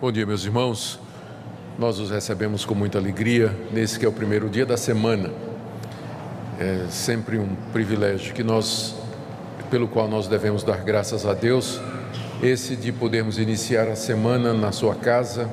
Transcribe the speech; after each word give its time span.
Bom 0.00 0.10
dia, 0.10 0.24
meus 0.24 0.46
irmãos. 0.46 0.98
Nós 1.78 1.98
os 1.98 2.10
recebemos 2.10 2.64
com 2.64 2.74
muita 2.74 2.96
alegria 2.96 3.54
nesse 3.70 3.98
que 3.98 4.06
é 4.06 4.08
o 4.08 4.12
primeiro 4.12 4.48
dia 4.48 4.64
da 4.64 4.78
semana. 4.78 5.30
É 6.58 6.86
sempre 6.88 7.38
um 7.38 7.54
privilégio 7.70 8.32
que 8.32 8.42
nós, 8.42 8.94
pelo 9.70 9.86
qual 9.86 10.08
nós 10.08 10.26
devemos 10.26 10.62
dar 10.62 10.78
graças 10.78 11.26
a 11.26 11.34
Deus, 11.34 11.78
esse 12.42 12.76
de 12.76 12.90
podermos 12.90 13.38
iniciar 13.38 13.88
a 13.88 13.94
semana 13.94 14.54
na 14.54 14.72
sua 14.72 14.94
casa, 14.94 15.50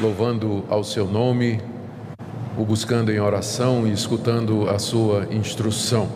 louvando 0.00 0.64
ao 0.68 0.82
seu 0.82 1.06
nome, 1.06 1.60
o 2.56 2.64
buscando 2.64 3.12
em 3.12 3.20
oração 3.20 3.86
e 3.86 3.92
escutando 3.92 4.68
a 4.68 4.80
sua 4.80 5.28
instrução. 5.30 6.08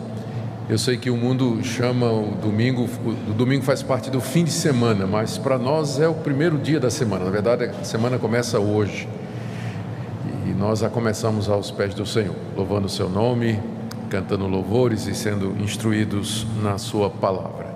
Eu 0.69 0.77
sei 0.77 0.95
que 0.95 1.09
o 1.09 1.17
mundo 1.17 1.61
chama 1.61 2.09
o 2.09 2.35
domingo, 2.41 2.89
o 3.05 3.33
domingo 3.33 3.65
faz 3.65 3.83
parte 3.83 4.09
do 4.09 4.21
fim 4.21 4.45
de 4.45 4.51
semana, 4.51 5.05
mas 5.05 5.37
para 5.37 5.57
nós 5.57 5.99
é 5.99 6.07
o 6.07 6.13
primeiro 6.13 6.57
dia 6.57 6.79
da 6.79 6.89
semana. 6.89 7.25
Na 7.25 7.31
verdade, 7.31 7.65
a 7.65 7.83
semana 7.83 8.17
começa 8.17 8.57
hoje. 8.59 9.05
E 10.47 10.51
nós 10.51 10.81
a 10.81 10.89
começamos 10.89 11.49
aos 11.49 11.69
pés 11.69 11.93
do 11.93 12.05
Senhor, 12.05 12.33
louvando 12.55 12.87
o 12.87 12.89
seu 12.89 13.09
nome, 13.09 13.59
cantando 14.09 14.47
louvores 14.47 15.05
e 15.05 15.13
sendo 15.13 15.53
instruídos 15.61 16.47
na 16.61 16.77
sua 16.77 17.09
palavra. 17.09 17.67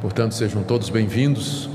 Portanto, 0.00 0.34
sejam 0.34 0.62
todos 0.62 0.88
bem-vindos. 0.88 1.68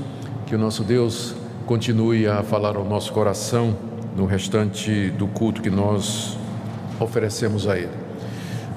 Que 0.46 0.56
o 0.56 0.58
nosso 0.58 0.82
Deus 0.82 1.32
continue 1.64 2.26
a 2.26 2.42
falar 2.42 2.74
ao 2.74 2.84
nosso 2.84 3.12
coração 3.12 3.76
no 4.16 4.26
restante 4.26 5.10
do 5.10 5.28
culto 5.28 5.62
que 5.62 5.70
nós 5.70 6.36
oferecemos 6.98 7.68
a 7.68 7.78
Ele. 7.78 7.99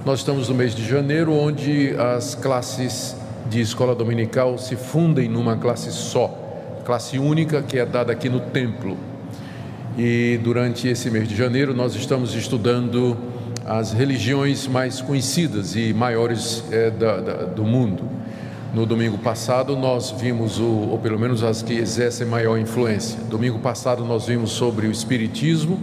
Nós 0.05 0.19
estamos 0.19 0.49
no 0.49 0.55
mês 0.55 0.75
de 0.75 0.85
janeiro, 0.85 1.31
onde 1.31 1.95
as 1.97 2.35
classes 2.35 3.15
de 3.49 3.61
escola 3.61 3.95
dominical 3.95 4.57
se 4.57 4.75
fundem 4.75 5.29
numa 5.29 5.55
classe 5.55 5.93
só, 5.93 6.27
classe 6.83 7.17
única 7.17 7.61
que 7.61 7.79
é 7.79 7.85
dada 7.85 8.11
aqui 8.11 8.27
no 8.27 8.41
templo. 8.41 8.97
E 9.97 10.37
durante 10.43 10.89
esse 10.89 11.09
mês 11.09 11.25
de 11.29 11.33
janeiro 11.37 11.73
nós 11.73 11.95
estamos 11.95 12.35
estudando 12.35 13.15
as 13.65 13.93
religiões 13.93 14.67
mais 14.67 14.99
conhecidas 14.99 15.73
e 15.73 15.93
maiores 15.93 16.65
é, 16.69 16.91
da, 16.91 17.21
da, 17.21 17.33
do 17.45 17.63
mundo. 17.63 18.03
No 18.73 18.85
domingo 18.85 19.17
passado 19.17 19.77
nós 19.77 20.11
vimos, 20.11 20.59
o, 20.59 20.65
ou 20.65 20.99
pelo 20.99 21.17
menos 21.17 21.43
as 21.43 21.61
que 21.61 21.75
exercem 21.75 22.27
maior 22.27 22.57
influência. 22.57 23.17
Domingo 23.29 23.59
passado 23.59 24.03
nós 24.03 24.25
vimos 24.25 24.51
sobre 24.51 24.85
o 24.85 24.91
Espiritismo, 24.91 25.79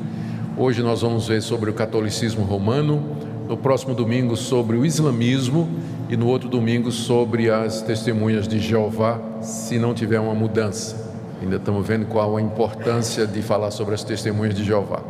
hoje 0.59 0.83
nós 0.83 1.01
vamos 1.01 1.27
ver 1.27 1.41
sobre 1.41 1.71
o 1.71 1.73
catolicismo 1.73 2.45
romano, 2.45 3.20
no 3.51 3.57
próximo 3.57 3.97
domingo 3.97 4.37
sobre 4.37 4.77
o 4.77 4.87
islamismo 4.87 5.69
e 6.09 6.17
no 6.17 6.29
outro 6.29 6.49
domingo 6.49 6.93
sobre 6.93 7.51
as 7.51 7.83
testemunhas 7.83 8.47
de 8.47 8.61
Jeová, 8.61 9.21
se 9.43 9.77
não 9.77 9.93
tiver 9.93 10.21
uma 10.21 10.37
mudança. 10.37 11.11
Ainda 11.43 11.57
estamos 11.57 11.85
vendo 11.85 12.07
qual 12.07 12.37
a 12.37 12.41
importância 12.41 13.27
de 13.27 13.43
falar 13.43 13.73
sobre 13.73 13.97
as 13.97 14.05
testemunhas 14.05 14.55
de 14.55 14.63
Jeová. 14.63 15.03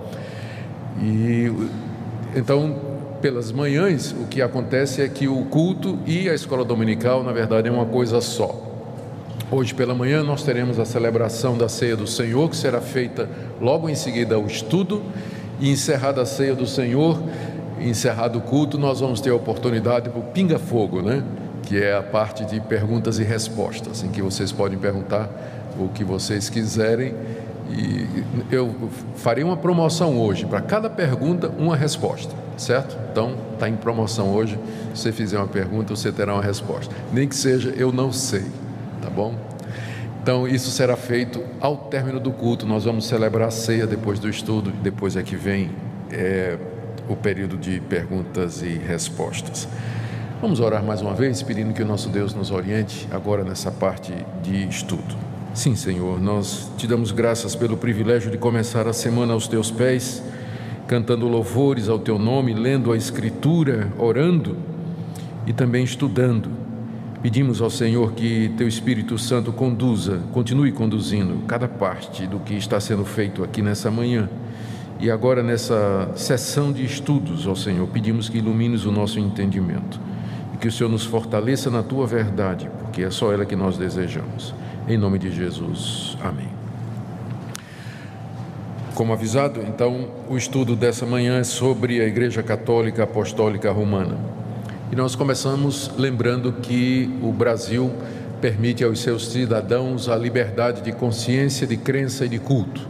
E 1.03 1.53
então, 2.35 2.77
pelas 3.21 3.53
manhãs, 3.53 4.13
o 4.13 4.25
que 4.25 4.41
acontece 4.41 5.03
é 5.03 5.09
que 5.09 5.29
o 5.29 5.45
culto 5.45 5.99
e 6.07 6.27
a 6.27 6.35
escola 6.35 6.65
dominical, 6.65 7.23
na 7.23 7.33
verdade, 7.33 7.69
é 7.69 7.71
uma 7.71 7.85
coisa 7.85 8.23
só. 8.23 8.69
Hoje 9.51 9.75
pela 9.75 9.95
manhã 9.95 10.23
nós 10.23 10.43
teremos 10.43 10.79
a 10.79 10.87
celebração 10.87 11.59
da 11.59 11.69
ceia 11.69 11.95
do 11.95 12.07
Senhor, 12.07 12.49
que 12.49 12.57
será 12.57 12.81
feita 12.81 13.29
logo 13.61 13.87
em 13.87 13.95
seguida 13.95 14.37
ao 14.37 14.47
estudo, 14.47 15.03
e 15.61 15.71
encerrada 15.71 16.23
a 16.23 16.27
ceia 16.27 16.55
do 16.55 16.67
Senhor, 16.67 17.21
encerrado 17.81 18.39
o 18.39 18.41
culto, 18.41 18.79
nós 18.79 19.01
vamos 19.01 19.21
ter 19.21 19.31
a 19.31 19.35
oportunidade 19.35 20.11
para 20.11 20.19
o 20.19 20.23
Pinga 20.25 20.59
Fogo, 20.59 21.03
né? 21.03 21.23
que 21.63 21.81
é 21.81 21.95
a 21.95 22.03
parte 22.03 22.45
de 22.45 22.61
perguntas 22.61 23.19
e 23.19 23.23
respostas, 23.23 24.03
em 24.03 24.09
que 24.09 24.21
vocês 24.21 24.51
podem 24.51 24.77
perguntar 24.77 25.31
o 25.79 25.89
que 25.89 26.03
vocês 26.03 26.49
quiserem. 26.51 27.15
E 27.71 28.25
eu 28.51 28.75
farei 29.15 29.45
uma 29.45 29.57
promoção 29.57 30.19
hoje, 30.19 30.45
para 30.45 30.61
cada 30.61 30.91
pergunta, 30.91 31.49
uma 31.57 31.77
resposta, 31.77 32.35
certo? 32.57 32.99
Então, 33.13 33.37
está 33.53 33.69
em 33.69 33.77
promoção 33.77 34.35
hoje. 34.35 34.59
Se 34.93 35.03
você 35.03 35.13
fizer 35.13 35.39
uma 35.39 35.47
pergunta, 35.47 35.95
você 35.95 36.11
terá 36.11 36.35
uma 36.35 36.43
resposta. 36.43 36.93
Nem 37.13 37.29
que 37.29 37.37
seja 37.37 37.71
eu 37.77 37.93
não 37.93 38.13
sei, 38.13 38.47
tá 39.01 39.09
bom? 39.09 39.37
Então, 40.21 40.49
isso 40.49 40.71
será 40.73 40.97
feito 40.97 41.41
ao 41.61 41.77
término 41.77 42.19
do 42.19 42.33
culto. 42.33 42.67
Nós 42.67 42.85
vamos 42.85 43.07
celebrar 43.07 43.47
a 43.47 43.51
ceia 43.53 43.87
depois 43.87 44.19
do 44.19 44.29
estudo, 44.29 44.73
depois 44.83 45.15
é 45.15 45.23
que 45.23 45.37
vem. 45.37 45.71
É 46.11 46.59
o 47.11 47.17
período 47.17 47.57
de 47.57 47.81
perguntas 47.81 48.63
e 48.63 48.69
respostas. 48.69 49.67
Vamos 50.41 50.61
orar 50.61 50.83
mais 50.83 51.03
uma 51.03 51.13
vez, 51.13 51.43
pedindo 51.43 51.75
que 51.75 51.83
o 51.83 51.87
nosso 51.87 52.09
Deus 52.09 52.33
nos 52.33 52.53
oriente 52.53 53.09
agora 53.11 53.43
nessa 53.43 53.71
parte 53.71 54.15
de 54.43 54.69
estudo. 54.69 55.17
Sim, 55.53 55.75
Senhor, 55.75 56.21
nós 56.21 56.71
te 56.79 56.87
damos 56.87 57.11
graças 57.11 57.57
pelo 57.57 57.77
privilégio 57.77 58.31
de 58.31 58.39
começar 58.39 58.87
a 58.87 58.93
semana 58.93 59.33
aos 59.33 59.49
teus 59.49 59.71
pés, 59.71 60.23
cantando 60.87 61.27
louvores 61.27 61.89
ao 61.89 61.99
teu 61.99 62.19
nome, 62.19 62.55
lendo 62.55 62.93
a 62.93 62.97
Escritura, 62.97 63.93
orando 63.99 64.57
e 65.47 65.53
também 65.53 65.83
estudando. 65.83 66.49
Pedimos 67.21 67.61
ao 67.61 67.69
Senhor 67.69 68.13
que 68.13 68.53
teu 68.57 68.69
Espírito 68.69 69.19
Santo 69.19 69.53
conduza, 69.53 70.21
continue 70.33 70.71
conduzindo 70.71 71.45
cada 71.47 71.67
parte 71.67 72.27
do 72.27 72.39
que 72.39 72.55
está 72.55 72.81
sendo 72.81 73.05
feito 73.05 73.43
aqui 73.43 73.61
nessa 73.61 73.91
manhã 73.91 74.29
e 75.01 75.11
agora, 75.11 75.43
nessa 75.43 76.11
sessão 76.15 76.71
de 76.71 76.85
estudos, 76.85 77.47
ó 77.47 77.55
Senhor, 77.55 77.89
pedimos 77.89 78.29
que 78.29 78.37
ilumines 78.37 78.85
o 78.85 78.93
nosso 78.93 79.19
entendimento 79.19 79.99
e 80.53 80.59
que 80.59 80.69
o 80.69 80.73
Senhor 80.73 80.91
nos 80.91 81.07
fortaleça 81.07 81.71
na 81.71 81.83
tua 81.83 82.07
verdade, 82.07 82.69
porque 82.79 83.03
é 83.03 83.11
só 83.11 83.33
ela 83.33 83.47
que 83.47 83.57
nós 83.57 83.79
desejamos. 83.79 84.55
Em 84.87 84.99
nome 84.99 85.19
de 85.19 85.33
Jesus. 85.33 86.19
Amém. 86.23 86.49
Como 88.95 89.15
avisado, 89.15 89.63
então, 89.63 90.11
o 90.29 90.37
estudo 90.37 90.77
dessa 90.77 91.07
manhã 91.07 91.39
é 91.39 91.45
sobre 91.45 92.03
a 92.03 92.05
Igreja 92.05 92.43
Católica 92.43 93.05
Apostólica 93.05 93.73
Romana. 93.73 94.19
E 94.93 94.97
nós 94.97 95.15
começamos 95.15 95.91
lembrando 95.97 96.53
que 96.53 97.11
o 97.23 97.33
Brasil 97.33 97.91
permite 98.39 98.85
aos 98.85 99.01
seus 99.01 99.29
cidadãos 99.29 100.11
a 100.11 100.17
liberdade 100.17 100.83
de 100.83 100.93
consciência, 100.93 101.67
de 101.67 101.79
crença 101.79 102.27
e 102.27 102.29
de 102.29 102.39
culto 102.39 102.90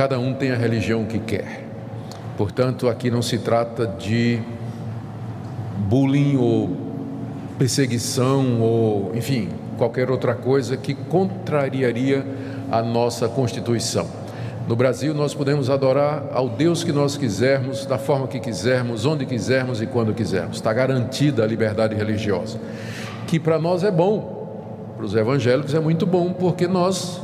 cada 0.00 0.18
um 0.18 0.32
tem 0.32 0.50
a 0.50 0.56
religião 0.56 1.04
que 1.04 1.18
quer. 1.18 1.62
Portanto, 2.38 2.88
aqui 2.88 3.10
não 3.10 3.20
se 3.20 3.36
trata 3.36 3.86
de 3.86 4.40
bullying 5.76 6.38
ou 6.38 6.74
perseguição 7.58 8.62
ou, 8.62 9.12
enfim, 9.14 9.50
qualquer 9.76 10.10
outra 10.10 10.34
coisa 10.34 10.74
que 10.74 10.94
contrariaria 10.94 12.24
a 12.72 12.80
nossa 12.80 13.28
Constituição. 13.28 14.06
No 14.66 14.74
Brasil, 14.74 15.12
nós 15.12 15.34
podemos 15.34 15.68
adorar 15.68 16.30
ao 16.32 16.48
Deus 16.48 16.82
que 16.82 16.92
nós 16.92 17.18
quisermos, 17.18 17.84
da 17.84 17.98
forma 17.98 18.26
que 18.26 18.40
quisermos, 18.40 19.04
onde 19.04 19.26
quisermos 19.26 19.82
e 19.82 19.86
quando 19.86 20.14
quisermos. 20.14 20.56
Está 20.56 20.72
garantida 20.72 21.44
a 21.44 21.46
liberdade 21.46 21.94
religiosa, 21.94 22.58
que 23.26 23.38
para 23.38 23.58
nós 23.58 23.84
é 23.84 23.90
bom, 23.90 24.94
para 24.96 25.04
os 25.04 25.14
evangélicos 25.14 25.74
é 25.74 25.78
muito 25.78 26.06
bom, 26.06 26.32
porque 26.32 26.66
nós 26.66 27.20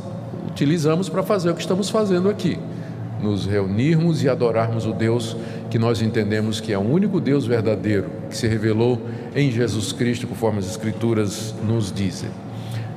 utilizamos 0.57 1.07
para 1.07 1.21
fazer 1.21 1.51
o 1.51 1.53
que 1.53 1.61
estamos 1.61 1.87
fazendo 1.87 2.29
aqui. 2.29 2.57
Nos 3.21 3.45
reunirmos 3.45 4.23
e 4.23 4.29
adorarmos 4.29 4.87
o 4.87 4.91
Deus 4.91 5.37
que 5.69 5.77
nós 5.77 6.01
entendemos 6.01 6.59
que 6.59 6.73
é 6.73 6.77
o 6.77 6.81
único 6.81 7.19
Deus 7.21 7.45
verdadeiro, 7.45 8.09
que 8.27 8.35
se 8.35 8.47
revelou 8.47 8.99
em 9.35 9.51
Jesus 9.51 9.91
Cristo, 9.91 10.25
conforme 10.25 10.57
as 10.57 10.65
Escrituras 10.65 11.53
nos 11.63 11.91
dizem. 11.91 12.29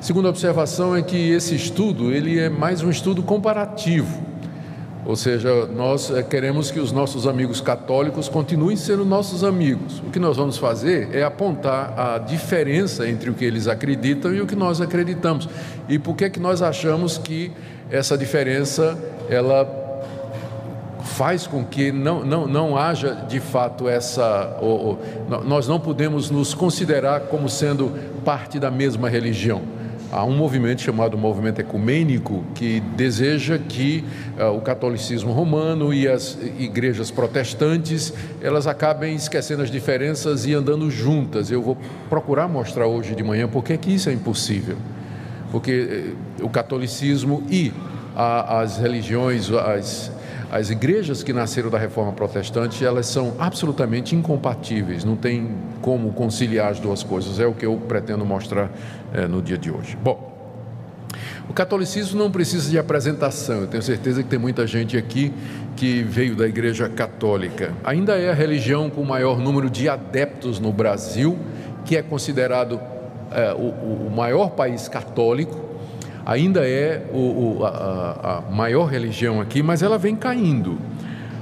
Segunda 0.00 0.30
observação 0.30 0.96
é 0.96 1.02
que 1.02 1.32
esse 1.32 1.54
estudo 1.54 2.10
ele 2.10 2.38
é 2.38 2.48
mais 2.48 2.82
um 2.82 2.88
estudo 2.88 3.22
comparativo. 3.22 4.29
Ou 5.06 5.16
seja, 5.16 5.66
nós 5.66 6.10
eh, 6.10 6.22
queremos 6.22 6.70
que 6.70 6.78
os 6.78 6.92
nossos 6.92 7.26
amigos 7.26 7.60
católicos 7.60 8.28
continuem 8.28 8.76
sendo 8.76 9.04
nossos 9.04 9.42
amigos. 9.42 10.00
O 10.00 10.10
que 10.10 10.18
nós 10.18 10.36
vamos 10.36 10.58
fazer 10.58 11.08
é 11.14 11.22
apontar 11.22 11.94
a 11.98 12.18
diferença 12.18 13.08
entre 13.08 13.30
o 13.30 13.34
que 13.34 13.44
eles 13.44 13.66
acreditam 13.66 14.34
e 14.34 14.40
o 14.40 14.46
que 14.46 14.54
nós 14.54 14.80
acreditamos. 14.80 15.48
E 15.88 15.98
por 15.98 16.14
que, 16.14 16.28
que 16.28 16.40
nós 16.40 16.60
achamos 16.60 17.16
que 17.16 17.50
essa 17.90 18.16
diferença 18.16 18.98
ela 19.28 19.80
faz 21.02 21.46
com 21.46 21.64
que 21.64 21.90
não, 21.90 22.24
não, 22.24 22.46
não 22.46 22.76
haja 22.76 23.14
de 23.28 23.40
fato 23.40 23.88
essa. 23.88 24.56
Ou, 24.60 24.86
ou, 24.86 24.98
nós 25.44 25.66
não 25.66 25.80
podemos 25.80 26.30
nos 26.30 26.54
considerar 26.54 27.22
como 27.22 27.48
sendo 27.48 27.92
parte 28.24 28.58
da 28.58 28.70
mesma 28.70 29.08
religião. 29.08 29.79
Há 30.12 30.24
um 30.24 30.36
movimento 30.36 30.82
chamado 30.82 31.16
Movimento 31.16 31.60
Ecumênico 31.60 32.44
que 32.56 32.80
deseja 32.80 33.58
que 33.58 34.04
uh, 34.36 34.56
o 34.56 34.60
catolicismo 34.60 35.30
romano 35.30 35.94
e 35.94 36.08
as 36.08 36.36
igrejas 36.58 37.12
protestantes 37.12 38.12
elas 38.42 38.66
acabem 38.66 39.14
esquecendo 39.14 39.62
as 39.62 39.70
diferenças 39.70 40.46
e 40.46 40.52
andando 40.52 40.90
juntas. 40.90 41.48
Eu 41.52 41.62
vou 41.62 41.78
procurar 42.08 42.48
mostrar 42.48 42.88
hoje 42.88 43.14
de 43.14 43.22
manhã 43.22 43.46
porque 43.46 43.76
que 43.76 43.94
isso 43.94 44.10
é 44.10 44.12
impossível. 44.12 44.76
Porque 45.52 46.12
uh, 46.40 46.44
o 46.46 46.50
catolicismo 46.50 47.44
e 47.48 47.72
a, 48.16 48.62
as 48.62 48.78
religiões, 48.78 49.48
as, 49.52 50.10
as 50.50 50.68
igrejas 50.68 51.22
que 51.22 51.32
nasceram 51.32 51.70
da 51.70 51.78
reforma 51.78 52.12
protestante, 52.12 52.84
elas 52.84 53.06
são 53.06 53.34
absolutamente 53.38 54.16
incompatíveis, 54.16 55.04
não 55.04 55.16
tem 55.16 55.54
como 55.80 56.12
conciliar 56.12 56.72
as 56.72 56.80
duas 56.80 57.02
coisas, 57.02 57.38
é 57.38 57.46
o 57.46 57.52
que 57.52 57.64
eu 57.64 57.76
pretendo 57.76 58.24
mostrar 58.24 58.70
é, 59.12 59.26
no 59.28 59.40
dia 59.40 59.56
de 59.56 59.70
hoje. 59.70 59.96
Bom, 60.02 60.28
O 61.48 61.52
catolicismo 61.52 62.16
não 62.16 62.30
precisa 62.30 62.70
de 62.70 62.78
apresentação. 62.78 63.62
Eu 63.62 63.66
tenho 63.66 63.82
certeza 63.82 64.22
que 64.22 64.28
tem 64.28 64.38
muita 64.38 64.68
gente 64.68 64.96
aqui 64.96 65.32
que 65.74 66.00
veio 66.04 66.36
da 66.36 66.46
Igreja 66.46 66.88
Católica. 66.88 67.72
Ainda 67.82 68.16
é 68.16 68.30
a 68.30 68.34
religião 68.34 68.88
com 68.88 69.00
o 69.00 69.04
maior 69.04 69.38
número 69.40 69.68
de 69.68 69.88
adeptos 69.88 70.60
no 70.60 70.72
Brasil, 70.72 71.36
que 71.84 71.96
é 71.96 72.02
considerado 72.02 72.80
é, 73.32 73.52
o, 73.52 74.06
o, 74.06 74.12
maior 74.14 74.50
país 74.50 74.88
católico. 74.88 75.69
Ainda 76.24 76.66
é 76.66 77.06
o, 77.12 77.64
a, 77.64 78.38
a 78.48 78.50
maior 78.50 78.84
religião 78.84 79.40
aqui, 79.40 79.62
mas 79.62 79.82
ela 79.82 79.98
vem 79.98 80.14
caindo. 80.14 80.78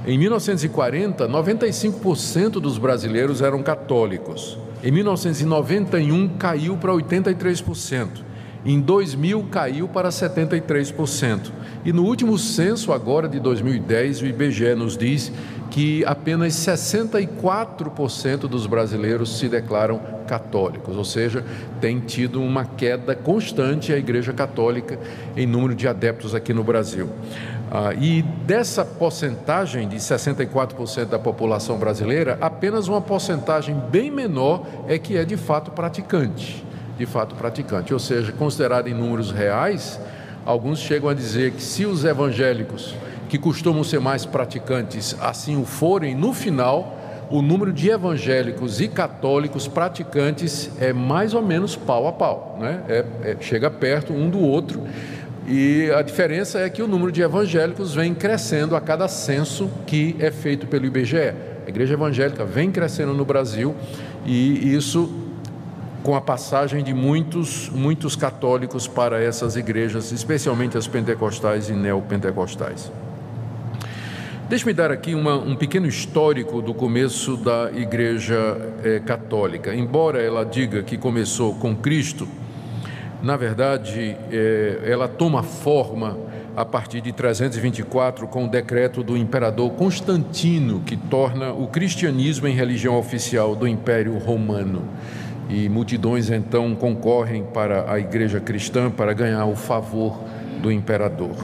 Em 0.05 0.17
1940, 0.17 1.27
95% 1.27 2.51
dos 2.53 2.77
brasileiros 2.77 3.41
eram 3.41 3.61
católicos. 3.61 4.57
Em 4.83 4.91
1991, 4.91 6.29
caiu 6.37 6.77
para 6.77 6.93
83%. 6.93 8.28
Em 8.65 8.79
2000 8.79 9.43
caiu 9.49 9.87
para 9.87 10.09
73%. 10.09 11.51
E 11.85 11.93
no 11.93 12.03
último 12.03 12.37
censo, 12.37 12.91
agora 12.91 13.27
de 13.29 13.39
2010, 13.39 14.21
o 14.21 14.25
IBGE 14.25 14.75
nos 14.75 14.97
diz 14.97 15.31
que 15.71 16.03
apenas 16.05 16.53
64% 16.53 18.39
dos 18.39 18.65
brasileiros 18.67 19.37
se 19.37 19.47
declaram 19.47 20.01
católicos, 20.27 20.97
ou 20.97 21.05
seja, 21.05 21.43
tem 21.79 21.99
tido 21.99 22.41
uma 22.41 22.65
queda 22.65 23.15
constante 23.15 23.93
a 23.93 23.97
Igreja 23.97 24.33
Católica 24.33 24.99
em 25.37 25.45
número 25.47 25.73
de 25.73 25.87
adeptos 25.87 26.35
aqui 26.35 26.53
no 26.53 26.63
Brasil. 26.63 27.09
Ah, 27.71 27.93
e 27.93 28.23
dessa 28.45 28.83
porcentagem 28.83 29.87
de 29.87 29.97
64% 29.97 31.05
da 31.05 31.19
população 31.19 31.77
brasileira, 31.77 32.37
apenas 32.41 32.87
uma 32.87 32.99
porcentagem 32.99 33.75
bem 33.89 34.11
menor 34.11 34.65
é 34.87 34.97
que 34.97 35.15
é 35.15 35.23
de 35.23 35.37
fato 35.37 35.71
praticante 35.71 36.68
de 36.99 37.05
fato 37.05 37.33
praticante. 37.33 37.93
Ou 37.93 37.99
seja, 37.99 38.33
considerado 38.33 38.89
em 38.89 38.93
números 38.93 39.31
reais, 39.31 39.99
alguns 40.45 40.79
chegam 40.79 41.09
a 41.09 41.13
dizer 41.13 41.53
que 41.53 41.63
se 41.63 41.85
os 41.85 42.03
evangélicos, 42.03 42.93
que 43.29 43.39
costumam 43.39 43.83
ser 43.85 44.01
mais 44.01 44.25
praticantes, 44.25 45.15
assim 45.21 45.59
o 45.59 45.63
forem, 45.65 46.13
no 46.13 46.33
final, 46.33 46.97
o 47.31 47.41
número 47.41 47.71
de 47.71 47.89
evangélicos 47.89 48.81
e 48.81 48.87
católicos 48.89 49.67
praticantes 49.67 50.69
é 50.81 50.91
mais 50.91 51.33
ou 51.33 51.41
menos 51.41 51.75
pau 51.75 52.05
a 52.07 52.11
pau, 52.11 52.57
né? 52.59 52.81
É, 52.89 53.05
é, 53.23 53.37
chega 53.39 53.69
perto 53.71 54.11
um 54.11 54.29
do 54.29 54.39
outro. 54.39 54.83
E 55.47 55.89
a 55.95 56.01
diferença 56.01 56.59
é 56.59 56.69
que 56.69 56.81
o 56.81 56.87
número 56.87 57.11
de 57.11 57.21
evangélicos 57.21 57.95
vem 57.95 58.13
crescendo 58.13 58.75
a 58.75 58.81
cada 58.81 59.07
censo 59.07 59.69
que 59.87 60.15
é 60.19 60.31
feito 60.31 60.67
pelo 60.67 60.85
IBGE. 60.85 61.33
A 61.65 61.69
igreja 61.69 61.93
evangélica 61.93 62.43
vem 62.43 62.71
crescendo 62.71 63.13
no 63.13 63.23
Brasil 63.23 63.75
e 64.25 64.75
isso 64.75 65.28
com 66.03 66.15
a 66.15 66.21
passagem 66.21 66.83
de 66.83 66.93
muitos, 66.93 67.69
muitos 67.69 68.15
católicos 68.15 68.87
para 68.87 69.21
essas 69.21 69.55
igrejas, 69.55 70.11
especialmente 70.11 70.77
as 70.77 70.87
pentecostais 70.87 71.69
e 71.69 71.73
neopentecostais. 71.73 72.91
Deixe-me 74.47 74.73
dar 74.73 74.91
aqui 74.91 75.13
uma, 75.13 75.35
um 75.35 75.55
pequeno 75.55 75.85
histórico 75.85 76.61
do 76.61 76.73
começo 76.73 77.37
da 77.37 77.71
Igreja 77.71 78.57
é, 78.83 78.99
Católica. 78.99 79.75
Embora 79.75 80.21
ela 80.21 80.43
diga 80.43 80.81
que 80.81 80.97
começou 80.97 81.53
com 81.55 81.75
Cristo, 81.75 82.27
na 83.21 83.37
verdade, 83.37 84.17
é, 84.31 84.79
ela 84.85 85.07
toma 85.07 85.43
forma 85.43 86.17
a 86.55 86.65
partir 86.65 86.99
de 86.99 87.11
324 87.11 88.27
com 88.27 88.45
o 88.45 88.47
decreto 88.47 89.03
do 89.03 89.15
imperador 89.15 89.71
Constantino, 89.73 90.81
que 90.83 90.97
torna 90.97 91.53
o 91.53 91.67
cristianismo 91.67 92.47
em 92.47 92.55
religião 92.55 92.97
oficial 92.97 93.55
do 93.55 93.67
Império 93.67 94.17
Romano 94.17 94.83
e 95.49 95.67
multidões 95.67 96.29
então 96.29 96.75
concorrem 96.75 97.43
para 97.43 97.91
a 97.91 97.99
igreja 97.99 98.39
cristã 98.39 98.91
para 98.91 99.13
ganhar 99.13 99.45
o 99.45 99.55
favor 99.55 100.19
do 100.61 100.71
imperador. 100.71 101.35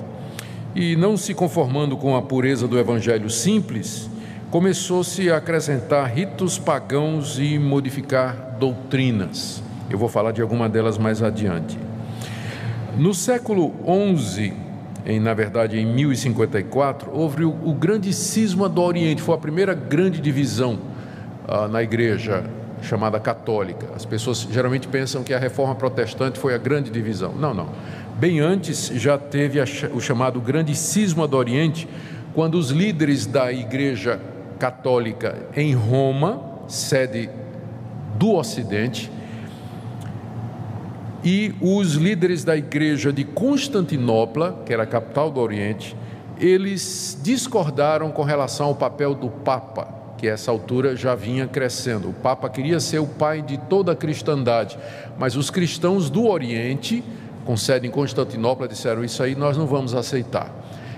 E 0.75 0.95
não 0.95 1.17
se 1.17 1.33
conformando 1.33 1.97
com 1.97 2.15
a 2.15 2.21
pureza 2.21 2.67
do 2.67 2.77
evangelho 2.77 3.29
simples, 3.29 4.09
começou-se 4.51 5.29
a 5.31 5.37
acrescentar 5.37 6.13
ritos 6.13 6.59
pagãos 6.59 7.39
e 7.39 7.57
modificar 7.57 8.55
doutrinas. 8.59 9.63
Eu 9.89 9.97
vou 9.97 10.07
falar 10.07 10.31
de 10.31 10.41
alguma 10.41 10.69
delas 10.69 10.97
mais 10.97 11.23
adiante. 11.23 11.77
No 12.97 13.13
século 13.13 13.73
XI, 14.15 14.53
em, 15.05 15.19
na 15.19 15.33
verdade 15.33 15.79
em 15.79 15.85
1054, 15.85 17.09
houve 17.11 17.43
o, 17.43 17.49
o 17.49 17.73
grande 17.73 18.13
cisma 18.13 18.69
do 18.69 18.81
Oriente, 18.81 19.21
foi 19.21 19.35
a 19.35 19.37
primeira 19.37 19.73
grande 19.73 20.21
divisão 20.21 20.79
ah, 21.47 21.67
na 21.67 21.81
igreja 21.81 22.43
chamada 22.81 23.19
católica. 23.19 23.88
As 23.95 24.06
pessoas 24.06 24.48
geralmente 24.51 24.88
pensam 24.88 25.24
que 25.24 25.33
a 25.33 25.39
reforma 25.39 25.75
protestante 25.75 26.39
foi 26.39 26.54
a 26.54 26.57
grande 26.57 26.89
divisão. 26.89 27.33
Não, 27.33 27.54
não. 27.54 27.69
Bem 28.18 28.39
antes 28.39 28.88
já 28.88 29.18
teve 29.18 29.60
o 29.94 30.00
chamado 30.00 30.39
grande 30.39 30.75
cisma 30.75 31.27
do 31.27 31.38
Oriente, 31.38 31.88
quando 32.33 32.56
os 32.56 32.69
líderes 32.69 33.25
da 33.25 33.51
Igreja 33.51 34.19
Católica 34.60 35.48
em 35.56 35.74
Roma, 35.74 36.42
sede 36.68 37.30
do 38.18 38.33
Ocidente, 38.33 39.12
e 41.24 41.56
os 41.60 41.94
líderes 41.94 42.44
da 42.44 42.56
Igreja 42.56 43.12
de 43.12 43.24
Constantinopla, 43.24 44.62
que 44.66 44.72
era 44.72 44.83
a 44.83 44.88
capital 44.88 45.31
do 45.31 45.39
Oriente, 45.39 45.95
eles 46.39 47.18
discordaram 47.24 48.12
com 48.12 48.24
relação 48.24 48.68
ao 48.68 48.75
papel 48.75 49.16
do 49.16 49.30
Papa 49.30 49.94
que 50.17 50.27
a 50.27 50.33
essa 50.33 50.51
altura 50.51 50.95
já 50.95 51.15
vinha 51.15 51.47
crescendo. 51.47 52.09
O 52.09 52.13
Papa 52.13 52.50
queria 52.50 52.79
ser 52.79 53.00
o 53.00 53.07
pai 53.07 53.41
de 53.41 53.57
toda 53.57 53.91
a 53.91 53.95
cristandade, 53.95 54.77
mas 55.17 55.35
os 55.35 55.50
cristãos 55.50 56.09
do 56.09 56.27
Oriente, 56.27 57.03
com 57.45 57.57
sede 57.57 57.88
em 57.88 57.91
Constantinopla, 57.91 58.67
disseram: 58.67 59.03
Isso 59.03 59.21
aí 59.21 59.35
nós 59.35 59.57
não 59.57 59.67
vamos 59.67 59.94
aceitar. 59.94 60.51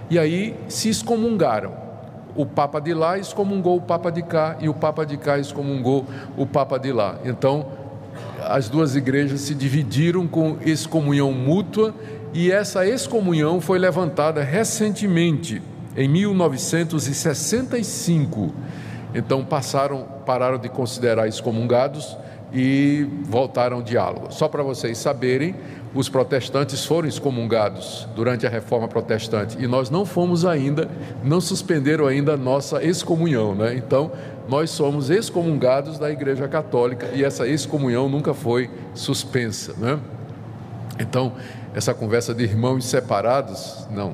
E 0.10 0.18
aí 0.18 0.56
se 0.68 0.90
excomungaram. 0.90 1.86
O 2.36 2.46
Papa 2.46 2.80
de 2.80 2.94
lá 2.94 3.18
excomungou 3.18 3.78
o 3.78 3.82
Papa 3.82 4.12
de 4.12 4.22
cá, 4.22 4.58
e 4.60 4.70
o 4.70 4.74
Papa 4.74 5.06
de 5.06 5.18
cá 5.18 5.40
excomungou 5.40 6.06
o 6.38 6.46
Papa 6.46 6.78
de 6.78 6.94
lá. 6.94 7.18
Então, 7.26 7.66
as 8.40 8.70
duas 8.70 8.96
igrejas 8.96 9.42
se 9.42 9.56
dividiram 9.56 10.28
com 10.28 10.58
excomunhão 10.62 11.32
mútua, 11.32 11.96
e 12.34 12.52
essa 12.52 12.86
excomunhão 12.86 13.60
foi 13.60 13.80
levantada 13.80 14.44
recentemente, 14.44 15.60
em 15.96 16.08
1965 16.08 18.54
então 19.18 19.44
passaram, 19.44 20.06
pararam 20.26 20.58
de 20.58 20.70
considerar 20.70 21.28
excomungados 21.28 22.16
e 22.54 23.08
voltaram 23.24 23.78
ao 23.78 23.84
diálogo. 23.84 24.28
Só 24.32 24.48
para 24.48 24.64
vocês 24.64 24.98
saberem, 24.98 25.56
os 25.94 26.08
protestantes 26.08 26.86
foram 26.86 27.08
excomungados 27.08 28.08
durante 28.16 28.46
a 28.46 28.50
reforma 28.50 28.88
protestante 28.88 29.58
e 29.60 29.68
nós 29.68 29.90
não 29.90 30.06
fomos 30.06 30.46
ainda, 30.46 30.88
não 31.24 31.42
suspenderam 31.42 32.06
ainda 32.06 32.34
a 32.34 32.38
nossa 32.38 32.84
excomunhão, 32.84 33.56
né? 33.56 33.76
Então, 33.76 34.12
nós 34.48 34.70
somos 34.70 35.10
excomungados 35.10 35.98
da 35.98 36.10
Igreja 36.10 36.48
Católica 36.48 37.10
e 37.14 37.24
essa 37.24 37.48
excomunhão 37.48 38.08
nunca 38.08 38.34
foi 38.34 38.70
suspensa, 38.94 39.74
né? 39.78 40.00
Então, 41.00 41.34
essa 41.74 41.94
conversa 41.94 42.34
de 42.34 42.44
irmãos 42.44 42.86
separados, 42.86 43.88
não, 43.92 44.14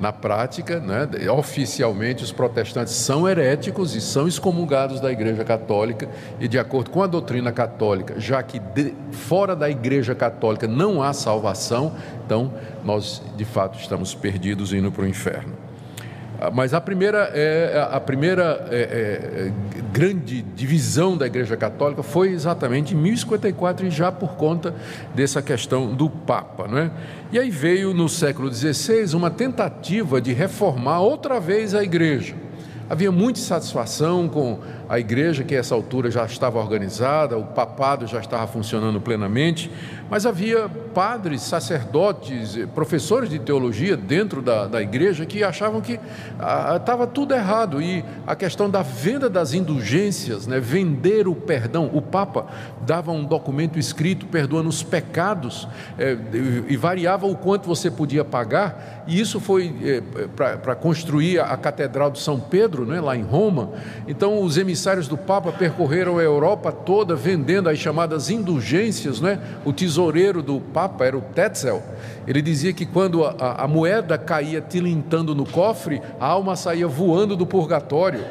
na 0.00 0.12
prática, 0.12 0.78
né, 0.78 1.08
oficialmente, 1.30 2.22
os 2.22 2.32
protestantes 2.32 2.92
são 2.94 3.28
heréticos 3.28 3.94
e 3.94 4.00
são 4.00 4.28
excomungados 4.28 5.00
da 5.00 5.10
Igreja 5.10 5.44
Católica, 5.44 6.08
e 6.38 6.46
de 6.46 6.58
acordo 6.58 6.90
com 6.90 7.02
a 7.02 7.06
doutrina 7.06 7.50
católica, 7.52 8.18
já 8.18 8.42
que 8.42 8.58
de, 8.58 8.94
fora 9.10 9.56
da 9.56 9.70
Igreja 9.70 10.14
Católica 10.14 10.66
não 10.66 11.02
há 11.02 11.12
salvação, 11.12 11.94
então 12.24 12.52
nós 12.84 13.22
de 13.36 13.44
fato 13.44 13.78
estamos 13.78 14.14
perdidos 14.14 14.72
indo 14.72 14.92
para 14.92 15.04
o 15.04 15.06
inferno. 15.06 15.65
Ah, 16.40 16.50
mas 16.50 16.74
a 16.74 16.80
primeira, 16.80 17.30
é, 17.34 17.88
a 17.90 17.98
primeira 17.98 18.66
é, 18.70 18.76
é, 18.76 19.52
grande 19.92 20.42
divisão 20.42 21.16
da 21.16 21.26
Igreja 21.26 21.56
Católica 21.56 22.02
foi 22.02 22.30
exatamente 22.30 22.94
em 22.94 22.96
1054 22.96 23.86
e 23.86 23.90
já 23.90 24.12
por 24.12 24.34
conta 24.36 24.74
dessa 25.14 25.40
questão 25.40 25.94
do 25.94 26.10
Papa. 26.10 26.68
Não 26.68 26.78
é? 26.78 26.90
E 27.32 27.38
aí 27.38 27.50
veio 27.50 27.94
no 27.94 28.08
século 28.08 28.52
XVI 28.52 29.14
uma 29.14 29.30
tentativa 29.30 30.20
de 30.20 30.32
reformar 30.32 31.00
outra 31.00 31.40
vez 31.40 31.74
a 31.74 31.82
Igreja. 31.82 32.34
Havia 32.88 33.10
muita 33.10 33.40
satisfação 33.40 34.28
com 34.28 34.60
a 34.88 35.00
igreja, 35.00 35.42
que 35.42 35.56
a 35.56 35.58
essa 35.58 35.74
altura 35.74 36.08
já 36.08 36.24
estava 36.24 36.60
organizada, 36.60 37.36
o 37.36 37.44
papado 37.44 38.06
já 38.06 38.20
estava 38.20 38.46
funcionando 38.46 39.00
plenamente, 39.00 39.68
mas 40.10 40.24
havia 40.24 40.68
padres, 40.94 41.42
sacerdotes, 41.42 42.56
professores 42.74 43.28
de 43.28 43.38
teologia 43.38 43.96
dentro 43.96 44.40
da, 44.40 44.66
da 44.66 44.80
igreja 44.80 45.26
que 45.26 45.44
achavam 45.44 45.80
que 45.80 46.00
estava 46.76 47.04
ah, 47.04 47.06
tudo 47.06 47.34
errado 47.34 47.82
e 47.82 48.04
a 48.26 48.34
questão 48.34 48.70
da 48.70 48.82
venda 48.82 49.28
das 49.28 49.52
indulgências, 49.52 50.46
né, 50.46 50.60
vender 50.60 51.28
o 51.28 51.34
perdão. 51.34 51.90
O 51.92 52.00
Papa 52.00 52.46
dava 52.80 53.12
um 53.12 53.24
documento 53.24 53.78
escrito 53.78 54.26
perdoando 54.26 54.68
os 54.68 54.82
pecados 54.82 55.68
é, 55.98 56.16
e 56.68 56.76
variava 56.76 57.26
o 57.26 57.36
quanto 57.36 57.66
você 57.66 57.90
podia 57.90 58.24
pagar, 58.24 59.04
e 59.06 59.20
isso 59.20 59.40
foi 59.40 59.74
é, 59.84 60.02
para 60.62 60.74
construir 60.74 61.40
a, 61.40 61.46
a 61.46 61.56
Catedral 61.56 62.10
de 62.10 62.20
São 62.20 62.38
Pedro, 62.38 62.86
né, 62.86 63.00
lá 63.00 63.16
em 63.16 63.22
Roma. 63.22 63.72
Então, 64.06 64.40
os 64.42 64.56
emissários 64.56 65.08
do 65.08 65.18
Papa 65.18 65.52
percorreram 65.52 66.18
a 66.18 66.22
Europa 66.22 66.70
toda 66.70 67.14
vendendo 67.14 67.68
as 67.68 67.78
chamadas 67.78 68.30
indulgências, 68.30 69.20
né, 69.20 69.40
o 69.64 69.72
tesouro 69.72 69.95
tesoureiro 69.96 70.42
do 70.42 70.60
Papa 70.60 71.06
era 71.06 71.16
o 71.16 71.22
Tetzel. 71.22 71.82
Ele 72.26 72.42
dizia 72.42 72.72
que 72.72 72.84
quando 72.84 73.24
a, 73.24 73.64
a 73.64 73.66
moeda 73.66 74.18
caía 74.18 74.60
tilintando 74.60 75.34
no 75.34 75.46
cofre, 75.46 76.02
a 76.20 76.26
alma 76.26 76.54
saía 76.54 76.86
voando 76.86 77.34
do 77.34 77.46
purgatório. 77.46 78.22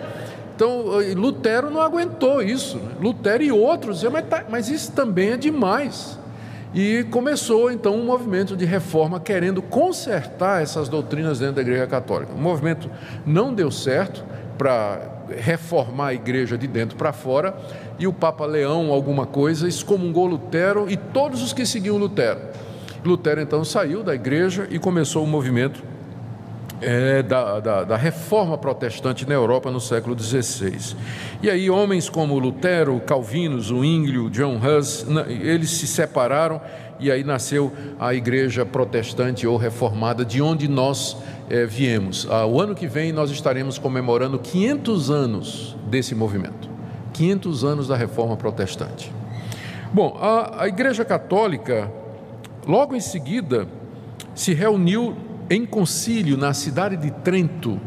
Então, 0.56 0.86
Lutero 1.16 1.70
não 1.72 1.82
aguentou 1.82 2.42
isso. 2.42 2.78
Né? 2.78 2.92
Lutero 3.02 3.44
e 3.44 3.52
outros 3.52 3.96
diziam, 3.96 4.14
mas, 4.14 4.26
tá, 4.28 4.46
mas 4.48 4.70
isso 4.70 4.92
também 4.92 5.32
é 5.32 5.38
demais. 5.38 6.20
E 6.74 7.04
começou 7.06 7.72
então 7.72 7.96
um 7.96 8.06
movimento 8.06 8.56
de 8.56 8.66
reforma 8.66 9.20
querendo 9.20 9.62
consertar 9.62 10.62
essas 10.62 10.88
doutrinas 10.88 11.40
dentro 11.40 11.56
da 11.56 11.62
Igreja 11.62 11.88
Católica. 11.88 12.34
O 12.34 12.38
movimento 12.38 12.90
não 13.26 13.54
deu 13.54 13.72
certo 13.72 14.24
para 14.58 15.15
reformar 15.30 16.08
a 16.08 16.14
igreja 16.14 16.58
de 16.58 16.68
dentro 16.68 16.98
para 16.98 17.14
fora, 17.14 17.56
e 17.98 18.08
o 18.08 18.14
Papa 18.14 18.46
Leão, 18.46 18.92
alguma 18.92 19.26
coisa, 19.26 19.68
excomungou 19.68 20.26
Lutero 20.26 20.90
e 20.90 20.98
todos 20.98 21.42
os 21.42 21.54
que 21.54 21.66
seguiam 21.66 21.98
Lutero. 21.98 22.40
Lutero 23.04 23.42
então 23.42 23.64
saiu 23.64 24.04
da 24.04 24.16
igreja 24.16 24.68
e 24.70 24.80
começou 24.80 25.24
o 25.24 25.28
movimento 25.28 25.84
é, 26.82 27.24
da, 27.24 27.60
da, 27.60 27.84
da, 27.84 27.98
reforma 27.98 28.58
protestante 28.58 29.28
na 29.28 29.34
Europa 29.34 29.72
no 29.72 29.80
século 29.80 30.18
XVI. 30.18 30.96
E 31.42 31.50
aí 31.50 31.70
homens 31.70 32.10
como 32.10 32.38
Lutero, 32.38 33.00
Calvino, 33.00 33.60
Zwinglio, 33.62 34.30
John 34.30 34.58
Hus, 34.58 35.06
eles 35.28 35.70
se 35.72 35.88
separaram 35.88 36.60
e 37.00 37.12
aí 37.12 37.24
nasceu 37.24 37.72
a 38.00 38.14
igreja 38.14 38.66
protestante 38.66 39.46
ou 39.46 39.58
reformada 39.58 40.24
de 40.24 40.42
onde 40.42 40.68
nós 40.68 41.18
é, 41.50 41.66
viemos. 41.66 42.28
Ah, 42.30 42.46
o 42.46 42.60
ano 42.60 42.74
que 42.74 42.88
vem 42.88 43.12
nós 43.12 43.30
estaremos 43.32 43.78
comemorando 43.78 44.40
500 44.40 45.10
anos 45.12 45.76
desse 45.88 46.16
movimento, 46.16 46.70
500 47.14 47.64
anos 47.64 47.88
da 47.88 47.96
reforma 47.96 48.36
protestante. 48.36 49.12
Bom, 49.94 50.18
a, 50.20 50.64
a 50.64 50.68
igreja 50.68 51.06
católica, 51.06 51.92
logo 52.68 52.96
em 52.96 53.00
seguida, 53.00 53.68
se 54.34 54.54
reuniu 54.54 55.16
em 55.50 55.66
concílio 55.66 56.36
na 56.38 56.54
cidade 56.54 56.98
de 56.98 57.12
Trento 57.12 57.80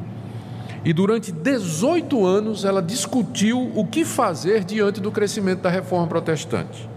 e 0.84 0.92
durante 0.92 1.32
18 1.32 2.24
anos 2.24 2.64
ela 2.64 2.80
discutiu 2.80 3.72
o 3.74 3.84
que 3.84 4.04
fazer 4.04 4.64
diante 4.64 5.00
do 5.00 5.10
crescimento 5.10 5.62
da 5.62 5.70
reforma 5.70 6.06
protestante 6.06 6.88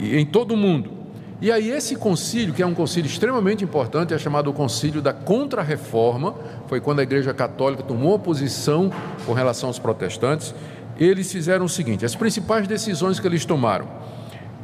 em 0.00 0.24
todo 0.24 0.54
o 0.54 0.56
mundo. 0.56 0.99
E 1.40 1.50
aí 1.50 1.70
esse 1.70 1.96
concílio, 1.96 2.52
que 2.52 2.62
é 2.62 2.66
um 2.66 2.74
concílio 2.74 3.08
extremamente 3.08 3.64
importante, 3.64 4.12
é 4.12 4.18
chamado 4.18 4.50
o 4.50 4.52
concílio 4.52 5.00
da 5.00 5.12
Contra-Reforma, 5.12 6.34
foi 6.66 6.80
quando 6.80 7.00
a 7.00 7.02
Igreja 7.02 7.32
Católica 7.32 7.82
tomou 7.82 8.18
posição 8.18 8.90
com 9.24 9.32
relação 9.32 9.68
aos 9.68 9.78
protestantes. 9.78 10.54
Eles 10.98 11.32
fizeram 11.32 11.64
o 11.64 11.68
seguinte: 11.68 12.04
as 12.04 12.14
principais 12.14 12.68
decisões 12.68 13.18
que 13.18 13.26
eles 13.26 13.44
tomaram, 13.44 13.88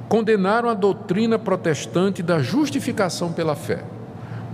condenaram 0.08 0.68
a 0.68 0.74
doutrina 0.74 1.38
protestante 1.38 2.22
da 2.22 2.40
justificação 2.40 3.32
pela 3.32 3.56
fé 3.56 3.82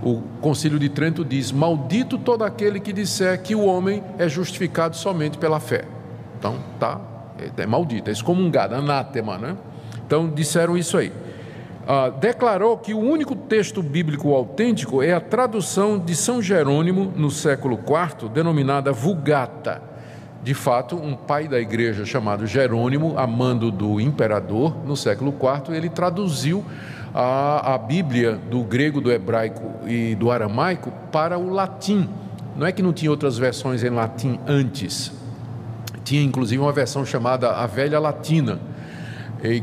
o 0.03 0.21
Concílio 0.41 0.77
de 0.77 0.89
Trento 0.89 1.23
diz: 1.23 1.51
Maldito 1.51 2.17
todo 2.17 2.43
aquele 2.43 2.79
que 2.79 2.91
disser 2.91 3.41
que 3.41 3.55
o 3.55 3.65
homem 3.65 4.03
é 4.17 4.27
justificado 4.27 4.95
somente 4.95 5.37
pela 5.37 5.59
fé. 5.59 5.85
Então, 6.37 6.57
tá, 6.79 6.99
é, 7.39 7.61
é 7.61 7.65
maldito, 7.65 8.09
é 8.09 8.13
excomungado, 8.13 8.75
anátema, 8.75 9.37
né? 9.37 9.55
Então, 10.05 10.29
disseram 10.29 10.77
isso 10.77 10.97
aí. 10.97 11.11
Ah, 11.85 12.09
declarou 12.09 12.77
que 12.77 12.93
o 12.93 12.99
único 12.99 13.35
texto 13.35 13.83
bíblico 13.83 14.33
autêntico 14.33 15.03
é 15.03 15.13
a 15.13 15.19
tradução 15.19 15.99
de 15.99 16.15
São 16.15 16.41
Jerônimo, 16.41 17.11
no 17.13 17.29
século 17.29 17.77
IV, 17.77 18.29
denominada 18.29 18.93
Vulgata. 18.93 19.81
De 20.41 20.53
fato, 20.53 20.95
um 20.95 21.13
pai 21.13 21.47
da 21.47 21.59
igreja 21.59 22.05
chamado 22.05 22.47
Jerônimo, 22.47 23.17
amando 23.17 23.69
do 23.69 23.99
imperador, 23.99 24.75
no 24.85 24.95
século 24.95 25.33
IV, 25.33 25.75
ele 25.75 25.89
traduziu 25.89 26.63
a, 27.13 27.73
a 27.73 27.77
Bíblia 27.77 28.39
do 28.49 28.63
grego, 28.63 29.01
do 29.01 29.11
hebraico 29.11 29.61
e 29.85 30.15
do 30.15 30.31
aramaico 30.31 30.89
para 31.11 31.37
o 31.37 31.49
latim. 31.49 32.09
Não 32.55 32.65
é 32.65 32.71
que 32.71 32.81
não 32.81 32.93
tinha 32.93 33.11
outras 33.11 33.37
versões 33.37 33.83
em 33.83 33.89
latim 33.89 34.39
antes. 34.47 35.11
Tinha 36.05 36.21
inclusive 36.21 36.61
uma 36.61 36.71
versão 36.71 37.05
chamada 37.05 37.51
a 37.51 37.67
Velha 37.67 37.99
Latina, 37.99 38.59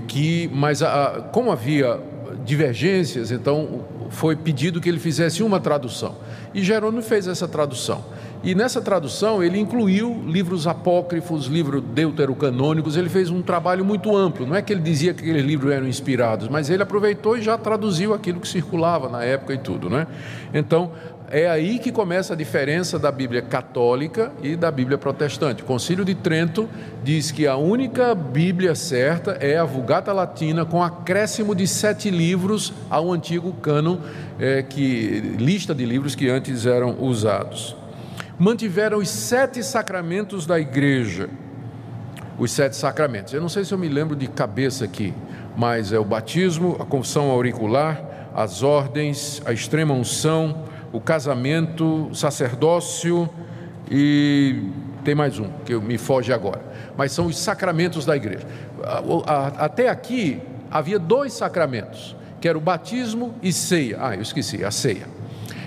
que, 0.06 0.50
mas 0.52 0.82
a, 0.82 1.28
como 1.32 1.50
havia 1.50 2.09
divergências, 2.44 3.30
então 3.30 3.84
foi 4.10 4.34
pedido 4.36 4.80
que 4.80 4.88
ele 4.88 4.98
fizesse 4.98 5.42
uma 5.42 5.60
tradução. 5.60 6.16
E 6.54 6.62
Jerônimo 6.62 7.02
fez 7.02 7.26
essa 7.28 7.46
tradução. 7.46 8.04
E 8.42 8.54
nessa 8.54 8.80
tradução 8.80 9.42
ele 9.42 9.58
incluiu 9.58 10.24
livros 10.26 10.66
apócrifos, 10.66 11.46
livros 11.46 11.82
deuterocanônicos, 11.82 12.96
ele 12.96 13.08
fez 13.08 13.30
um 13.30 13.42
trabalho 13.42 13.84
muito 13.84 14.16
amplo. 14.16 14.46
Não 14.46 14.56
é 14.56 14.62
que 14.62 14.72
ele 14.72 14.80
dizia 14.80 15.12
que 15.12 15.20
aqueles 15.20 15.44
livros 15.44 15.70
eram 15.72 15.86
inspirados, 15.86 16.48
mas 16.48 16.70
ele 16.70 16.82
aproveitou 16.82 17.36
e 17.36 17.42
já 17.42 17.58
traduziu 17.58 18.14
aquilo 18.14 18.40
que 18.40 18.48
circulava 18.48 19.08
na 19.08 19.22
época 19.22 19.52
e 19.52 19.58
tudo, 19.58 19.90
né? 19.90 20.06
Então, 20.54 20.90
é 21.30 21.48
aí 21.48 21.78
que 21.78 21.92
começa 21.92 22.34
a 22.34 22.36
diferença 22.36 22.98
da 22.98 23.12
Bíblia 23.12 23.40
católica 23.40 24.32
e 24.42 24.56
da 24.56 24.70
Bíblia 24.70 24.98
protestante. 24.98 25.62
O 25.62 25.66
Concílio 25.66 26.04
de 26.04 26.14
Trento 26.14 26.68
diz 27.04 27.30
que 27.30 27.46
a 27.46 27.56
única 27.56 28.14
Bíblia 28.14 28.74
certa 28.74 29.32
é 29.40 29.56
a 29.56 29.64
Vulgata 29.64 30.12
Latina, 30.12 30.64
com 30.64 30.82
acréscimo 30.82 31.54
de 31.54 31.66
sete 31.66 32.10
livros 32.10 32.72
ao 32.90 33.12
antigo 33.12 33.52
cânon, 33.54 33.98
é, 34.38 34.62
que, 34.62 35.36
lista 35.38 35.74
de 35.74 35.84
livros 35.84 36.14
que 36.14 36.28
antes 36.28 36.66
eram 36.66 36.96
usados 37.00 37.76
mantiveram 38.40 38.96
os 38.96 39.10
sete 39.10 39.62
sacramentos 39.62 40.46
da 40.46 40.58
igreja. 40.58 41.28
Os 42.38 42.50
sete 42.52 42.74
sacramentos. 42.74 43.34
Eu 43.34 43.40
não 43.42 43.50
sei 43.50 43.66
se 43.66 43.74
eu 43.74 43.76
me 43.76 43.86
lembro 43.86 44.16
de 44.16 44.26
cabeça 44.28 44.86
aqui, 44.86 45.12
mas 45.54 45.92
é 45.92 45.98
o 45.98 46.04
batismo, 46.06 46.74
a 46.80 46.86
confissão 46.86 47.30
auricular, 47.30 48.02
as 48.34 48.62
ordens, 48.62 49.42
a 49.44 49.52
extrema 49.52 49.92
unção, 49.92 50.64
o 50.92 51.00
casamento, 51.00 52.08
o 52.10 52.14
sacerdócio 52.14 53.28
e 53.90 54.62
tem 55.04 55.14
mais 55.14 55.38
um 55.38 55.48
que 55.64 55.74
me 55.76 55.98
foge 55.98 56.32
agora. 56.32 56.62
Mas 56.96 57.12
são 57.12 57.26
os 57.26 57.38
sacramentos 57.38 58.04
da 58.04 58.16
igreja. 58.16 58.46
Até 59.56 59.88
aqui 59.88 60.40
havia 60.70 60.98
dois 60.98 61.32
sacramentos, 61.32 62.16
que 62.40 62.48
era 62.48 62.56
o 62.56 62.60
batismo 62.60 63.34
e 63.42 63.52
ceia. 63.52 63.98
Ah, 64.00 64.14
eu 64.14 64.22
esqueci, 64.22 64.64
a 64.64 64.70
ceia. 64.70 65.06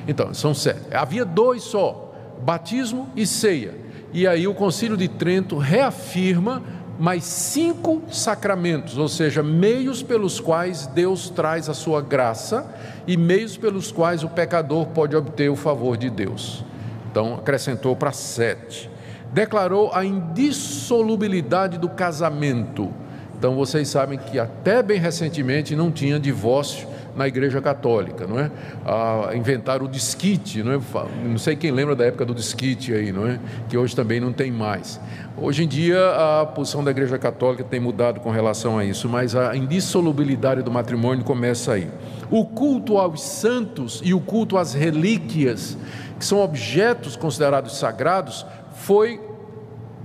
Então, 0.07 0.33
são 0.33 0.53
sete. 0.53 0.93
Havia 0.93 1.25
dois 1.25 1.63
só 1.63 2.13
batismo 2.41 3.09
e 3.15 3.25
ceia. 3.25 3.75
E 4.13 4.27
aí 4.27 4.47
o 4.47 4.53
Concílio 4.53 4.95
de 4.95 5.07
Trento 5.07 5.57
reafirma 5.57 6.61
mais 7.03 7.25
cinco 7.25 8.01
sacramentos, 8.09 8.97
ou 8.97 9.09
seja, 9.09 9.43
meios 9.43 10.01
pelos 10.01 10.39
quais 10.39 10.87
Deus 10.87 11.29
traz 11.29 11.67
a 11.67 11.73
sua 11.73 12.01
graça 12.01 12.65
e 13.05 13.17
meios 13.17 13.57
pelos 13.57 13.91
quais 13.91 14.23
o 14.23 14.29
pecador 14.29 14.85
pode 14.85 15.13
obter 15.13 15.49
o 15.49 15.55
favor 15.57 15.97
de 15.97 16.09
Deus. 16.09 16.63
Então, 17.11 17.33
acrescentou 17.33 17.93
para 17.93 18.13
sete. 18.13 18.89
Declarou 19.33 19.91
a 19.93 20.05
indissolubilidade 20.05 21.77
do 21.77 21.89
casamento. 21.89 22.89
Então, 23.37 23.53
vocês 23.53 23.89
sabem 23.89 24.17
que 24.17 24.39
até 24.39 24.81
bem 24.81 24.97
recentemente 24.97 25.75
não 25.75 25.91
tinha 25.91 26.17
divórcio 26.17 26.87
na 27.15 27.27
Igreja 27.27 27.61
Católica, 27.61 28.25
não 28.25 28.39
é? 28.39 28.49
Ah, 28.85 29.31
inventaram 29.35 29.85
o 29.85 29.89
disquite, 29.89 30.63
não 30.63 30.71
é? 30.71 30.79
Não 31.25 31.37
sei 31.37 31.55
quem 31.55 31.71
lembra 31.71 31.95
da 31.95 32.05
época 32.05 32.25
do 32.25 32.33
disquite 32.33 32.93
aí, 32.93 33.11
não 33.11 33.27
é? 33.27 33.39
Que 33.69 33.77
hoje 33.77 33.95
também 33.95 34.19
não 34.19 34.31
tem 34.33 34.51
mais. 34.51 34.99
Hoje 35.35 35.63
em 35.63 35.67
dia 35.67 35.99
a 36.41 36.45
posição 36.45 36.83
da 36.83 36.91
Igreja 36.91 37.17
Católica 37.17 37.63
tem 37.63 37.79
mudado 37.79 38.19
com 38.19 38.29
relação 38.29 38.77
a 38.77 38.85
isso, 38.85 39.09
mas 39.09 39.35
a 39.35 39.55
indissolubilidade 39.55 40.61
do 40.61 40.69
matrimônio 40.69 41.25
começa 41.25 41.73
aí. 41.73 41.89
O 42.29 42.45
culto 42.45 42.99
aos 42.99 43.23
santos 43.23 43.99
e 44.05 44.13
o 44.13 44.21
culto 44.21 44.57
às 44.57 44.75
relíquias, 44.75 45.75
que 46.19 46.25
são 46.25 46.39
objetos 46.39 47.15
considerados 47.15 47.77
sagrados, 47.77 48.45
foi 48.75 49.19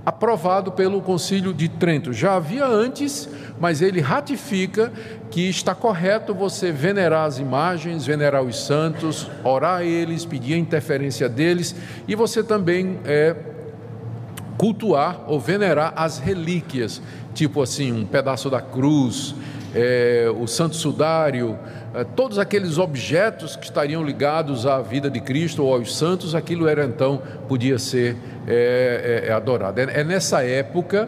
aprovado 0.03 0.71
pelo 0.71 0.99
Concílio 0.99 1.53
de 1.53 1.69
Trento. 1.69 2.11
Já 2.11 2.35
havia 2.35 2.65
antes, 2.65 3.29
mas 3.59 3.83
ele 3.83 4.01
ratifica 4.01 4.91
que 5.29 5.47
está 5.47 5.75
correto 5.75 6.33
você 6.33 6.71
venerar 6.71 7.25
as 7.25 7.37
imagens, 7.37 8.03
venerar 8.03 8.41
os 8.41 8.65
santos, 8.65 9.29
orar 9.43 9.77
a 9.77 9.83
eles, 9.83 10.25
pedir 10.25 10.55
a 10.55 10.57
interferência 10.57 11.29
deles 11.29 11.75
e 12.07 12.15
você 12.15 12.43
também 12.43 12.97
é, 13.05 13.35
cultuar 14.59 15.23
ou 15.25 15.39
venerar 15.39 15.93
as 15.95 16.19
relíquias, 16.19 17.01
tipo 17.33 17.61
assim, 17.61 17.93
um 17.93 18.05
pedaço 18.05 18.49
da 18.49 18.59
cruz, 18.59 19.33
é, 19.73 20.29
o 20.37 20.45
santo 20.47 20.75
sudário, 20.75 21.57
é, 21.93 22.03
todos 22.03 22.37
aqueles 22.37 22.77
objetos 22.77 23.55
que 23.55 23.63
estariam 23.63 24.03
ligados 24.03 24.65
à 24.65 24.81
vida 24.81 25.09
de 25.09 25.21
Cristo 25.21 25.63
ou 25.63 25.73
aos 25.73 25.95
santos, 25.95 26.35
aquilo 26.35 26.67
era 26.67 26.83
então, 26.83 27.21
podia 27.47 27.79
ser 27.79 28.17
é, 28.45 29.23
é, 29.25 29.29
é 29.29 29.31
adorado. 29.31 29.79
É, 29.79 30.01
é, 30.01 30.03
nessa 30.03 30.43
época 30.43 31.07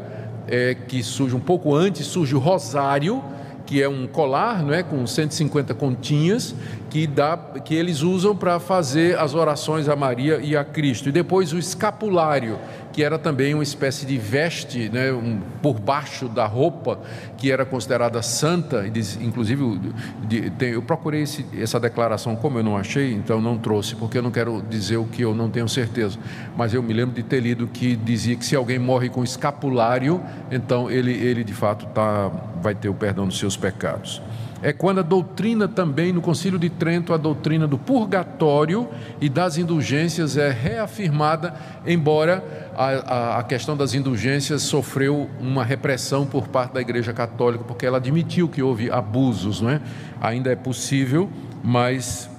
que 0.88 1.02
surge, 1.02 1.34
um 1.34 1.40
pouco 1.40 1.74
antes, 1.74 2.06
surge 2.08 2.36
o 2.36 2.40
rosário, 2.40 3.24
que 3.66 3.82
é 3.82 3.88
um 3.88 4.06
colar, 4.06 4.64
não 4.64 4.74
é, 4.74 4.84
com 4.84 5.06
150 5.08 5.74
continhas, 5.76 6.54
que 6.92 7.08
dá, 7.08 7.38
que 7.64 7.74
eles 7.74 8.02
usam 8.02 8.36
para 8.36 8.60
fazer 8.60 9.18
as 9.18 9.34
orações 9.34 9.88
a 9.88 9.96
Maria 9.96 10.42
e 10.44 10.58
a 10.58 10.64
Cristo. 10.66 11.08
E 11.08 11.12
depois 11.12 11.54
o 11.54 11.58
escapulário, 11.58 12.60
que 12.92 13.02
era 13.02 13.18
também 13.18 13.54
uma 13.54 13.64
espécie 13.64 14.06
de 14.06 14.18
veste, 14.18 14.90
né, 14.90 15.10
um, 15.14 15.40
por 15.62 15.80
baixo 15.80 16.28
da 16.28 16.46
roupa, 16.46 17.00
que 17.38 17.50
era 17.50 17.66
considerada 17.66 18.22
santa. 18.22 18.86
Inclusive, 19.22 19.80
de, 20.28 20.50
tem, 20.50 20.72
eu 20.72 20.82
procurei 20.82 21.22
esse, 21.22 21.46
essa 21.58 21.80
declaração, 21.80 22.36
como 22.36 22.60
eu 22.60 22.64
não 22.64 22.76
achei, 22.76 23.14
então 23.14 23.40
não 23.40 23.58
trouxe, 23.58 23.96
porque 23.96 24.18
eu 24.18 24.22
não 24.22 24.32
quero 24.32 24.62
dizer 24.70 24.98
o 24.98 25.06
que 25.06 25.22
eu 25.22 25.34
não 25.34 25.50
tenho 25.50 25.70
certeza. 25.70 26.20
Mas 26.58 26.74
eu 26.74 26.84
me 26.84 26.94
lembro 26.94 27.16
de 27.16 27.24
ter 27.24 27.40
lido 27.40 27.68
que 27.68 27.96
dizia 27.96 28.36
que 28.36 28.46
se 28.46 28.54
alguém 28.54 28.78
morre 28.78 29.08
com 29.08 29.24
escapulário, 29.24 30.22
então 30.52 30.92
ele, 30.92 31.14
ele 31.14 31.46
de 31.46 31.54
fato 31.54 31.86
tá, 31.94 32.30
vai 32.62 32.76
ter 32.76 32.90
o 32.90 32.94
perdão 32.94 33.26
dos 33.26 33.40
seus 33.40 33.56
pecados 33.56 34.22
é 34.62 34.72
quando 34.72 35.00
a 35.00 35.04
doutrina 35.04 35.68
também, 35.68 36.14
no 36.14 36.22
Concílio 36.22 36.60
de 36.60 36.70
Trento, 36.70 37.14
a 37.14 37.18
doutrina 37.18 37.68
do 37.68 37.78
purgatório 37.80 38.88
e 39.20 39.28
das 39.28 39.58
indulgências 39.58 40.38
é 40.38 40.52
reafirmada, 40.52 41.56
embora 41.86 42.72
a, 42.76 42.86
a, 42.86 43.40
a, 43.40 43.44
questão 43.44 43.76
das 43.76 43.96
indulgências 43.96 44.62
sofreu 44.62 45.28
uma 45.40 45.64
repressão 45.64 46.28
por 46.28 46.48
parte 46.48 46.74
da 46.74 46.82
Igreja 46.82 47.12
Católica, 47.12 47.64
porque 47.64 47.86
ela 47.86 47.98
admitiu 47.98 48.48
que 48.48 48.62
houve 48.62 48.92
abusos, 48.92 49.62
não 49.62 49.72
é? 49.72 49.82
Ainda 50.22 50.52
é 50.52 50.56
possível, 50.56 51.28
mas 51.64 52.30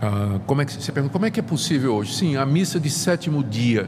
ah, 0.00 0.40
como 0.46 0.62
é 0.62 0.64
que 0.64 0.72
você 0.72 0.90
pergunta, 0.90 1.12
como 1.12 1.26
é 1.26 1.30
que 1.30 1.40
é 1.40 1.42
possível 1.42 1.94
hoje? 1.96 2.14
Sim, 2.14 2.36
a 2.36 2.46
missa 2.46 2.80
de 2.80 2.88
sétimo 2.88 3.44
dia, 3.44 3.86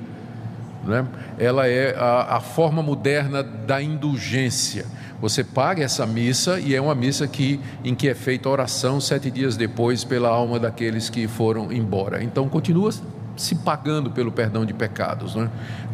né? 0.85 1.07
ela 1.39 1.67
é 1.67 1.97
a, 1.97 2.37
a 2.37 2.41
forma 2.41 2.83
moderna 2.83 3.43
da 3.43 3.81
indulgência 3.81 4.85
você 5.23 5.45
paga 5.45 5.85
essa 5.85 6.05
missa 6.05 6.59
e 6.59 6.75
é 6.75 6.81
uma 6.81 6.97
missa 6.97 7.29
que, 7.29 7.61
em 7.85 7.95
que 7.95 8.09
é 8.09 8.15
feita 8.15 8.49
oração 8.49 9.01
sete 9.01 9.31
dias 9.31 9.57
depois 9.57 10.03
pela 10.03 10.29
alma 10.29 10.59
daqueles 10.59 11.09
que 11.09 11.29
foram 11.29 11.73
embora. 11.73 12.25
Então 12.25 12.49
continua 12.49 12.91
se 13.37 13.55
pagando 13.55 14.11
pelo 14.11 14.33
perdão 14.33 14.67
de 14.67 14.75
pecados, 14.75 15.37
né? 15.37 15.49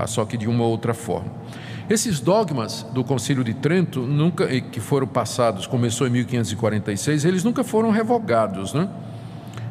só 0.06 0.24
que 0.24 0.38
de 0.38 0.48
uma 0.48 0.64
outra 0.64 0.94
forma. 0.94 1.30
Esses 1.90 2.20
dogmas 2.20 2.86
do 2.94 3.04
Concílio 3.04 3.44
de 3.44 3.52
Trento, 3.52 4.00
nunca, 4.00 4.46
que 4.46 4.80
foram 4.80 5.06
passados, 5.06 5.66
começou 5.66 6.06
em 6.06 6.10
1546, 6.10 7.26
eles 7.26 7.44
nunca 7.44 7.62
foram 7.62 7.90
revogados, 7.90 8.72
né? 8.72 8.88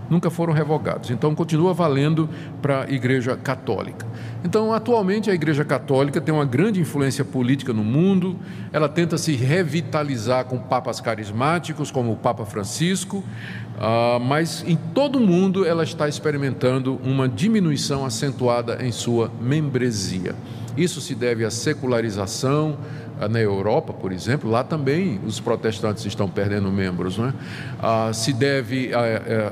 Nunca 0.09 0.29
foram 0.29 0.53
revogados. 0.53 1.09
Então 1.09 1.33
continua 1.35 1.73
valendo 1.73 2.29
para 2.61 2.83
a 2.83 2.91
Igreja 2.91 3.35
Católica. 3.35 4.05
Então, 4.43 4.71
atualmente 4.71 5.29
a 5.29 5.33
Igreja 5.33 5.65
Católica 5.65 6.21
tem 6.21 6.33
uma 6.33 6.45
grande 6.45 6.79
influência 6.79 7.25
política 7.25 7.73
no 7.73 7.83
mundo. 7.83 8.37
Ela 8.71 8.87
tenta 8.87 9.17
se 9.17 9.35
revitalizar 9.35 10.45
com 10.45 10.57
papas 10.57 11.01
carismáticos, 11.01 11.91
como 11.91 12.11
o 12.11 12.15
Papa 12.15 12.45
Francisco, 12.45 13.17
uh, 13.17 14.19
mas 14.19 14.63
em 14.65 14.77
todo 14.93 15.17
o 15.17 15.19
mundo 15.19 15.65
ela 15.65 15.83
está 15.83 16.07
experimentando 16.07 16.99
uma 17.03 17.27
diminuição 17.27 18.05
acentuada 18.05 18.77
em 18.85 18.91
sua 18.91 19.31
membresia. 19.41 20.35
Isso 20.77 21.01
se 21.01 21.15
deve 21.15 21.43
à 21.43 21.49
secularização, 21.49 22.77
na 23.29 23.39
Europa, 23.39 23.93
por 23.93 24.11
exemplo, 24.11 24.49
lá 24.49 24.63
também 24.63 25.19
os 25.25 25.39
protestantes 25.39 26.05
estão 26.05 26.29
perdendo 26.29 26.71
membros, 26.71 27.17
não 27.17 27.27
é? 27.27 27.33
Ah, 27.81 28.11
se 28.13 28.33
deve 28.33 28.93
a, 28.93 28.99
a, 28.99 29.03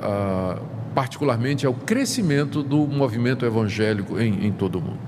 a, 0.03 0.57
particularmente 0.93 1.65
ao 1.65 1.74
crescimento 1.74 2.62
do 2.62 2.86
movimento 2.88 3.45
evangélico 3.45 4.19
em, 4.19 4.45
em 4.45 4.51
todo 4.51 4.79
o 4.79 4.81
mundo. 4.81 5.00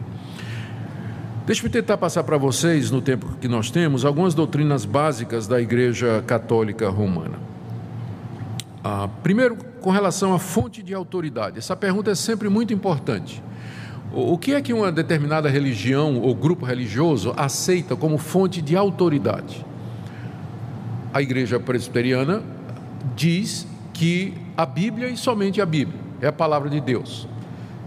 Deixe-me 1.46 1.70
tentar 1.70 1.98
passar 1.98 2.24
para 2.24 2.38
vocês, 2.38 2.92
no 2.92 3.02
tempo 3.02 3.28
que 3.40 3.48
nós 3.48 3.72
temos, 3.72 4.04
algumas 4.04 4.34
doutrinas 4.34 4.84
básicas 4.84 5.48
da 5.48 5.62
Igreja 5.62 6.22
Católica 6.28 6.90
Romana. 6.90 7.40
Ah, 8.84 9.08
primeiro, 9.24 9.56
com 9.80 9.90
relação 9.90 10.34
à 10.34 10.40
fonte 10.40 10.84
de 10.84 10.94
autoridade. 10.94 11.58
Essa 11.58 11.76
pergunta 11.76 12.12
é 12.12 12.16
sempre 12.16 12.50
muito 12.50 12.74
importante. 12.74 13.42
O 14.14 14.38
que 14.38 14.54
é 14.54 14.62
que 14.62 14.74
uma 14.74 14.92
determinada 14.92 15.50
religião 15.50 16.22
ou 16.22 16.34
grupo 16.34 16.66
religioso 16.66 17.34
aceita 17.36 17.96
como 17.96 18.18
fonte 18.18 18.62
de 18.62 18.76
autoridade? 18.76 19.66
A 21.14 21.22
igreja 21.22 21.60
presbiteriana 21.60 22.42
diz 23.16 23.68
que 23.94 24.34
a 24.56 24.66
Bíblia 24.66 25.10
e 25.10 25.18
somente 25.18 25.62
a 25.62 25.66
Bíblia 25.66 26.00
é 26.22 26.28
a 26.28 26.32
palavra 26.32 26.70
de 26.70 26.80
Deus. 26.80 27.28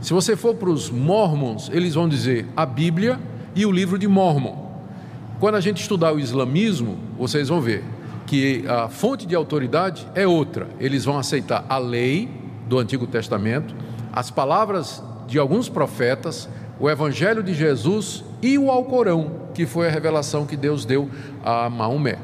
Se 0.01 0.13
você 0.13 0.37
for 0.37 0.55
para 0.55 0.69
os 0.69 0.91
mormons, 0.91 1.71
eles 1.73 1.95
vão 1.95 2.09
dizer 2.09 2.47
a 2.57 2.67
Bíblia 2.67 3.19
e 3.55 3.65
o 3.65 3.73
livro 3.73 3.99
de 3.99 4.07
Mormon. 4.07 4.71
Quando 5.39 5.55
a 5.55 5.61
gente 5.61 5.81
estudar 5.81 6.13
o 6.13 6.21
islamismo, 6.21 6.99
vocês 7.19 7.49
vão 7.49 7.61
ver 7.61 7.83
que 8.27 8.65
a 8.69 8.89
fonte 8.89 9.27
de 9.27 9.35
autoridade 9.35 10.07
é 10.15 10.27
outra. 10.27 10.69
Eles 10.79 11.05
vão 11.05 11.19
aceitar 11.19 11.65
a 11.69 11.79
lei 11.79 12.29
do 12.69 12.79
Antigo 12.79 13.07
Testamento, 13.07 13.75
as 14.13 14.31
palavras 14.31 15.03
de 15.31 15.39
alguns 15.39 15.69
profetas, 15.69 16.49
o 16.81 16.91
Evangelho 16.91 17.41
de 17.41 17.55
Jesus 17.55 18.25
e 18.43 18.59
o 18.59 18.69
Alcorão, 18.69 19.49
que 19.55 19.65
foi 19.65 19.87
a 19.87 19.91
revelação 19.91 20.45
que 20.45 20.57
Deus 20.57 20.85
deu 20.85 21.09
a 21.45 21.71
Maomé. 21.71 22.19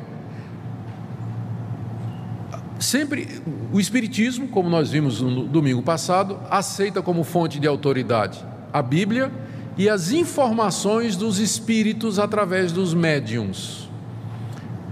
Sempre 2.81 3.41
o 3.73 3.79
Espiritismo, 3.79 4.49
como 4.49 4.69
nós 4.69 4.91
vimos 4.91 5.21
no 5.21 5.45
domingo 5.45 5.83
passado, 5.83 6.39
aceita 6.51 7.01
como 7.01 7.23
fonte 7.23 7.61
de 7.61 7.69
autoridade 7.69 8.45
a 8.73 8.83
Bíblia 8.83 9.31
e 9.79 9.89
as 9.89 10.11
informações 10.11 11.17
dos 11.17 11.39
espíritos 11.39 12.19
através 12.19 12.73
dos 12.73 12.93
médiums. 12.93 13.86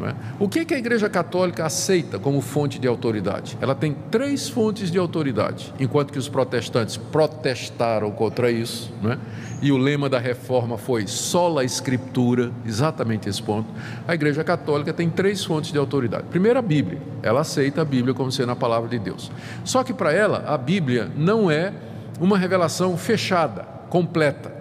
É? 0.04 0.14
O 0.38 0.48
que, 0.48 0.64
que 0.64 0.74
a 0.74 0.78
Igreja 0.78 1.08
Católica 1.08 1.64
aceita 1.64 2.18
como 2.18 2.40
fonte 2.40 2.78
de 2.78 2.86
autoridade? 2.86 3.56
Ela 3.60 3.74
tem 3.74 3.96
três 4.10 4.48
fontes 4.48 4.90
de 4.90 4.98
autoridade, 4.98 5.72
enquanto 5.80 6.12
que 6.12 6.18
os 6.18 6.28
protestantes 6.28 6.96
protestaram 6.96 8.10
contra 8.10 8.50
isso, 8.50 8.92
é? 9.04 9.18
e 9.62 9.72
o 9.72 9.78
lema 9.78 10.08
da 10.08 10.18
reforma 10.18 10.76
foi 10.76 11.06
sola 11.06 11.64
escritura, 11.64 12.52
exatamente 12.66 13.28
esse 13.28 13.42
ponto. 13.42 13.68
A 14.06 14.14
Igreja 14.14 14.44
Católica 14.44 14.92
tem 14.92 15.08
três 15.08 15.44
fontes 15.44 15.72
de 15.72 15.78
autoridade. 15.78 16.24
Primeiro, 16.28 16.58
a 16.58 16.62
Bíblia. 16.62 17.00
Ela 17.22 17.40
aceita 17.40 17.80
a 17.80 17.84
Bíblia 17.84 18.12
como 18.12 18.30
sendo 18.30 18.52
a 18.52 18.56
palavra 18.56 18.88
de 18.88 18.98
Deus. 18.98 19.32
Só 19.64 19.82
que 19.82 19.94
para 19.94 20.12
ela, 20.12 20.44
a 20.46 20.58
Bíblia 20.58 21.10
não 21.16 21.50
é 21.50 21.72
uma 22.20 22.36
revelação 22.36 22.96
fechada, 22.98 23.62
completa. 23.88 24.52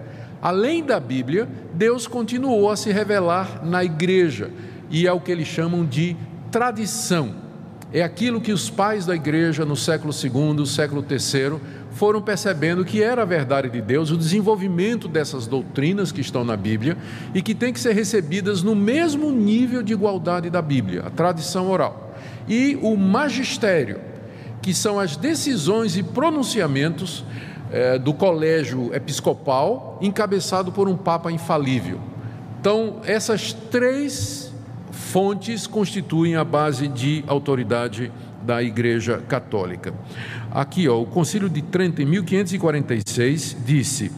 Além 0.42 0.84
da 0.84 1.00
Bíblia, 1.00 1.48
Deus 1.74 2.08
continuou 2.08 2.70
a 2.70 2.76
se 2.76 2.92
revelar 2.92 3.62
na 3.64 3.84
igreja 3.84 4.50
e 4.94 5.08
é 5.08 5.12
o 5.12 5.20
que 5.20 5.32
eles 5.32 5.48
chamam 5.48 5.84
de 5.84 6.16
tradição. 6.52 7.34
É 7.92 8.04
aquilo 8.04 8.40
que 8.40 8.52
os 8.52 8.70
pais 8.70 9.08
da 9.08 9.16
igreja 9.16 9.66
no 9.66 9.76
século 9.76 10.14
II, 10.14 10.66
século 10.68 11.04
III, 11.10 11.60
foram 11.92 12.22
percebendo 12.22 12.86
que 12.86 13.02
era 13.02 13.24
a 13.24 13.26
verdade 13.26 13.70
de 13.70 13.82
Deus, 13.82 14.12
o 14.12 14.18
desenvolvimento 14.18 15.08
dessas 15.08 15.48
doutrinas 15.48 16.12
que 16.12 16.22
estão 16.22 16.44
na 16.46 16.56
Bíblia 16.56 16.96
e 17.34 17.42
que 17.42 17.56
têm 17.56 17.74
que 17.74 17.80
ser 17.80 17.94
recebidas 17.94 18.62
no 18.62 18.76
mesmo 18.76 19.32
nível 19.32 19.82
de 19.82 19.94
igualdade 19.94 20.50
da 20.50 20.62
Bíblia, 20.62 21.04
a 21.08 21.10
tradição 21.10 21.72
oral. 21.72 22.16
E 22.48 22.78
o 22.82 22.96
magistério, 22.96 24.00
que 24.62 24.76
são 24.76 25.00
as 25.00 25.18
decisões 25.18 25.98
e 25.98 26.04
pronunciamentos 26.04 27.24
eh, 27.72 27.98
do 27.98 28.14
colégio 28.14 28.94
episcopal, 28.94 29.98
encabeçado 30.02 30.72
por 30.72 30.88
um 30.88 30.96
Papa 30.96 31.32
infalível. 31.32 32.00
Então, 32.60 33.02
essas 33.06 33.54
três 33.54 34.53
fontes 34.94 35.68
constituem 35.68 36.36
a 36.36 36.44
base 36.44 36.88
de 36.88 37.24
autoridade 37.28 38.10
da 38.42 38.64
Igreja 38.64 39.18
Católica. 39.28 39.94
Aqui, 40.52 40.88
ó, 40.88 41.02
o 41.02 41.06
Concílio 41.06 41.50
de 41.50 41.62
Trento, 41.62 42.02
em 42.02 42.06
1546, 42.06 43.58
disse: 43.66 44.12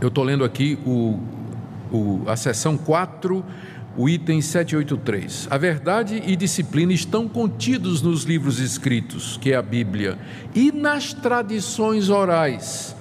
eu 0.00 0.08
estou 0.08 0.22
lendo 0.22 0.44
aqui 0.44 0.78
o, 0.86 1.18
o, 1.90 2.22
a 2.28 2.36
seção 2.36 2.76
4, 2.76 3.44
o 3.96 4.08
item 4.08 4.40
783. 4.40 5.48
A 5.50 5.58
verdade 5.58 6.22
e 6.24 6.36
disciplina 6.36 6.92
estão 6.92 7.28
contidos 7.28 8.00
nos 8.00 8.22
livros 8.22 8.60
escritos, 8.60 9.36
que 9.38 9.52
é 9.52 9.56
a 9.56 9.62
Bíblia, 9.62 10.16
e 10.54 10.70
nas 10.70 11.12
tradições 11.12 12.10
orais. 12.10 12.94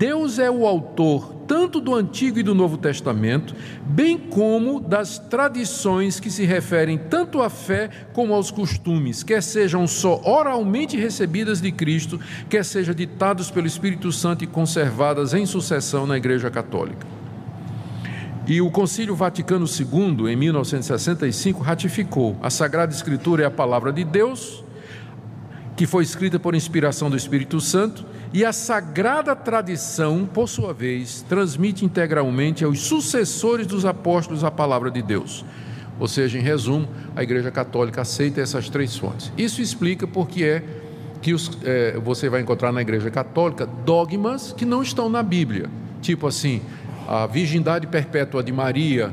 Deus 0.00 0.38
é 0.38 0.50
o 0.50 0.66
autor 0.66 1.34
tanto 1.46 1.78
do 1.78 1.94
Antigo 1.94 2.38
e 2.38 2.42
do 2.42 2.54
Novo 2.54 2.78
Testamento, 2.78 3.54
bem 3.84 4.16
como 4.16 4.80
das 4.80 5.18
tradições 5.18 6.18
que 6.18 6.30
se 6.30 6.46
referem 6.46 6.96
tanto 6.96 7.42
à 7.42 7.50
fé 7.50 7.90
como 8.14 8.32
aos 8.32 8.50
costumes, 8.50 9.22
quer 9.22 9.42
sejam 9.42 9.86
só 9.86 10.22
oralmente 10.24 10.96
recebidas 10.96 11.60
de 11.60 11.70
Cristo, 11.70 12.18
quer 12.48 12.64
sejam 12.64 12.94
ditados 12.94 13.50
pelo 13.50 13.66
Espírito 13.66 14.10
Santo 14.10 14.42
e 14.42 14.46
conservadas 14.46 15.34
em 15.34 15.44
sucessão 15.44 16.06
na 16.06 16.16
Igreja 16.16 16.50
Católica. 16.50 17.06
E 18.46 18.58
o 18.62 18.70
Concílio 18.70 19.14
Vaticano 19.14 19.66
II, 19.66 20.32
em 20.32 20.36
1965, 20.36 21.62
ratificou: 21.62 22.38
a 22.40 22.48
Sagrada 22.48 22.94
Escritura 22.94 23.42
é 23.42 23.46
a 23.46 23.50
palavra 23.50 23.92
de 23.92 24.02
Deus, 24.02 24.64
que 25.76 25.86
foi 25.86 26.04
escrita 26.04 26.38
por 26.38 26.54
inspiração 26.54 27.10
do 27.10 27.18
Espírito 27.18 27.60
Santo 27.60 28.06
e 28.32 28.44
a 28.44 28.52
sagrada 28.52 29.34
tradição, 29.34 30.24
por 30.24 30.48
sua 30.48 30.72
vez, 30.72 31.24
transmite 31.28 31.84
integralmente 31.84 32.64
aos 32.64 32.80
sucessores 32.80 33.66
dos 33.66 33.84
apóstolos 33.84 34.44
a 34.44 34.50
palavra 34.50 34.90
de 34.90 35.02
Deus. 35.02 35.44
Ou 35.98 36.06
seja, 36.06 36.38
em 36.38 36.40
resumo, 36.40 36.88
a 37.14 37.22
Igreja 37.22 37.50
Católica 37.50 38.02
aceita 38.02 38.40
essas 38.40 38.68
três 38.68 38.96
fontes. 38.96 39.32
Isso 39.36 39.60
explica 39.60 40.06
porque 40.06 40.44
é 40.44 40.62
que 41.20 41.34
os, 41.34 41.58
é, 41.64 41.98
você 41.98 42.28
vai 42.28 42.40
encontrar 42.40 42.72
na 42.72 42.80
Igreja 42.80 43.10
Católica 43.10 43.66
dogmas 43.66 44.52
que 44.52 44.64
não 44.64 44.82
estão 44.82 45.08
na 45.08 45.22
Bíblia, 45.22 45.68
tipo 46.00 46.26
assim, 46.26 46.62
a 47.06 47.26
virgindade 47.26 47.86
perpétua 47.86 48.42
de 48.42 48.52
Maria, 48.52 49.12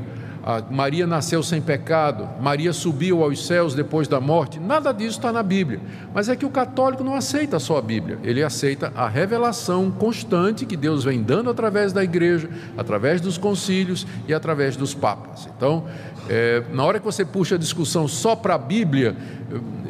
Maria 0.70 1.06
nasceu 1.06 1.42
sem 1.42 1.60
pecado, 1.60 2.26
Maria 2.40 2.72
subiu 2.72 3.22
aos 3.22 3.46
céus 3.46 3.74
depois 3.74 4.08
da 4.08 4.18
morte, 4.18 4.58
nada 4.58 4.92
disso 4.92 5.18
está 5.18 5.30
na 5.30 5.42
Bíblia. 5.42 5.78
Mas 6.14 6.30
é 6.30 6.36
que 6.36 6.46
o 6.46 6.50
católico 6.50 7.04
não 7.04 7.14
aceita 7.14 7.58
só 7.58 7.76
a 7.76 7.82
Bíblia, 7.82 8.18
ele 8.22 8.42
aceita 8.42 8.90
a 8.96 9.06
revelação 9.06 9.90
constante 9.90 10.64
que 10.64 10.74
Deus 10.74 11.04
vem 11.04 11.22
dando 11.22 11.50
através 11.50 11.92
da 11.92 12.02
igreja, 12.02 12.48
através 12.78 13.20
dos 13.20 13.36
concílios 13.36 14.06
e 14.26 14.32
através 14.32 14.74
dos 14.74 14.94
papas. 14.94 15.46
Então, 15.54 15.84
é, 16.30 16.62
na 16.72 16.82
hora 16.82 16.98
que 16.98 17.04
você 17.04 17.26
puxa 17.26 17.56
a 17.56 17.58
discussão 17.58 18.08
só 18.08 18.34
para 18.34 18.54
a 18.54 18.58
Bíblia, 18.58 19.14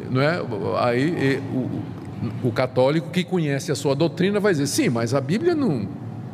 não 0.09 0.21
é? 0.21 0.41
aí 0.79 1.41
o, 1.53 2.47
o 2.49 2.51
católico 2.51 3.09
que 3.11 3.23
conhece 3.23 3.71
a 3.71 3.75
sua 3.75 3.95
doutrina 3.95 4.41
vai 4.41 4.51
dizer: 4.51 4.67
sim, 4.67 4.89
mas 4.89 5.13
a 5.13 5.21
Bíblia 5.21 5.55
não 5.55 5.87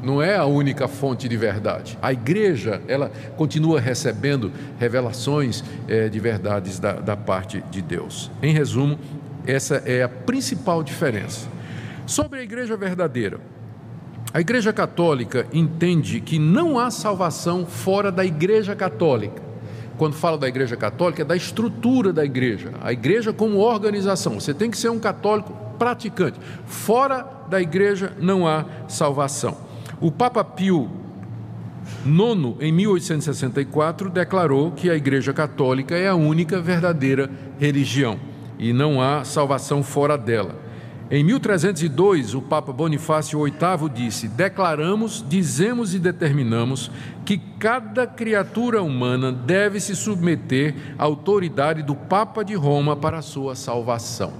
não 0.05 0.21
é 0.21 0.35
a 0.37 0.45
única 0.45 0.87
fonte 0.87 1.27
de 1.27 1.35
verdade. 1.35 1.97
A 1.99 2.13
igreja, 2.13 2.79
ela 2.87 3.11
continua 3.35 3.79
recebendo 3.79 4.51
revelações 4.77 5.63
é, 5.87 6.07
de 6.07 6.19
verdades 6.19 6.79
da, 6.79 6.93
da 6.93 7.17
parte 7.17 7.63
de 7.71 7.81
Deus. 7.81 8.29
Em 8.41 8.53
resumo, 8.53 8.99
essa 9.47 9.77
é 9.85 10.03
a 10.03 10.07
principal 10.09 10.83
diferença. 10.83 11.49
Sobre 12.05 12.39
a 12.39 12.43
igreja 12.43 12.77
verdadeira, 12.77 13.39
a 14.31 14.39
igreja 14.39 14.71
católica 14.71 15.47
entende 15.51 16.21
que 16.21 16.37
não 16.37 16.77
há 16.77 16.91
salvação 16.91 17.65
fora 17.65 18.11
da 18.11 18.23
igreja 18.23 18.75
católica. 18.75 19.41
Quando 19.97 20.13
fala 20.13 20.37
da 20.37 20.47
igreja 20.47 20.75
católica, 20.75 21.23
é 21.23 21.25
da 21.25 21.35
estrutura 21.35 22.13
da 22.13 22.23
igreja, 22.23 22.71
a 22.83 22.91
igreja 22.91 23.33
como 23.33 23.57
organização. 23.57 24.39
Você 24.39 24.53
tem 24.53 24.69
que 24.69 24.77
ser 24.77 24.89
um 24.89 24.99
católico 24.99 25.51
praticante. 25.79 26.39
Fora 26.65 27.25
da 27.49 27.59
igreja 27.59 28.13
não 28.19 28.47
há 28.47 28.65
salvação. 28.87 29.65
O 30.01 30.11
Papa 30.11 30.43
Pio 30.43 30.89
IX, 32.05 32.55
em 32.59 32.71
1864, 32.71 34.09
declarou 34.09 34.71
que 34.71 34.89
a 34.89 34.95
Igreja 34.95 35.31
Católica 35.31 35.95
é 35.95 36.07
a 36.07 36.15
única 36.15 36.59
verdadeira 36.59 37.29
religião 37.59 38.19
e 38.59 38.73
não 38.73 39.01
há 39.01 39.23
salvação 39.23 39.83
fora 39.83 40.17
dela. 40.17 40.63
Em 41.09 41.23
1302, 41.23 42.33
o 42.33 42.41
Papa 42.41 42.73
Bonifácio 42.73 43.43
VIII 43.43 43.89
disse: 43.93 44.27
Declaramos, 44.27 45.23
dizemos 45.27 45.93
e 45.93 45.99
determinamos 45.99 46.89
que 47.23 47.37
cada 47.37 48.07
criatura 48.07 48.81
humana 48.81 49.31
deve 49.31 49.79
se 49.79 49.95
submeter 49.95 50.75
à 50.97 51.03
autoridade 51.03 51.83
do 51.83 51.95
Papa 51.95 52.43
de 52.43 52.55
Roma 52.55 52.95
para 52.95 53.19
a 53.19 53.21
sua 53.21 53.55
salvação. 53.55 54.33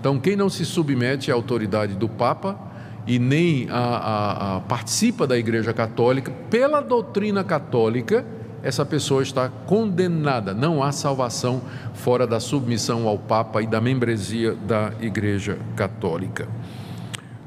Então, 0.00 0.18
quem 0.18 0.36
não 0.36 0.50
se 0.50 0.64
submete 0.64 1.30
à 1.30 1.34
autoridade 1.34 1.94
do 1.94 2.08
Papa 2.08 2.65
e 3.06 3.18
nem 3.18 3.68
a, 3.70 3.78
a, 3.78 4.56
a 4.56 4.60
participa 4.60 5.26
da 5.26 5.38
Igreja 5.38 5.72
Católica, 5.72 6.32
pela 6.50 6.80
doutrina 6.80 7.44
católica, 7.44 8.24
essa 8.62 8.84
pessoa 8.84 9.22
está 9.22 9.48
condenada. 9.48 10.52
Não 10.52 10.82
há 10.82 10.90
salvação 10.90 11.62
fora 11.94 12.26
da 12.26 12.40
submissão 12.40 13.06
ao 13.06 13.16
Papa 13.16 13.62
e 13.62 13.66
da 13.66 13.80
membresia 13.80 14.54
da 14.54 14.92
Igreja 15.00 15.56
Católica. 15.76 16.48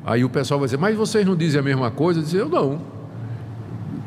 Aí 0.06 0.24
o 0.24 0.30
pessoal 0.30 0.62
vai 0.62 0.67
dizer, 0.67 0.78
mas 0.78 0.95
vocês 0.95 1.26
não 1.26 1.36
dizem 1.36 1.60
a 1.60 1.63
mesma 1.63 1.91
coisa? 1.91 2.22
Eu 2.22 2.24
dizer, 2.24 2.39
eu 2.39 2.50
não. 2.50 2.82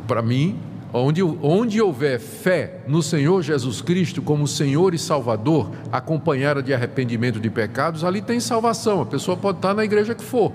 Para 0.09 0.23
mim, 0.23 0.59
onde, 0.91 1.23
onde 1.23 1.83
houver 1.83 2.19
fé 2.19 2.81
no 2.89 3.03
Senhor 3.03 3.43
Jesus 3.43 3.83
Cristo 3.83 4.23
como 4.23 4.49
Senhor 4.49 4.95
e 4.95 4.99
Salvador, 4.99 5.71
acompanhada 5.93 6.63
de 6.63 6.73
arrependimento 6.73 7.39
de 7.39 7.51
pecados, 7.51 8.05
ali 8.05 8.23
tem 8.23 8.41
salvação. 8.41 9.03
A 9.03 9.07
pessoa 9.07 9.37
pode 9.37 9.59
estar 9.59 9.75
na 9.75 9.85
igreja 9.85 10.15
que 10.15 10.25
for 10.25 10.51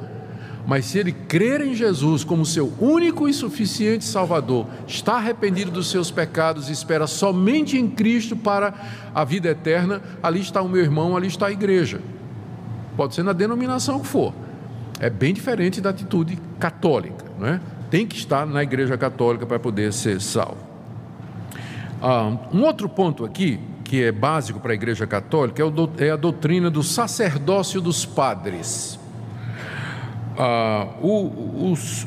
mas 0.67 0.83
se 0.83 0.99
ele 0.99 1.13
crer 1.13 1.61
em 1.61 1.73
Jesus 1.73 2.25
como 2.25 2.45
seu 2.45 2.73
único 2.77 3.29
e 3.29 3.33
suficiente 3.33 4.03
Salvador, 4.03 4.67
está 4.85 5.13
arrependido 5.13 5.71
dos 5.71 5.89
seus 5.89 6.11
pecados 6.11 6.67
e 6.67 6.73
espera 6.73 7.07
somente 7.07 7.77
em 7.77 7.89
Cristo 7.89 8.35
para 8.35 8.73
a 9.15 9.23
vida 9.23 9.47
eterna, 9.47 10.01
ali 10.21 10.41
está 10.41 10.61
o 10.61 10.67
meu 10.67 10.81
irmão, 10.81 11.15
ali 11.15 11.27
está 11.27 11.47
a 11.47 11.51
igreja. 11.53 12.01
Pode 12.97 13.15
ser 13.15 13.23
na 13.23 13.31
denominação 13.31 14.01
que 14.01 14.07
for. 14.07 14.33
É 14.99 15.09
bem 15.09 15.33
diferente 15.33 15.79
da 15.79 15.91
atitude 15.91 16.37
católica, 16.59 17.23
não 17.39 17.47
é? 17.47 17.61
Tem 17.89 18.05
que 18.05 18.17
estar 18.17 18.45
na 18.45 18.61
igreja 18.61 18.97
católica 18.97 19.45
para 19.45 19.57
poder 19.57 19.93
ser 19.93 20.19
salvo. 20.19 20.57
Ah, 22.01 22.35
um 22.51 22.63
outro 22.63 22.89
ponto 22.89 23.23
aqui, 23.23 23.57
que 23.85 24.03
é 24.03 24.11
básico 24.11 24.59
para 24.59 24.73
a 24.73 24.75
igreja 24.75 25.07
católica, 25.07 25.63
é, 25.63 26.07
é 26.07 26.11
a 26.11 26.17
doutrina 26.17 26.69
do 26.69 26.83
sacerdócio 26.83 27.79
dos 27.79 28.05
padres 28.05 28.96
ah, 30.37 30.87
o, 31.01 31.71
os, 31.71 32.05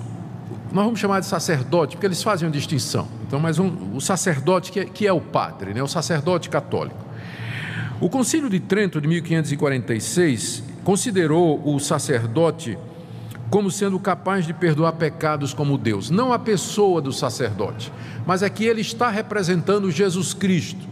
nós 0.72 0.84
vamos 0.84 1.00
chamar 1.00 1.20
de 1.20 1.26
sacerdote, 1.26 1.96
porque 1.96 2.06
eles 2.06 2.22
fazem 2.22 2.46
uma 2.46 2.52
distinção. 2.52 3.08
Então, 3.26 3.40
mas 3.40 3.58
um, 3.58 3.94
o 3.94 4.00
sacerdote 4.00 4.70
que 4.70 4.80
é, 4.80 4.84
que 4.84 5.06
é 5.06 5.12
o 5.12 5.20
padre, 5.20 5.74
né, 5.74 5.82
o 5.82 5.88
sacerdote 5.88 6.48
católico. 6.48 7.04
O 8.00 8.08
Concílio 8.08 8.48
de 8.48 8.60
Trento 8.60 9.00
de 9.00 9.06
1546 9.06 10.64
considerou 10.84 11.60
o 11.64 11.78
sacerdote 11.78 12.78
como 13.50 13.70
sendo 13.70 13.98
capaz 13.98 14.46
de 14.46 14.54
perdoar 14.54 14.92
pecados 14.92 15.52
como 15.52 15.76
Deus, 15.76 16.08
não 16.08 16.32
a 16.32 16.38
pessoa 16.38 17.02
do 17.02 17.12
sacerdote, 17.12 17.92
mas 18.24 18.42
é 18.42 18.48
que 18.48 18.64
ele 18.64 18.80
está 18.80 19.10
representando 19.10 19.90
Jesus 19.90 20.32
Cristo. 20.32 20.89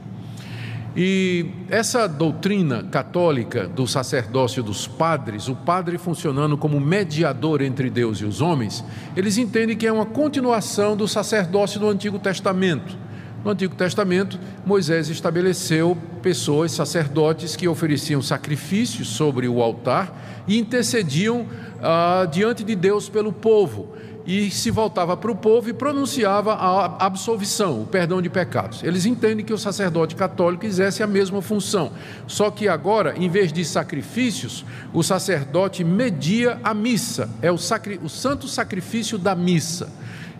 E 1.00 1.46
essa 1.70 2.08
doutrina 2.08 2.82
católica 2.82 3.68
do 3.68 3.86
sacerdócio 3.86 4.64
dos 4.64 4.88
padres, 4.88 5.46
o 5.46 5.54
padre 5.54 5.96
funcionando 5.96 6.58
como 6.58 6.80
mediador 6.80 7.62
entre 7.62 7.88
Deus 7.88 8.18
e 8.18 8.24
os 8.24 8.40
homens, 8.40 8.84
eles 9.16 9.38
entendem 9.38 9.76
que 9.76 9.86
é 9.86 9.92
uma 9.92 10.04
continuação 10.04 10.96
do 10.96 11.06
sacerdócio 11.06 11.78
do 11.78 11.88
Antigo 11.88 12.18
Testamento. 12.18 12.98
No 13.44 13.52
Antigo 13.52 13.76
Testamento, 13.76 14.40
Moisés 14.66 15.08
estabeleceu 15.08 15.96
pessoas, 16.20 16.72
sacerdotes, 16.72 17.54
que 17.54 17.68
ofereciam 17.68 18.20
sacrifícios 18.20 19.06
sobre 19.06 19.46
o 19.46 19.62
altar 19.62 20.42
e 20.48 20.58
intercediam 20.58 21.46
ah, 21.80 22.26
diante 22.28 22.64
de 22.64 22.74
Deus 22.74 23.08
pelo 23.08 23.32
povo 23.32 23.94
e 24.28 24.50
se 24.50 24.70
voltava 24.70 25.16
para 25.16 25.30
o 25.30 25.34
povo 25.34 25.70
e 25.70 25.72
pronunciava 25.72 26.52
a 26.52 27.06
absolvição, 27.06 27.80
o 27.80 27.86
perdão 27.86 28.20
de 28.20 28.28
pecados. 28.28 28.82
Eles 28.84 29.06
entendem 29.06 29.42
que 29.42 29.54
o 29.54 29.58
sacerdote 29.58 30.14
católico 30.14 30.66
exerce 30.66 31.02
a 31.02 31.06
mesma 31.06 31.40
função, 31.40 31.90
só 32.26 32.50
que 32.50 32.68
agora, 32.68 33.14
em 33.16 33.30
vez 33.30 33.50
de 33.50 33.64
sacrifícios, 33.64 34.66
o 34.92 35.02
sacerdote 35.02 35.82
media 35.82 36.60
a 36.62 36.74
missa, 36.74 37.30
é 37.40 37.50
o, 37.50 37.56
sacri... 37.56 37.98
o 38.04 38.08
santo 38.10 38.46
sacrifício 38.46 39.16
da 39.16 39.34
missa. 39.34 39.90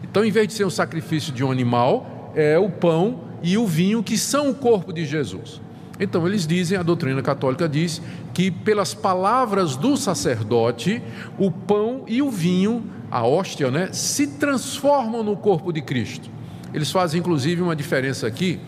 Então, 0.05 0.23
em 0.23 0.31
vez 0.31 0.49
de 0.49 0.53
ser 0.53 0.65
o 0.65 0.71
sacrifício 0.71 1.33
de 1.33 1.43
um 1.43 1.51
animal, 1.51 2.31
é 2.35 2.59
o 2.59 2.69
pão 2.69 3.25
e 3.43 3.57
o 3.57 3.67
vinho 3.67 4.03
que 4.03 4.19
são 4.19 4.51
o 4.51 4.55
corpo 4.55 4.93
de 4.93 5.07
Jesus. 5.07 5.63
Então, 5.99 6.27
eles 6.29 6.47
dizem, 6.47 6.77
a 6.77 6.83
doutrina 6.83 7.23
católica 7.23 7.67
diz, 7.67 8.03
que 8.35 8.51
pelas 8.51 8.93
palavras 8.93 9.77
do 9.77 9.97
sacerdote, 9.97 11.03
o 11.39 11.51
pão 11.51 12.05
e 12.07 12.21
o 12.21 12.31
vinho 12.31 12.98
a 13.11 13.27
hóstia, 13.27 13.71
né, 13.71 13.91
se 13.93 14.27
transformam 14.27 15.23
no 15.23 15.37
corpo 15.37 15.73
de 15.73 15.81
Cristo. 15.81 16.31
Eles 16.73 16.91
fazem 16.91 17.21
inclusive 17.21 17.63
uma 17.63 17.75
diferença 17.75 18.27
aqui 18.27 18.61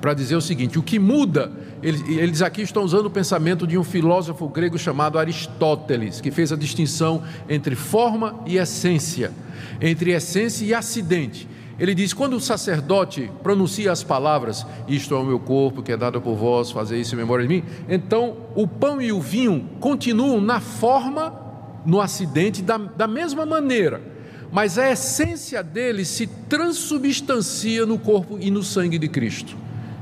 para 0.00 0.12
dizer 0.12 0.36
o 0.36 0.40
seguinte: 0.40 0.78
o 0.78 0.82
que 0.82 0.98
muda, 0.98 1.50
eles, 1.82 2.02
eles, 2.08 2.42
aqui 2.42 2.62
estão 2.62 2.82
usando 2.82 3.06
o 3.06 3.10
pensamento 3.10 3.66
de 3.66 3.78
um 3.78 3.84
filósofo 3.84 4.48
grego 4.48 4.78
chamado 4.78 5.18
Aristóteles, 5.18 6.20
que 6.20 6.30
fez 6.30 6.52
a 6.52 6.56
distinção 6.56 7.22
entre 7.48 7.74
forma 7.74 8.40
e 8.44 8.58
essência, 8.58 9.32
entre 9.80 10.10
essência 10.10 10.64
e 10.64 10.74
acidente. 10.74 11.48
Ele 11.78 11.94
diz: 11.94 12.12
quando 12.12 12.34
o 12.34 12.40
sacerdote 12.40 13.30
pronuncia 13.42 13.90
as 13.90 14.02
palavras, 14.02 14.66
isto 14.86 15.14
é 15.14 15.18
o 15.18 15.24
meu 15.24 15.40
corpo 15.40 15.82
que 15.82 15.92
é 15.92 15.96
dado 15.96 16.20
por 16.20 16.34
vós, 16.34 16.70
fazer 16.70 17.00
isso 17.00 17.14
em 17.14 17.18
memória 17.18 17.46
de 17.46 17.54
mim, 17.54 17.64
então 17.88 18.36
o 18.54 18.68
pão 18.68 19.00
e 19.00 19.12
o 19.12 19.20
vinho 19.20 19.68
continuam 19.80 20.40
na 20.40 20.60
forma 20.60 21.41
no 21.84 22.00
acidente 22.00 22.62
da, 22.62 22.76
da 22.78 23.06
mesma 23.06 23.44
maneira, 23.44 24.00
mas 24.50 24.78
a 24.78 24.90
essência 24.90 25.62
dele 25.62 26.04
se 26.04 26.26
transubstancia 26.26 27.86
no 27.86 27.98
corpo 27.98 28.38
e 28.40 28.50
no 28.50 28.62
sangue 28.62 28.98
de 28.98 29.08
Cristo. 29.08 29.56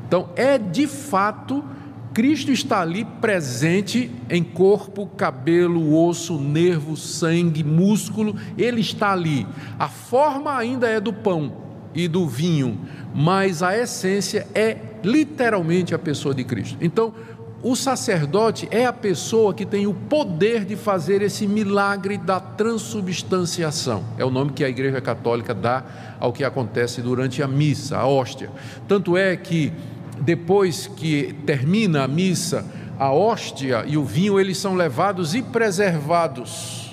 Então, 0.07 0.31
é 0.35 0.59
de 0.59 0.89
fato, 0.89 1.65
Cristo 2.13 2.51
está 2.51 2.81
ali 2.81 3.05
presente 3.21 4.11
em 4.29 4.43
corpo, 4.43 5.07
cabelo, 5.07 5.95
osso, 5.97 6.39
nervo, 6.39 6.97
sangue, 6.97 7.63
músculo, 7.63 8.35
ele 8.59 8.81
está 8.81 9.13
ali. 9.13 9.47
A 9.79 9.89
forma 9.89 10.57
ainda 10.57 10.89
é 10.89 10.99
do 10.99 11.13
pão 11.13 11.53
e 11.95 12.09
do 12.09 12.27
vinho, 12.27 12.81
mas 13.15 13.63
a 13.63 13.77
essência 13.79 14.49
é 14.53 14.77
literalmente 15.05 15.95
a 15.95 15.99
pessoa 15.99 16.35
de 16.35 16.43
Cristo. 16.43 16.77
Então, 16.81 17.15
o 17.63 17.77
sacerdote 17.77 18.67
é 18.71 18.87
a 18.87 18.93
pessoa 18.93 19.53
que 19.53 19.67
tem 19.67 19.87
o 19.87 19.93
poder 19.93 20.65
de 20.65 20.77
fazer 20.77 21.21
esse 21.21 21.47
milagre 21.47 22.17
da 22.17 22.41
transubstanciação. 22.41 24.03
É 24.17 24.25
o 24.25 24.31
nome 24.31 24.53
que 24.53 24.65
a 24.65 24.69
Igreja 24.69 25.01
Católica 25.01 25.55
dá 25.55 25.85
ao 26.19 26.33
que 26.33 26.43
acontece 26.43 27.03
durante 27.03 27.43
a 27.43 27.49
missa, 27.49 27.99
a 27.99 28.07
hóstia. 28.07 28.51
Tanto 28.89 29.17
é 29.17 29.37
que 29.37 29.73
depois 30.21 30.87
que 30.87 31.35
termina 31.45 32.05
a 32.05 32.09
missa, 32.09 32.65
a 32.99 33.13
hóstia 33.13 33.85
e 33.87 33.97
o 33.97 34.05
vinho 34.05 34.41
eles 34.41 34.59
são 34.59 34.75
levados 34.75 35.35
e 35.35 35.43
preservados 35.43 36.90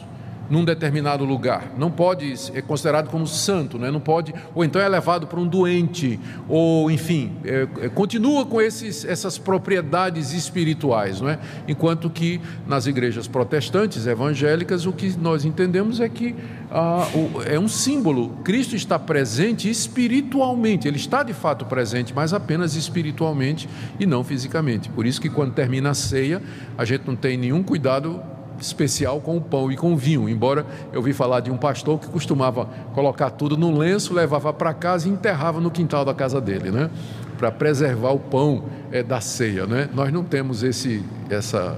num 0.49 0.63
determinado 0.63 1.25
lugar. 1.25 1.73
Não 1.77 1.91
pode 1.91 2.33
é 2.53 2.62
considerado 2.62 3.10
como 3.10 3.27
santo, 3.27 3.77
né? 3.77 3.91
não 3.91 3.99
pode, 3.99 4.33
ou 4.53 4.63
então 4.63 4.81
é 4.81 4.88
levado 4.88 5.27
para 5.27 5.39
um 5.39 5.47
doente, 5.47 6.19
ou 6.47 6.89
enfim, 6.89 7.33
é, 7.43 7.67
é, 7.81 7.89
continua 7.89 8.45
com 8.45 8.62
esses, 8.62 9.05
essas 9.05 9.38
propriedades 9.38 10.33
espirituais, 10.33 11.21
não 11.21 11.29
é? 11.29 11.39
Enquanto 11.67 12.10
que 12.10 12.41
nas 12.65 12.86
igrejas 12.86 13.27
protestantes 13.27 14.07
evangélicas 14.07 14.86
o 14.86 14.93
que 14.93 15.15
nós 15.17 15.45
entendemos 15.45 15.99
é 15.99 16.10
que 16.10 16.36
ah, 16.69 17.07
o, 17.13 17.41
é 17.43 17.60
um 17.60 17.67
símbolo. 17.67 18.29
Cristo 18.43 18.75
está 18.75 18.99
presente 18.99 19.69
espiritualmente. 19.69 20.88
Ele 20.88 20.97
está 20.97 21.23
de 21.23 21.33
fato 21.33 21.65
presente, 21.65 22.13
mas 22.13 22.33
apenas 22.33 22.75
espiritualmente 22.75 23.69
e 23.99 24.05
não 24.05 24.23
fisicamente. 24.23 24.89
Por 24.89 25.05
isso 25.05 25.21
que 25.21 25.29
quando 25.29 25.53
termina 25.53 25.91
a 25.91 25.93
ceia 25.93 26.41
a 26.77 26.86
gente 26.86 27.03
não 27.07 27.15
tem 27.15 27.38
nenhum 27.38 27.63
cuidado 27.63 28.21
especial 28.60 29.20
com 29.20 29.38
o 29.38 29.41
pão 29.41 29.72
e 29.72 29.78
com 29.78 29.93
o 29.93 29.98
vinho. 29.98 30.28
Embora 30.28 30.65
eu 30.91 31.02
vi 31.02 31.13
falar 31.13 31.39
de 31.39 31.52
um 31.52 31.58
pastor 31.58 32.00
que 32.00 32.08
costumava 32.08 32.67
colocar 32.93 33.30
tudo 33.30 33.58
num 33.58 33.78
lenço, 33.78 34.13
levava 34.13 34.52
para 34.54 34.74
casa 34.74 35.08
e 35.08 35.12
enterrava 35.12 35.60
no 35.60 35.72
quintal 35.72 36.04
da 36.04 36.13
casa 36.13 36.41
dele, 36.41 36.72
né? 36.72 36.89
Para 37.38 37.52
preservar 37.52 38.12
o 38.12 38.20
pão 38.20 38.63
é, 38.91 39.04
da 39.04 39.22
ceia, 39.22 39.65
né? 39.65 39.89
Nós 39.93 40.12
não 40.12 40.24
temos 40.24 40.63
esse, 40.63 41.04
essa 41.30 41.78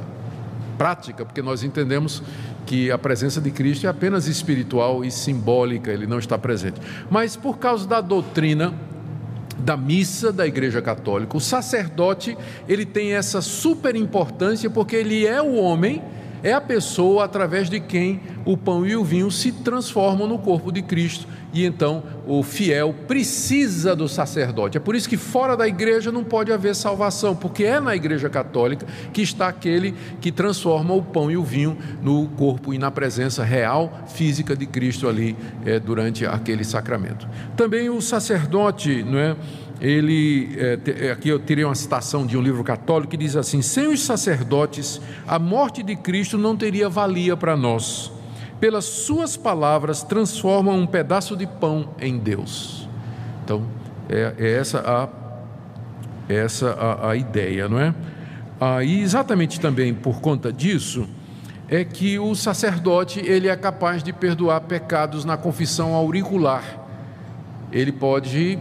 prática, 0.78 1.26
porque 1.26 1.42
nós 1.42 1.64
entendemos 1.64 2.24
que 2.66 2.92
a 2.92 2.98
presença 2.98 3.42
de 3.42 3.52
Cristo 3.52 3.88
é 3.88 3.90
apenas 3.90 4.28
espiritual 4.28 5.04
e 5.04 5.12
simbólica, 5.12 5.92
ele 5.92 6.06
não 6.06 6.20
está 6.20 6.38
presente. 6.38 6.80
Mas 7.10 7.36
por 7.36 7.58
causa 7.58 7.88
da 7.88 8.00
doutrina 8.00 8.74
da 9.58 9.76
missa 9.76 10.32
da 10.32 10.48
Igreja 10.48 10.82
Católica, 10.82 11.36
o 11.36 11.40
sacerdote, 11.42 12.38
ele 12.68 12.86
tem 12.86 13.14
essa 13.14 13.42
super 13.42 13.96
importância 13.96 14.70
porque 14.70 14.96
ele 14.96 15.28
é 15.28 15.42
o 15.42 15.56
homem 15.56 16.02
é 16.44 16.54
a 16.54 16.62
pessoa 16.62 17.26
através 17.26 17.70
de 17.70 17.80
quem 17.80 18.22
o 18.46 18.58
pão 18.58 18.86
e 18.86 18.96
o 18.96 19.04
vinho 19.04 19.30
se 19.30 19.52
transformam 19.52 20.28
no 20.28 20.40
corpo 20.40 20.72
de 20.72 20.82
Cristo. 20.82 21.28
E 21.52 21.66
então 21.66 22.04
o 22.28 22.44
fiel 22.44 22.94
precisa 23.08 23.96
do 23.96 24.08
sacerdote. 24.08 24.78
É 24.78 24.80
por 24.80 24.96
isso 24.96 25.10
que 25.10 25.18
fora 25.18 25.58
da 25.58 25.68
igreja 25.68 26.12
não 26.12 26.24
pode 26.24 26.52
haver 26.52 26.76
salvação, 26.76 27.36
porque 27.36 27.64
é 27.64 27.80
na 27.80 27.96
igreja 27.96 28.30
católica 28.30 28.86
que 29.12 29.22
está 29.22 29.48
aquele 29.48 29.96
que 30.22 30.32
transforma 30.32 30.94
o 30.94 31.02
pão 31.02 31.32
e 31.32 31.38
o 31.38 31.44
vinho 31.44 31.78
no 32.02 32.28
corpo 32.30 32.74
e 32.74 32.78
na 32.78 32.92
presença 32.92 33.44
real, 33.44 34.06
física 34.08 34.56
de 34.56 34.68
Cristo 34.68 35.08
ali 35.08 35.36
é, 35.66 35.80
durante 35.80 36.26
aquele 36.26 36.64
sacramento. 36.64 37.28
Também 37.56 37.90
o 37.90 38.00
sacerdote, 38.00 39.04
não 39.04 39.18
é? 39.18 39.36
Ele 39.82 40.58
é, 40.58 41.12
aqui 41.12 41.30
eu 41.30 41.40
tirei 41.40 41.64
uma 41.64 41.76
citação 41.76 42.26
de 42.26 42.38
um 42.38 42.42
livro 42.42 42.64
católico 42.64 43.12
que 43.12 43.18
diz 43.18 43.36
assim: 43.36 43.62
sem 43.62 43.88
os 43.88 44.04
sacerdotes, 44.04 45.02
a 45.28 45.40
morte 45.40 45.82
de 45.82 45.96
Cristo 45.96 46.38
não 46.38 46.56
teria 46.56 46.90
valia 46.90 47.38
para 47.38 47.56
nós. 47.56 48.12
Pelas 48.60 48.84
suas 48.84 49.38
palavras 49.38 50.04
transformam 50.04 50.78
um 50.78 50.86
pedaço 50.86 51.36
de 51.36 51.48
pão 51.48 51.90
em 52.00 52.18
Deus. 52.18 52.90
Então 53.44 53.66
é, 54.10 54.34
é 54.38 54.52
essa 54.54 54.80
a 54.80 55.08
é 56.32 56.36
essa 56.36 56.72
a, 56.72 57.12
a, 57.12 57.16
ideia, 57.16 57.68
não 57.68 57.80
é? 57.80 57.96
Ah, 58.60 58.84
e 58.84 59.02
exatamente 59.02 59.60
também 59.60 59.94
por 59.94 60.20
conta 60.20 60.54
disso 60.54 61.08
é 61.68 61.84
que 61.84 62.20
o 62.20 62.36
sacerdote 62.36 63.20
ele 63.20 63.48
é 63.48 63.56
capaz 63.56 64.04
de 64.04 64.12
perdoar 64.12 64.62
pecados 64.62 65.24
na 65.24 65.38
confissão 65.38 65.94
auricular. 65.94 66.64
Ele 67.72 67.92
pode 67.92 68.60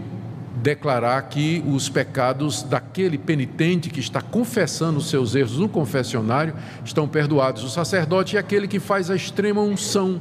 declarar 0.62 1.22
que 1.22 1.62
os 1.66 1.88
pecados 1.88 2.62
daquele 2.62 3.16
penitente 3.16 3.90
que 3.90 4.00
está 4.00 4.20
confessando 4.20 4.98
os 4.98 5.08
seus 5.08 5.34
erros 5.34 5.58
no 5.58 5.68
confessionário 5.68 6.54
estão 6.84 7.06
perdoados. 7.06 7.62
O 7.62 7.68
sacerdote 7.68 8.36
é 8.36 8.40
aquele 8.40 8.66
que 8.66 8.80
faz 8.80 9.10
a 9.10 9.16
extrema 9.16 9.60
unção, 9.60 10.20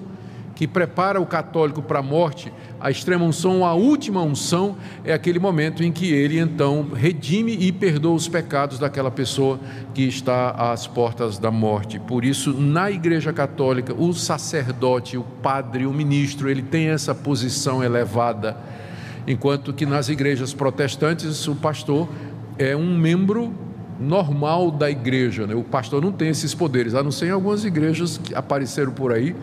que 0.56 0.68
prepara 0.68 1.20
o 1.22 1.26
católico 1.26 1.82
para 1.82 2.00
a 2.00 2.04
morte. 2.04 2.52
A 2.80 2.92
extrema 2.92 3.26
unção, 3.26 3.66
a 3.66 3.74
última 3.74 4.22
unção, 4.22 4.76
é 5.04 5.14
aquele 5.14 5.40
momento 5.40 5.84
em 5.84 5.92
que 5.92 6.12
ele 6.12 6.40
então 6.40 6.90
redime 6.94 7.54
e 7.60 7.72
perdoa 7.72 8.14
os 8.14 8.28
pecados 8.28 8.78
daquela 8.78 9.10
pessoa 9.10 9.60
que 9.94 10.04
está 10.04 10.52
às 10.52 10.86
portas 10.86 11.40
da 11.40 11.50
morte. 11.50 12.00
Por 12.00 12.24
isso, 12.24 12.54
na 12.54 12.92
Igreja 12.92 13.34
Católica, 13.34 13.94
o 13.94 14.14
sacerdote, 14.14 15.18
o 15.18 15.24
padre, 15.24 15.86
o 15.86 15.94
ministro, 15.94 16.50
ele 16.50 16.62
tem 16.62 16.90
essa 16.90 17.16
posição 17.16 17.84
elevada 17.84 18.58
enquanto 19.28 19.74
que 19.74 19.86
nas 19.86 20.08
igrejas 20.08 20.54
protestantes 20.54 21.48
o 21.48 21.56
pastor 21.56 22.08
é 22.58 22.76
um 22.76 22.98
membro 22.98 23.54
normal 24.00 24.72
da 24.72 24.90
igreja. 24.90 25.46
Né? 25.46 25.54
O 25.54 25.64
pastor 25.64 26.02
não 26.02 26.12
tem 26.12 26.30
esses 26.30 26.56
poderes, 26.56 26.96
a 26.96 27.04
não 27.04 27.12
ser 27.12 27.28
em 27.28 27.32
algumas 27.32 27.66
igrejas 27.66 28.18
que 28.18 28.34
apareceram 28.34 28.92
por 28.92 29.12
aí, 29.12 29.36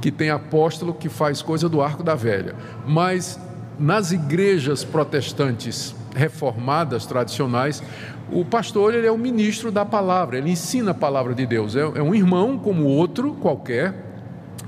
que 0.00 0.10
tem 0.10 0.30
apóstolo 0.30 0.94
que 0.94 1.08
faz 1.08 1.42
coisa 1.42 1.68
do 1.68 1.82
arco 1.82 2.02
da 2.02 2.14
velha. 2.14 2.54
Mas 2.86 3.38
nas 3.78 4.12
igrejas 4.12 4.84
protestantes 4.84 5.94
reformadas, 6.14 7.06
tradicionais, 7.06 7.82
o 8.30 8.44
pastor 8.44 8.94
ele 8.94 9.06
é 9.06 9.12
o 9.12 9.18
ministro 9.18 9.70
da 9.70 9.84
palavra, 9.84 10.38
ele 10.38 10.50
ensina 10.50 10.92
a 10.92 10.94
palavra 10.94 11.34
de 11.34 11.46
Deus. 11.46 11.74
É, 11.74 11.80
é 11.80 12.02
um 12.02 12.14
irmão 12.14 12.58
como 12.58 12.84
outro 12.84 13.34
qualquer, 13.34 14.11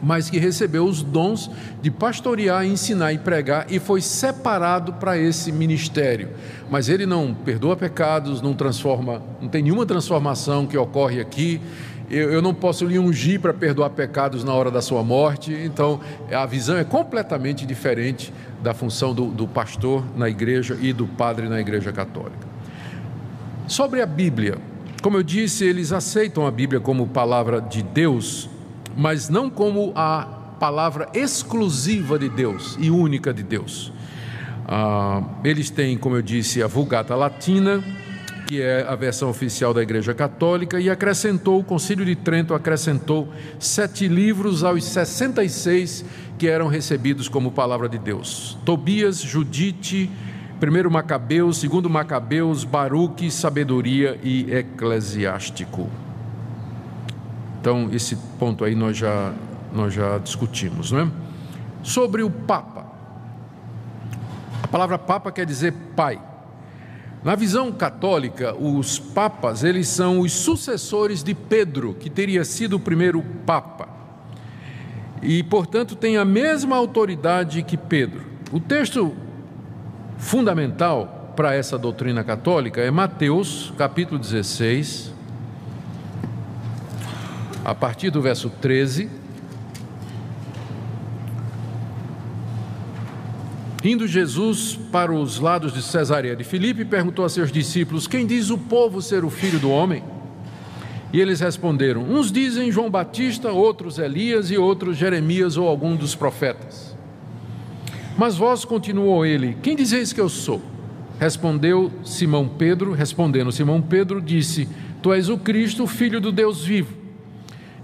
mas 0.04 0.28
que 0.28 0.38
recebeu 0.38 0.84
os 0.84 1.02
dons 1.02 1.50
de 1.80 1.90
pastorear, 1.90 2.64
ensinar 2.66 3.12
e 3.12 3.18
pregar 3.18 3.66
e 3.70 3.78
foi 3.78 4.02
separado 4.02 4.92
para 4.92 5.16
esse 5.16 5.50
ministério. 5.50 6.28
Mas 6.70 6.88
ele 6.88 7.06
não 7.06 7.32
perdoa 7.32 7.74
pecados, 7.74 8.42
não 8.42 8.52
transforma, 8.52 9.22
não 9.40 9.48
tem 9.48 9.62
nenhuma 9.62 9.86
transformação 9.86 10.66
que 10.66 10.76
ocorre 10.76 11.20
aqui. 11.20 11.60
Eu, 12.10 12.30
eu 12.30 12.42
não 12.42 12.52
posso 12.52 12.84
lhe 12.84 12.98
ungir 12.98 13.40
para 13.40 13.54
perdoar 13.54 13.90
pecados 13.90 14.44
na 14.44 14.52
hora 14.52 14.70
da 14.70 14.82
sua 14.82 15.02
morte. 15.02 15.52
Então, 15.52 16.00
a 16.30 16.44
visão 16.44 16.76
é 16.76 16.84
completamente 16.84 17.64
diferente 17.64 18.32
da 18.62 18.74
função 18.74 19.14
do, 19.14 19.26
do 19.26 19.48
pastor 19.48 20.04
na 20.14 20.28
igreja 20.28 20.76
e 20.80 20.92
do 20.92 21.06
padre 21.06 21.48
na 21.48 21.60
igreja 21.60 21.92
católica. 21.92 22.46
Sobre 23.66 24.02
a 24.02 24.06
Bíblia, 24.06 24.58
como 25.00 25.16
eu 25.16 25.22
disse, 25.22 25.64
eles 25.64 25.92
aceitam 25.92 26.46
a 26.46 26.50
Bíblia 26.50 26.80
como 26.80 27.06
palavra 27.06 27.60
de 27.60 27.82
Deus, 27.82 28.50
mas 28.96 29.28
não 29.28 29.50
como 29.50 29.92
a 29.94 30.26
palavra 30.58 31.08
exclusiva 31.14 32.18
de 32.18 32.28
Deus 32.28 32.76
e 32.80 32.90
única 32.90 33.32
de 33.32 33.42
Deus. 33.42 33.92
Ah, 34.66 35.22
eles 35.44 35.70
têm, 35.70 35.98
como 35.98 36.16
eu 36.16 36.22
disse, 36.22 36.62
a 36.62 36.66
Vulgata 36.66 37.14
Latina, 37.14 37.82
que 38.46 38.60
é 38.60 38.86
a 38.86 38.94
versão 38.94 39.28
oficial 39.28 39.74
da 39.74 39.82
Igreja 39.82 40.14
Católica, 40.14 40.80
e 40.80 40.88
acrescentou, 40.88 41.60
o 41.60 41.64
Concílio 41.64 42.04
de 42.04 42.14
Trento 42.14 42.54
acrescentou 42.54 43.28
sete 43.58 44.08
livros 44.08 44.64
aos 44.64 44.84
66 44.84 46.04
que 46.38 46.48
eram 46.48 46.66
recebidos 46.68 47.28
como 47.28 47.52
palavra 47.52 47.88
de 47.88 47.98
Deus: 47.98 48.56
Tobias, 48.64 49.20
Judite, 49.20 50.10
primeiro 50.60 50.90
Macabeus, 50.90 51.58
segundo 51.58 51.88
Macabeus, 51.90 52.64
Baruque, 52.64 53.30
Sabedoria 53.30 54.18
e 54.22 54.50
Eclesiástico. 54.52 55.88
Então, 57.64 57.88
esse 57.90 58.14
ponto 58.38 58.62
aí 58.62 58.74
nós 58.74 58.94
já, 58.94 59.32
nós 59.72 59.94
já 59.94 60.18
discutimos, 60.18 60.92
não 60.92 61.00
é? 61.00 61.08
Sobre 61.82 62.22
o 62.22 62.28
Papa. 62.28 62.84
A 64.62 64.68
palavra 64.68 64.98
Papa 64.98 65.32
quer 65.32 65.46
dizer 65.46 65.72
pai. 65.96 66.20
Na 67.24 67.34
visão 67.34 67.72
católica, 67.72 68.54
os 68.54 68.98
papas, 68.98 69.64
eles 69.64 69.88
são 69.88 70.20
os 70.20 70.30
sucessores 70.32 71.24
de 71.24 71.32
Pedro, 71.32 71.94
que 71.94 72.10
teria 72.10 72.44
sido 72.44 72.76
o 72.76 72.78
primeiro 72.78 73.22
papa. 73.46 73.88
E, 75.22 75.42
portanto, 75.42 75.96
tem 75.96 76.18
a 76.18 76.24
mesma 76.26 76.76
autoridade 76.76 77.62
que 77.62 77.78
Pedro. 77.78 78.26
O 78.52 78.60
texto 78.60 79.16
fundamental 80.18 81.32
para 81.34 81.54
essa 81.54 81.78
doutrina 81.78 82.22
católica 82.22 82.82
é 82.82 82.90
Mateus, 82.90 83.72
capítulo 83.78 84.18
16, 84.18 85.13
a 87.64 87.74
partir 87.74 88.10
do 88.10 88.20
verso 88.20 88.50
13. 88.50 89.08
Indo 93.82 94.06
Jesus 94.06 94.78
para 94.92 95.12
os 95.12 95.38
lados 95.38 95.72
de 95.72 95.82
Cesareia 95.82 96.36
de 96.36 96.44
Filipe, 96.44 96.84
perguntou 96.84 97.24
a 97.24 97.28
seus 97.28 97.50
discípulos: 97.50 98.06
Quem 98.06 98.26
diz 98.26 98.50
o 98.50 98.58
povo 98.58 99.00
ser 99.00 99.24
o 99.24 99.30
filho 99.30 99.58
do 99.58 99.70
homem? 99.70 100.02
E 101.12 101.20
eles 101.20 101.40
responderam: 101.40 102.02
Uns 102.02 102.30
dizem 102.30 102.72
João 102.72 102.90
Batista, 102.90 103.50
outros 103.50 103.98
Elias 103.98 104.50
e 104.50 104.56
outros 104.56 104.96
Jeremias 104.96 105.56
ou 105.56 105.68
algum 105.68 105.96
dos 105.96 106.14
profetas. 106.14 106.94
Mas 108.16 108.36
vós, 108.36 108.64
continuou 108.64 109.26
ele, 109.26 109.56
quem 109.62 109.74
dizeis 109.74 110.12
que 110.12 110.20
eu 110.20 110.28
sou? 110.28 110.62
Respondeu 111.18 111.92
Simão 112.04 112.48
Pedro, 112.48 112.92
respondendo 112.92 113.52
Simão 113.52 113.82
Pedro, 113.82 114.20
disse: 114.20 114.68
Tu 115.02 115.12
és 115.12 115.28
o 115.28 115.36
Cristo, 115.36 115.86
filho 115.86 116.20
do 116.20 116.32
Deus 116.32 116.64
vivo. 116.64 117.03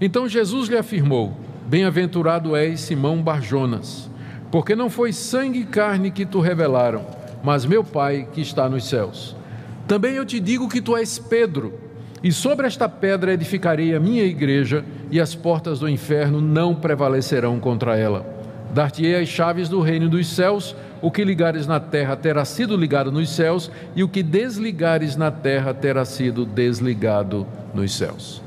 Então 0.01 0.27
Jesus 0.27 0.67
lhe 0.67 0.77
afirmou: 0.77 1.31
Bem-aventurado 1.67 2.55
és 2.55 2.81
Simão 2.81 3.21
Barjonas, 3.21 4.09
porque 4.49 4.75
não 4.75 4.89
foi 4.89 5.13
sangue 5.13 5.59
e 5.59 5.65
carne 5.65 6.09
que 6.09 6.25
tu 6.25 6.39
revelaram, 6.39 7.05
mas 7.43 7.65
meu 7.65 7.83
Pai 7.83 8.27
que 8.33 8.41
está 8.41 8.67
nos 8.67 8.89
céus. 8.89 9.35
Também 9.87 10.15
eu 10.15 10.25
te 10.25 10.39
digo 10.39 10.67
que 10.67 10.81
tu 10.81 10.97
és 10.97 11.19
Pedro, 11.19 11.73
e 12.23 12.31
sobre 12.31 12.65
esta 12.65 12.89
pedra 12.89 13.33
edificarei 13.33 13.95
a 13.95 13.99
minha 13.99 14.23
igreja, 14.23 14.83
e 15.11 15.19
as 15.19 15.35
portas 15.35 15.79
do 15.79 15.87
inferno 15.87 16.41
não 16.41 16.73
prevalecerão 16.73 17.59
contra 17.59 17.95
ela. 17.95 18.25
Dar-te-ei 18.73 19.15
as 19.15 19.27
chaves 19.27 19.69
do 19.69 19.81
reino 19.81 20.07
dos 20.09 20.27
céus, 20.27 20.75
o 21.01 21.11
que 21.11 21.23
ligares 21.23 21.67
na 21.67 21.79
terra 21.79 22.15
terá 22.15 22.45
sido 22.45 22.77
ligado 22.77 23.11
nos 23.11 23.29
céus, 23.29 23.69
e 23.95 24.03
o 24.03 24.07
que 24.07 24.23
desligares 24.23 25.15
na 25.15 25.29
terra 25.29 25.73
terá 25.73 26.05
sido 26.05 26.45
desligado 26.45 27.45
nos 27.73 27.93
céus. 27.93 28.41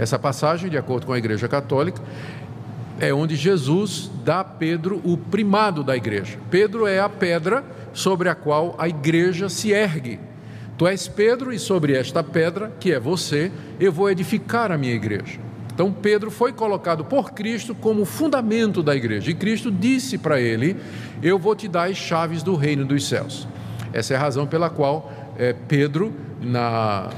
Essa 0.00 0.18
passagem, 0.18 0.70
de 0.70 0.78
acordo 0.78 1.04
com 1.04 1.12
a 1.12 1.18
Igreja 1.18 1.46
Católica, 1.46 2.00
é 2.98 3.12
onde 3.12 3.36
Jesus 3.36 4.10
dá 4.24 4.40
a 4.40 4.44
Pedro 4.44 4.98
o 5.04 5.14
primado 5.14 5.84
da 5.84 5.94
igreja. 5.94 6.38
Pedro 6.50 6.86
é 6.86 6.98
a 6.98 7.08
pedra 7.08 7.62
sobre 7.92 8.30
a 8.30 8.34
qual 8.34 8.74
a 8.78 8.88
igreja 8.88 9.50
se 9.50 9.72
ergue. 9.72 10.18
Tu 10.78 10.86
és 10.86 11.06
Pedro, 11.06 11.52
e 11.52 11.58
sobre 11.58 11.92
esta 11.92 12.24
pedra, 12.24 12.72
que 12.80 12.94
é 12.94 12.98
você, 12.98 13.52
eu 13.78 13.92
vou 13.92 14.08
edificar 14.08 14.72
a 14.72 14.78
minha 14.78 14.94
igreja. 14.94 15.38
Então, 15.70 15.92
Pedro 15.92 16.30
foi 16.30 16.50
colocado 16.50 17.04
por 17.04 17.32
Cristo 17.32 17.74
como 17.74 18.06
fundamento 18.06 18.82
da 18.82 18.96
igreja, 18.96 19.30
e 19.30 19.34
Cristo 19.34 19.70
disse 19.70 20.16
para 20.16 20.40
ele: 20.40 20.78
Eu 21.22 21.38
vou 21.38 21.54
te 21.54 21.68
dar 21.68 21.90
as 21.90 21.98
chaves 21.98 22.42
do 22.42 22.54
reino 22.54 22.86
dos 22.86 23.06
céus. 23.06 23.46
Essa 23.92 24.14
é 24.14 24.16
a 24.16 24.20
razão 24.20 24.46
pela 24.46 24.70
qual 24.70 25.12
é, 25.36 25.52
Pedro, 25.52 26.14
na, 26.40 27.10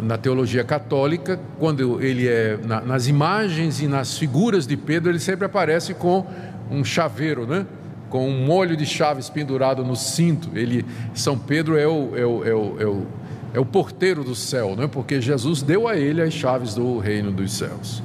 na 0.00 0.16
teologia 0.16 0.64
católica, 0.64 1.38
quando 1.58 2.02
ele 2.02 2.28
é 2.28 2.58
na, 2.64 2.80
nas 2.80 3.06
imagens 3.06 3.80
e 3.80 3.86
nas 3.86 4.16
figuras 4.16 4.66
de 4.66 4.76
Pedro, 4.76 5.10
ele 5.10 5.20
sempre 5.20 5.44
aparece 5.44 5.94
com 5.94 6.26
um 6.70 6.84
chaveiro, 6.84 7.46
né? 7.46 7.66
com 8.08 8.28
um 8.28 8.44
molho 8.44 8.76
de 8.76 8.84
chaves 8.84 9.30
pendurado 9.30 9.84
no 9.84 9.96
cinto. 9.96 10.50
Ele, 10.54 10.84
São 11.14 11.38
Pedro 11.38 11.78
é 11.78 11.86
o, 11.86 12.16
é 12.16 12.26
o, 12.26 12.44
é 12.44 12.54
o, 12.54 12.80
é 12.80 12.86
o, 12.86 13.06
é 13.54 13.60
o 13.60 13.64
porteiro 13.64 14.22
do 14.22 14.34
céu, 14.34 14.74
não 14.76 14.84
é? 14.84 14.86
porque 14.88 15.20
Jesus 15.20 15.62
deu 15.62 15.88
a 15.88 15.96
ele 15.96 16.20
as 16.20 16.32
chaves 16.32 16.74
do 16.74 16.98
reino 16.98 17.30
dos 17.30 17.52
céus. 17.52 18.02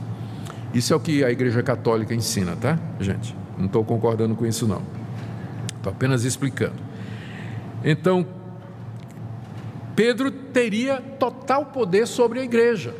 Isso 0.73 0.93
é 0.93 0.95
o 0.95 0.99
que 0.99 1.23
a 1.23 1.31
Igreja 1.31 1.63
Católica 1.63 2.13
ensina, 2.13 2.55
tá, 2.55 2.77
gente? 2.99 3.35
Não 3.57 3.65
estou 3.65 3.83
concordando 3.83 4.35
com 4.35 4.45
isso, 4.45 4.67
não. 4.67 4.81
Estou 5.75 5.91
apenas 5.91 6.23
explicando. 6.23 6.75
Então, 7.83 8.25
Pedro 9.97 10.29
teria 10.29 11.01
total 11.17 11.65
poder 11.65 12.05
sobre 12.05 12.39
a 12.39 12.43
igreja, 12.43 12.93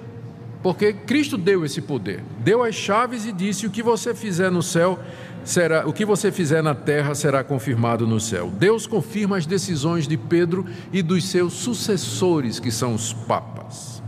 porque 0.64 0.92
Cristo 0.92 1.38
deu 1.38 1.64
esse 1.64 1.80
poder, 1.80 2.24
deu 2.40 2.64
as 2.64 2.74
chaves 2.74 3.24
e 3.24 3.32
disse: 3.32 3.68
O 3.68 3.70
que 3.70 3.84
você 3.84 4.16
fizer 4.16 4.50
no 4.50 4.64
céu 4.64 4.98
será 5.44 5.88
o 5.88 5.94
que 5.94 6.04
você 6.04 6.32
fizer 6.32 6.64
na 6.64 6.74
terra 6.74 7.14
será 7.14 7.44
confirmado 7.44 8.08
no 8.08 8.20
céu. 8.20 8.50
Deus 8.50 8.88
confirma 8.88 9.38
as 9.38 9.46
decisões 9.46 10.08
de 10.08 10.18
Pedro 10.18 10.66
e 10.92 11.04
dos 11.04 11.26
seus 11.26 11.54
sucessores, 11.54 12.60
que 12.60 12.72
são 12.72 12.96
os 12.96 13.14
papas. 13.14 14.02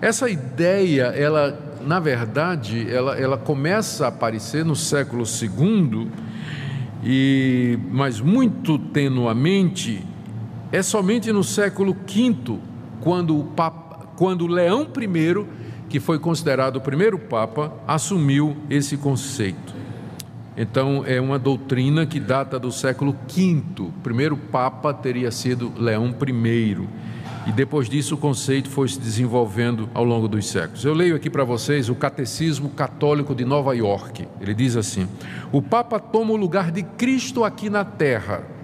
Essa 0.00 0.28
ideia, 0.28 1.04
ela, 1.04 1.78
na 1.86 2.00
verdade, 2.00 2.84
ela, 2.92 3.16
ela 3.16 3.38
começa 3.38 4.06
a 4.06 4.08
aparecer 4.08 4.64
no 4.64 4.74
século 4.74 5.22
II, 5.22 6.10
e, 7.04 7.78
mas 7.92 8.20
muito 8.20 8.76
tenuamente, 8.76 10.04
é 10.72 10.82
somente 10.82 11.32
no 11.32 11.44
século 11.44 11.94
V, 11.94 12.58
quando 13.00 13.38
o 13.38 13.44
Papa, 13.44 14.08
quando 14.16 14.46
Leão 14.46 14.82
I, 14.82 15.46
que 15.88 16.00
foi 16.00 16.18
considerado 16.18 16.76
o 16.76 16.80
primeiro 16.80 17.18
Papa, 17.18 17.72
assumiu 17.86 18.56
esse 18.68 18.96
conceito. 18.96 19.74
Então, 20.56 21.04
é 21.06 21.20
uma 21.20 21.38
doutrina 21.38 22.06
que 22.06 22.18
data 22.18 22.58
do 22.58 22.72
século 22.72 23.14
V. 23.28 23.62
O 23.78 23.92
primeiro 24.02 24.36
Papa 24.36 24.92
teria 24.92 25.30
sido 25.30 25.72
Leão 25.76 26.14
I. 26.26 26.88
E 27.46 27.52
depois 27.52 27.88
disso, 27.88 28.16
o 28.16 28.18
conceito 28.18 28.68
foi 28.68 28.88
se 28.88 28.98
desenvolvendo 28.98 29.88
ao 29.94 30.02
longo 30.02 30.26
dos 30.26 30.48
séculos. 30.48 30.84
Eu 30.84 30.94
leio 30.94 31.14
aqui 31.14 31.30
para 31.30 31.44
vocês 31.44 31.88
o 31.88 31.94
Catecismo 31.94 32.70
Católico 32.70 33.34
de 33.34 33.44
Nova 33.44 33.76
York. 33.76 34.26
Ele 34.40 34.52
diz 34.52 34.76
assim: 34.76 35.06
O 35.52 35.62
Papa 35.62 36.00
toma 36.00 36.32
o 36.32 36.36
lugar 36.36 36.72
de 36.72 36.82
Cristo 36.82 37.44
aqui 37.44 37.70
na 37.70 37.84
terra. 37.84 38.55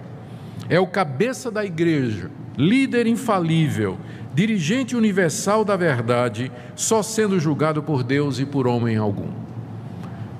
É 0.69 0.79
o 0.79 0.87
cabeça 0.87 1.51
da 1.51 1.65
igreja, 1.65 2.31
líder 2.57 3.07
infalível, 3.07 3.97
dirigente 4.33 4.95
universal 4.95 5.63
da 5.63 5.75
verdade, 5.75 6.51
só 6.75 7.03
sendo 7.03 7.39
julgado 7.39 7.83
por 7.83 8.03
Deus 8.03 8.39
e 8.39 8.45
por 8.45 8.65
homem 8.65 8.97
algum. 8.97 9.29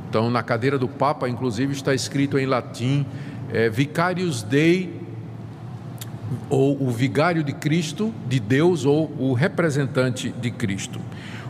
Então, 0.09 0.29
na 0.29 0.43
cadeira 0.43 0.77
do 0.77 0.88
Papa, 0.88 1.27
inclusive, 1.27 1.73
está 1.73 1.93
escrito 1.93 2.38
em 2.38 2.45
latim 2.45 3.05
é, 3.51 3.69
Vicarius 3.69 4.43
Dei, 4.43 5.01
ou 6.49 6.81
o 6.81 6.89
vigário 6.89 7.43
de 7.43 7.53
Cristo, 7.53 8.13
de 8.27 8.39
Deus, 8.39 8.86
ou 8.86 9.12
o 9.19 9.33
representante 9.33 10.29
de 10.29 10.51
Cristo. 10.51 10.99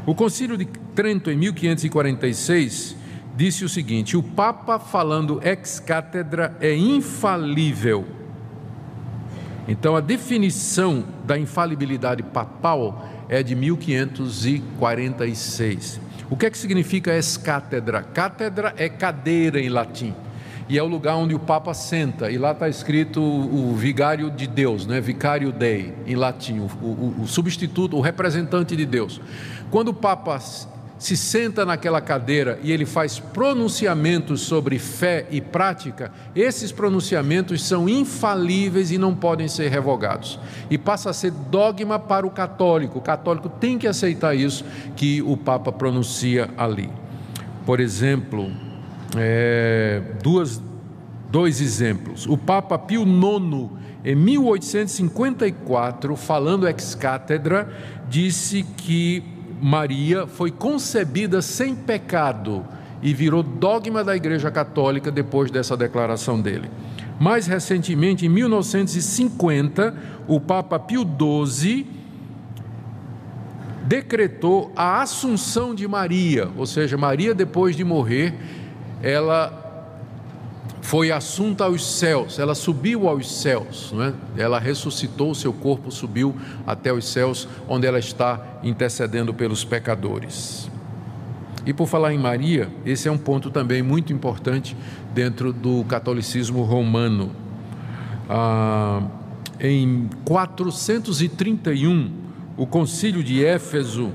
O 0.06 0.14
Concílio 0.14 0.58
de 0.58 0.66
Trento, 0.66 1.32
em 1.32 1.38
1546, 1.38 2.96
disse 3.36 3.64
o 3.64 3.70
seguinte: 3.70 4.18
o 4.18 4.24
Papa, 4.24 4.80
falando 4.80 5.40
ex 5.44 5.80
cátedra, 5.80 6.58
é 6.60 6.76
infalível. 6.76 8.06
Então, 9.68 9.96
a 9.96 10.02
definição 10.02 11.04
da 11.26 11.36
infalibilidade 11.38 12.22
papal 12.22 13.10
é 13.30 13.42
de 13.42 13.56
1546. 13.56 16.02
O 16.30 16.36
que 16.36 16.46
é 16.46 16.50
que 16.50 16.58
significa 16.58 17.18
escátedra? 17.18 18.02
Cátedra 18.02 18.74
é 18.78 18.90
cadeira 18.90 19.58
em 19.60 19.70
latim. 19.70 20.14
E 20.68 20.78
é 20.78 20.84
o 20.84 20.88
lugar 20.88 21.16
onde 21.16 21.34
o 21.36 21.40
Papa 21.40 21.74
senta, 21.74 22.30
e 22.32 22.38
lá 22.38 22.52
está 22.52 22.70
escrito 22.70 23.22
o, 23.22 23.72
o 23.72 23.76
vigário 23.76 24.32
de 24.32 24.48
Deus, 24.48 24.88
né? 24.88 25.02
Vicário 25.02 25.52
Dei, 25.52 25.94
em 26.08 26.16
latim, 26.16 26.60
o, 26.60 26.70
o, 26.82 27.16
o 27.22 27.28
substituto, 27.28 27.98
o 27.98 28.02
representante 28.02 28.74
de 28.76 28.86
Deus. 28.86 29.20
Quando 29.70 29.90
o 29.90 29.94
Papa 29.94 30.40
se 30.98 31.18
senta 31.18 31.66
naquela 31.66 32.00
cadeira 32.00 32.60
e 32.64 32.72
ele 32.72 32.86
faz 32.86 33.20
pronunciamentos 33.20 34.42
sobre 34.42 34.80
fé 34.80 35.26
e 35.30 35.42
prática, 35.42 36.12
esses 36.36 36.72
pronunciamentos 36.72 37.66
são 37.66 37.90
infalíveis 37.90 38.92
e 38.92 38.98
não 38.98 39.14
podem 39.14 39.48
ser 39.48 39.70
revogados. 39.70 40.40
E 40.70 40.78
passa 40.78 41.10
a 41.10 41.14
ser 41.14 41.32
dogma 41.32 42.00
para 42.00 42.26
o 42.26 42.32
católico. 42.32 43.00
O 43.00 43.02
católico 43.02 43.50
tem 43.50 43.78
que 43.78 43.88
aceitar 43.88 44.36
isso 44.36 44.64
que 44.96 45.22
o 45.22 45.36
Papa 45.36 45.72
pronuncia 45.72 46.50
ali. 46.58 46.90
Por 47.66 47.80
exemplo, 47.80 48.52
é, 49.18 50.02
duas, 50.22 50.62
dois 51.30 51.60
exemplos. 51.60 52.28
O 52.28 52.38
Papa 52.38 52.78
Pio 52.78 53.04
IX, 53.04 53.70
em 54.06 54.16
1854, 54.16 56.16
falando 56.16 56.68
ex 56.68 56.96
cátedra, 56.96 57.70
disse 58.10 58.64
que 58.64 59.33
Maria 59.64 60.28
foi 60.28 60.52
concebida 60.52 61.42
sem 61.42 61.74
pecado 61.74 62.66
e 63.02 63.14
virou 63.14 63.42
dogma 63.42 64.04
da 64.04 64.14
Igreja 64.14 64.52
Católica 64.52 65.10
depois 65.10 65.50
dessa 65.50 65.78
declaração 65.78 66.42
dele. 66.42 66.70
Mais 67.18 67.48
recentemente, 67.48 68.26
em 68.26 68.30
1950, 68.30 69.96
o 70.28 70.42
Papa 70.42 70.78
Pio 70.78 71.08
XII 71.48 71.88
decretou 73.86 74.70
a 74.76 75.02
assunção 75.02 75.74
de 75.74 75.88
Maria, 75.88 76.50
ou 76.58 76.66
seja, 76.66 76.98
Maria, 76.98 77.34
depois 77.34 77.74
de 77.74 77.86
morrer, 77.86 78.34
ela 79.02 79.63
foi 80.84 81.12
assunta 81.14 81.64
aos 81.64 81.86
céus, 81.86 82.38
ela 82.38 82.54
subiu 82.54 83.08
aos 83.08 83.40
céus, 83.40 83.94
é? 84.38 84.44
ela 84.44 84.60
ressuscitou, 84.60 85.34
seu 85.34 85.54
corpo 85.54 85.90
subiu 85.90 86.36
até 86.68 86.92
os 86.92 87.08
céus, 87.08 87.48
onde 87.70 87.88
ela 87.88 87.98
está 87.98 88.60
intercedendo 88.62 89.34
pelos 89.34 89.64
pecadores. 89.64 90.70
E 91.66 91.74
por 91.74 91.88
falar 91.88 92.14
em 92.14 92.18
Maria, 92.18 92.70
esse 92.86 93.08
é 93.08 93.12
um 93.12 93.18
ponto 93.18 93.50
também 93.50 93.82
muito 93.82 94.12
importante 94.12 94.76
dentro 95.14 95.54
do 95.54 95.86
catolicismo 95.86 96.64
romano. 96.64 97.32
Ah, 98.30 99.04
em 99.62 100.10
431, 100.26 102.12
o 102.58 102.68
concílio 102.68 103.24
de 103.24 103.44
Éfeso 103.44 104.12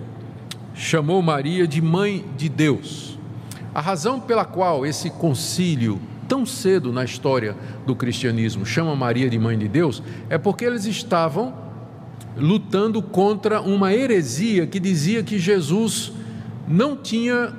chamou 0.75 1.23
Maria 1.23 1.67
de 1.67 1.81
mãe 1.81 2.27
de 2.37 2.51
Deus. 2.51 3.19
A 3.75 3.81
razão 3.81 4.21
pela 4.21 4.45
qual 4.45 4.85
esse 4.85 5.09
concílio 5.09 5.99
tão 6.29 6.45
cedo 6.45 6.93
na 6.93 7.05
história 7.05 7.57
do 7.87 7.97
cristianismo 7.97 8.67
chama 8.67 8.95
Maria 8.95 9.31
de 9.31 9.38
mãe 9.38 9.59
de 9.59 9.67
Deus 9.67 10.03
é 10.29 10.37
porque 10.37 10.64
eles 10.64 10.85
estavam 10.85 11.55
lutando 12.37 13.03
contra 13.03 13.61
uma 13.61 13.93
heresia 13.93 14.66
que 14.66 14.79
dizia 14.79 15.22
que 15.22 15.39
Jesus 15.39 16.12
não 16.68 16.97
tinha 16.97 17.53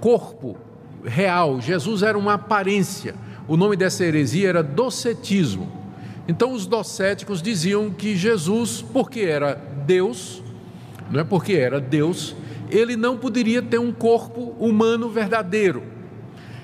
corpo 0.00 0.56
real, 1.04 1.60
Jesus 1.60 2.02
era 2.02 2.18
uma 2.18 2.34
aparência. 2.34 3.14
O 3.48 3.56
nome 3.56 3.76
dessa 3.76 4.04
heresia 4.04 4.48
era 4.48 4.62
docetismo. 4.62 5.70
Então 6.28 6.52
os 6.52 6.66
docéticos 6.66 7.40
diziam 7.40 7.90
que 7.90 8.14
Jesus, 8.16 8.84
porque 8.92 9.20
era 9.20 9.54
Deus, 9.86 10.42
não 11.10 11.20
é 11.20 11.24
porque 11.24 11.54
era 11.54 11.80
Deus, 11.80 12.36
ele 12.70 12.96
não 12.96 13.16
poderia 13.16 13.62
ter 13.62 13.78
um 13.78 13.92
corpo 13.92 14.54
humano 14.58 15.08
verdadeiro. 15.08 15.82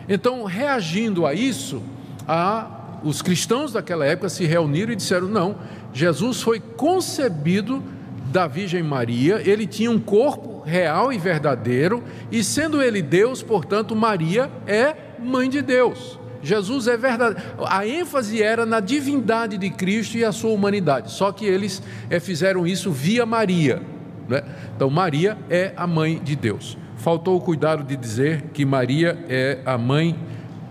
Então, 0.09 0.45
reagindo 0.45 1.27
a 1.27 1.35
isso, 1.35 1.83
a, 2.27 2.99
os 3.03 3.23
cristãos 3.23 3.73
daquela 3.73 4.05
época 4.05 4.29
se 4.29 4.45
reuniram 4.45 4.93
e 4.93 4.97
disseram: 4.97 5.29
não, 5.29 5.57
Jesus 5.93 6.43
foi 6.43 6.61
concebido 6.61 7.83
da 8.31 8.47
Virgem 8.47 8.83
Maria, 8.83 9.41
ele 9.45 9.67
tinha 9.67 9.91
um 9.91 9.99
corpo 9.99 10.61
real 10.61 11.13
e 11.13 11.19
verdadeiro, 11.19 12.03
e 12.31 12.43
sendo 12.43 12.83
ele 12.83 13.01
Deus, 13.01 13.43
portanto, 13.43 13.95
Maria 13.95 14.51
é 14.67 14.95
mãe 15.19 15.49
de 15.49 15.63
Deus. 15.63 16.19
Jesus 16.43 16.87
é 16.87 16.97
verdade. 16.97 17.43
A 17.67 17.87
ênfase 17.87 18.43
era 18.43 18.67
na 18.67 18.79
divindade 18.79 19.57
de 19.57 19.71
Cristo 19.71 20.17
e 20.17 20.25
a 20.25 20.33
sua 20.33 20.51
humanidade. 20.51 21.11
Só 21.11 21.33
que 21.33 21.45
eles 21.45 21.83
é, 22.09 22.21
fizeram 22.21 22.67
isso 22.67 22.93
via 22.93 23.27
Maria. 23.27 23.83
Né? 24.29 24.43
Então, 24.75 24.89
Maria 24.91 25.37
é 25.49 25.73
a 25.77 25.87
mãe 25.87 26.21
de 26.23 26.37
Deus. 26.37 26.77
Faltou 26.97 27.37
o 27.37 27.41
cuidado 27.41 27.85
de 27.85 27.97
dizer 27.97 28.51
que 28.53 28.65
Maria 28.65 29.25
é 29.29 29.61
a 29.65 29.77
mãe 29.77 30.19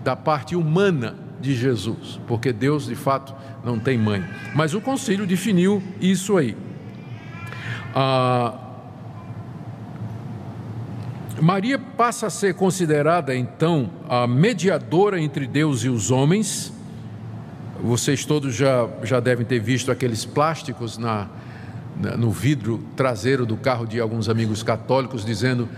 da 0.02 0.14
parte 0.16 0.54
humana 0.54 1.14
de 1.40 1.54
Jesus, 1.54 2.20
porque 2.26 2.52
Deus 2.52 2.86
de 2.86 2.94
fato 2.94 3.34
não 3.64 3.78
tem 3.78 3.96
mãe. 3.98 4.24
Mas 4.54 4.74
o 4.74 4.80
concílio 4.80 5.26
definiu 5.26 5.82
isso 6.00 6.36
aí. 6.36 6.56
Ah, 7.94 8.54
Maria 11.40 11.78
passa 11.78 12.28
a 12.28 12.30
ser 12.30 12.54
considerada 12.54 13.34
então 13.34 13.90
a 14.08 14.26
mediadora 14.26 15.20
entre 15.20 15.46
Deus 15.46 15.84
e 15.84 15.88
os 15.88 16.10
homens. 16.10 16.72
Vocês 17.82 18.24
todos 18.24 18.54
já, 18.54 18.88
já 19.02 19.20
devem 19.20 19.44
ter 19.44 19.60
visto 19.60 19.92
aqueles 19.92 20.24
plásticos 20.24 20.96
na, 20.96 21.28
no 22.16 22.30
vidro 22.30 22.82
traseiro 22.96 23.44
do 23.44 23.56
carro 23.56 23.86
de 23.86 24.00
alguns 24.00 24.28
amigos 24.28 24.62
católicos 24.62 25.24
dizendo: 25.24 25.68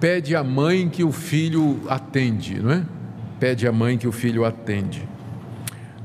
pede 0.00 0.34
à 0.36 0.44
mãe 0.44 0.88
que 0.88 1.04
o 1.04 1.12
filho 1.12 1.80
atende, 1.88 2.60
não 2.60 2.70
é? 2.70 2.82
Pede 3.38 3.66
à 3.66 3.72
mãe 3.72 3.98
que 3.98 4.06
o 4.06 4.12
filho 4.12 4.44
atende. 4.44 5.06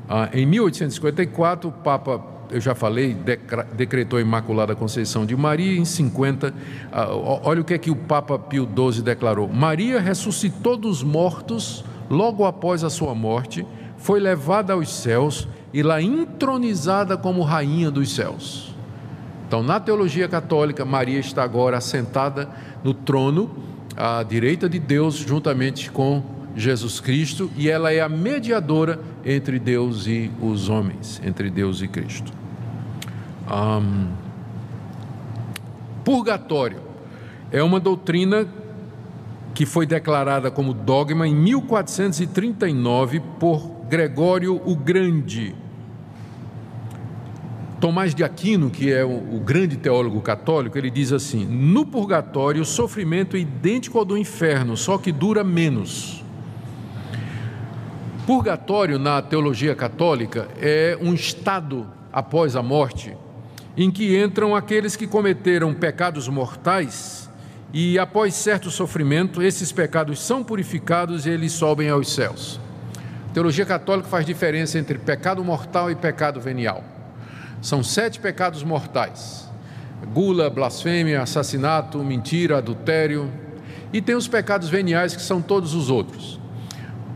Ah, 0.08 0.30
em 0.34 0.46
1854, 0.46 1.70
o 1.70 1.72
Papa 1.72 2.40
eu 2.52 2.60
já 2.60 2.74
falei, 2.74 3.16
decretou 3.76 4.18
a 4.18 4.22
Imaculada 4.22 4.76
Conceição 4.76 5.24
de 5.26 5.36
Maria, 5.36 5.80
em 5.80 5.86
50, 5.86 6.54
ah, 6.92 7.08
olha 7.44 7.62
o 7.62 7.64
que 7.64 7.76
é 7.76 7.78
que 7.78 7.92
o 7.92 7.96
Papa 7.96 8.40
Pio 8.40 8.68
XII 8.68 9.04
declarou: 9.04 9.48
Maria 9.48 10.00
ressuscitou 10.00 10.76
dos 10.76 11.04
mortos 11.04 11.86
logo 12.10 12.46
após 12.46 12.84
a 12.84 12.90
sua 12.90 13.14
morte, 13.14 13.66
foi 13.98 14.20
levada 14.20 14.74
aos 14.74 14.92
céus 14.92 15.48
e 15.72 15.84
lá 15.84 16.02
entronizada 16.02 17.16
como 17.16 17.44
rainha 17.44 17.92
dos 17.92 18.16
céus. 18.16 18.74
Então, 19.48 19.64
na 19.64 19.80
teologia 19.80 20.28
católica, 20.28 20.86
Maria 20.86 21.20
está 21.20 21.44
agora 21.44 21.78
assentada 21.78 22.50
no 22.84 22.94
trono 22.94 23.50
à 24.00 24.24
direita 24.24 24.70
de 24.70 24.80
Deus, 24.80 25.16
juntamente 25.16 25.92
com 25.92 26.24
Jesus 26.56 27.02
Cristo, 27.02 27.52
e 27.58 27.70
ela 27.70 27.92
é 27.92 28.00
a 28.00 28.08
mediadora 28.08 28.98
entre 29.26 29.60
Deus 29.60 30.08
e 30.08 30.32
os 30.42 30.70
homens, 30.70 31.22
entre 31.24 31.50
Deus 31.50 31.82
e 31.82 31.88
Cristo. 31.88 32.32
Um, 33.52 34.08
purgatório 36.06 36.80
é 37.52 37.62
uma 37.62 37.80
doutrina 37.80 38.48
que 39.54 39.66
foi 39.66 39.86
declarada 39.86 40.50
como 40.50 40.74
dogma 40.74 41.28
em 41.28 41.36
1439 41.36 43.20
por 43.38 43.70
Gregório 43.90 44.62
o 44.66 44.76
Grande. 44.76 45.54
Tomás 47.80 48.14
de 48.14 48.24
Aquino, 48.26 48.70
que 48.70 48.92
é 48.92 49.06
o, 49.06 49.40
grande 49.40 49.78
teólogo 49.78 50.22
católico, 50.22 50.78
ele 50.78 50.90
diz 50.90 51.14
assim: 51.14 51.46
no 51.46 51.86
purgatório 51.86 52.62
o 52.62 52.66
sofrimento 52.66 53.38
é 53.38 53.40
idêntico 53.40 53.98
ao 53.98 54.06
do 54.06 54.18
inferno, 54.18 54.76
só 54.76 54.98
que 54.98 55.12
dura 55.12 55.44
menos. 55.44 56.24
Purgatório, 58.28 59.00
na 59.00 59.22
teologia 59.22 59.74
católica, 59.74 60.48
é 60.60 60.98
um 61.02 61.14
estado 61.14 61.88
após 62.12 62.56
a 62.56 62.62
morte 62.62 63.16
em 63.78 63.90
que 63.90 64.22
entram 64.22 64.54
aqueles 64.56 64.98
que 64.98 65.08
cometeram 65.08 65.74
pecados 65.74 66.28
mortais 66.28 67.30
e, 67.74 67.98
após 67.98 68.34
certo 68.34 68.70
sofrimento, 68.70 69.42
esses 69.42 69.72
pecados 69.72 70.22
são 70.22 70.44
purificados 70.44 71.26
e 71.26 71.30
eles 71.30 71.54
sobem 71.54 71.90
aos 71.90 72.14
céus. 72.14 72.60
A 73.30 73.34
teologia 73.34 73.66
católica 73.66 74.10
faz 74.10 74.26
diferença 74.26 74.78
entre 74.78 74.98
pecado 74.98 75.44
mortal 75.46 75.90
e 75.90 75.96
pecado 75.96 76.42
venial. 76.42 76.99
São 77.62 77.84
sete 77.84 78.20
pecados 78.20 78.64
mortais: 78.64 79.50
gula, 80.14 80.50
blasfêmia, 80.50 81.22
assassinato, 81.22 82.00
mentira, 82.00 82.58
adultério. 82.58 83.30
E 83.92 84.02
tem 84.02 84.16
os 84.16 84.28
pecados 84.28 84.70
veniais, 84.70 85.16
que 85.16 85.22
são 85.22 85.42
todos 85.42 85.74
os 85.74 85.90
outros. 85.90 86.40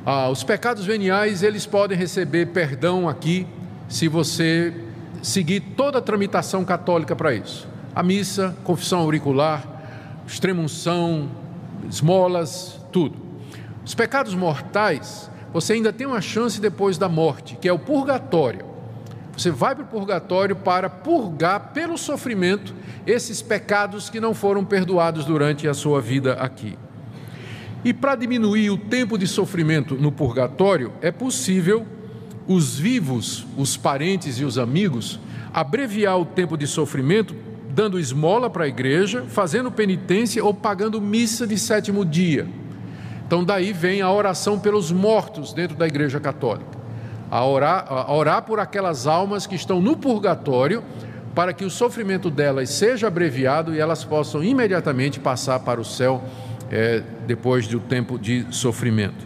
Ah, 0.06 0.30
os 0.30 0.44
pecados 0.44 0.86
veniais, 0.86 1.44
eles 1.44 1.66
podem 1.66 1.98
receber 1.98 2.48
perdão 2.48 3.08
aqui, 3.08 3.48
se 3.88 4.08
você 4.08 4.74
seguir 5.22 5.62
toda 5.78 6.00
a 6.00 6.02
tramitação 6.02 6.66
católica 6.66 7.16
para 7.16 7.34
isso. 7.34 7.68
A 7.96 8.04
missa, 8.04 8.56
confissão 8.64 9.00
auricular, 9.00 9.64
extremunção, 10.28 11.30
esmolas, 11.90 12.82
tudo. 12.92 13.16
Os 13.86 13.94
pecados 13.94 14.34
mortais, 14.34 15.30
você 15.54 15.74
ainda 15.74 15.94
tem 15.94 16.08
uma 16.08 16.22
chance 16.22 16.60
depois 16.60 16.98
da 16.98 17.08
morte, 17.08 17.56
que 17.56 17.70
é 17.70 17.74
o 17.74 17.80
purgatório. 17.80 18.73
Você 19.36 19.50
vai 19.50 19.74
para 19.74 19.84
o 19.84 19.88
purgatório 19.88 20.56
para 20.56 20.90
purgar 20.90 21.72
pelo 21.74 21.98
sofrimento 21.98 22.74
esses 23.06 23.42
pecados 23.42 24.10
que 24.10 24.20
não 24.20 24.34
foram 24.34 24.64
perdoados 24.64 25.26
durante 25.26 25.68
a 25.68 25.74
sua 25.74 26.00
vida 26.00 26.34
aqui. 26.34 26.78
E 27.84 27.94
para 27.94 28.16
diminuir 28.16 28.70
o 28.70 28.78
tempo 28.78 29.18
de 29.18 29.28
sofrimento 29.28 29.96
no 29.96 30.12
purgatório, 30.12 30.94
é 31.02 31.12
possível 31.12 31.86
os 32.48 32.78
vivos, 32.78 33.46
os 33.58 33.76
parentes 33.76 34.40
e 34.40 34.46
os 34.46 34.58
amigos, 34.58 35.20
abreviar 35.54 36.20
o 36.20 36.26
tempo 36.26 36.58
de 36.58 36.68
sofrimento 36.68 37.36
dando 37.74 38.00
esmola 38.00 38.50
para 38.50 38.66
a 38.66 38.68
igreja, 38.68 39.26
fazendo 39.28 39.72
penitência 39.72 40.44
ou 40.46 40.54
pagando 40.54 41.02
missa 41.02 41.48
de 41.48 41.58
sétimo 41.58 42.06
dia. 42.06 42.48
Então, 43.26 43.44
daí 43.44 43.74
vem 43.74 44.02
a 44.02 44.12
oração 44.12 44.60
pelos 44.60 44.92
mortos 44.92 45.54
dentro 45.54 45.76
da 45.76 45.88
igreja 45.88 46.20
católica. 46.20 46.83
A 47.34 47.44
orar, 47.44 47.88
a 47.90 48.14
orar 48.14 48.44
por 48.44 48.60
aquelas 48.60 49.08
almas 49.08 49.48
que 49.48 49.56
estão 49.56 49.82
no 49.82 49.98
purgatório, 49.98 50.84
para 51.34 51.52
que 51.52 51.66
o 51.66 51.70
sofrimento 51.70 52.30
delas 52.30 52.70
seja 52.70 53.08
abreviado 53.08 53.74
e 53.74 53.80
elas 53.80 54.04
possam 54.04 54.44
imediatamente 54.44 55.20
passar 55.20 55.60
para 55.62 55.82
o 55.82 55.84
céu 55.84 56.24
é, 56.70 57.02
depois 57.26 57.66
do 57.66 57.80
tempo 57.80 58.20
de 58.20 58.46
sofrimento. 58.52 59.26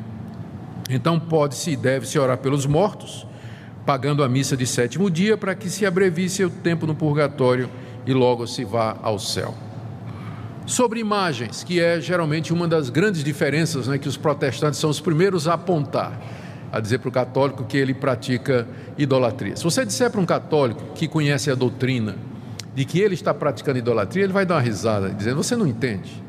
Então 0.90 1.20
pode-se 1.20 1.72
e 1.72 1.76
deve-se 1.76 2.18
orar 2.18 2.38
pelos 2.38 2.66
mortos, 2.66 3.28
pagando 3.86 4.24
a 4.24 4.30
missa 4.30 4.56
de 4.56 4.66
sétimo 4.66 5.12
dia, 5.12 5.36
para 5.36 5.54
que 5.54 5.70
se 5.70 5.86
abrevie 5.86 6.30
seu 6.30 6.50
tempo 6.50 6.88
no 6.88 6.96
purgatório 6.96 7.70
e 8.06 8.14
logo 8.14 8.48
se 8.48 8.64
vá 8.64 8.96
ao 9.04 9.20
céu. 9.20 9.54
Sobre 10.66 11.02
imagens, 11.02 11.62
que 11.62 11.82
é 11.82 12.00
geralmente 12.00 12.54
uma 12.54 12.70
das 12.70 12.90
grandes 12.90 13.22
diferenças 13.22 13.86
né, 13.86 13.98
que 13.98 14.08
os 14.08 14.16
protestantes 14.16 14.80
são 14.80 14.90
os 14.90 15.02
primeiros 15.02 15.46
a 15.46 15.56
apontar, 15.56 16.18
a 16.78 16.80
dizer 16.80 17.00
para 17.00 17.10
o 17.10 17.12
católico 17.12 17.64
que 17.64 17.76
ele 17.76 17.94
pratica 17.94 18.68
idolatria. 18.98 19.56
Se 19.56 19.64
você 19.64 19.84
disser 19.84 20.12
para 20.12 20.22
um 20.22 20.26
católico 20.26 20.82
que 20.94 21.08
conhece 21.08 21.50
a 21.50 21.56
doutrina 21.56 22.16
de 22.76 22.86
que 22.86 23.00
ele 23.00 23.16
está 23.16 23.34
praticando 23.34 23.80
idolatria, 23.80 24.24
ele 24.24 24.34
vai 24.34 24.46
dar 24.46 24.56
uma 24.56 24.62
risada, 24.62 25.10
dizendo: 25.10 25.38
Você 25.38 25.56
não 25.56 25.66
entende. 25.66 26.24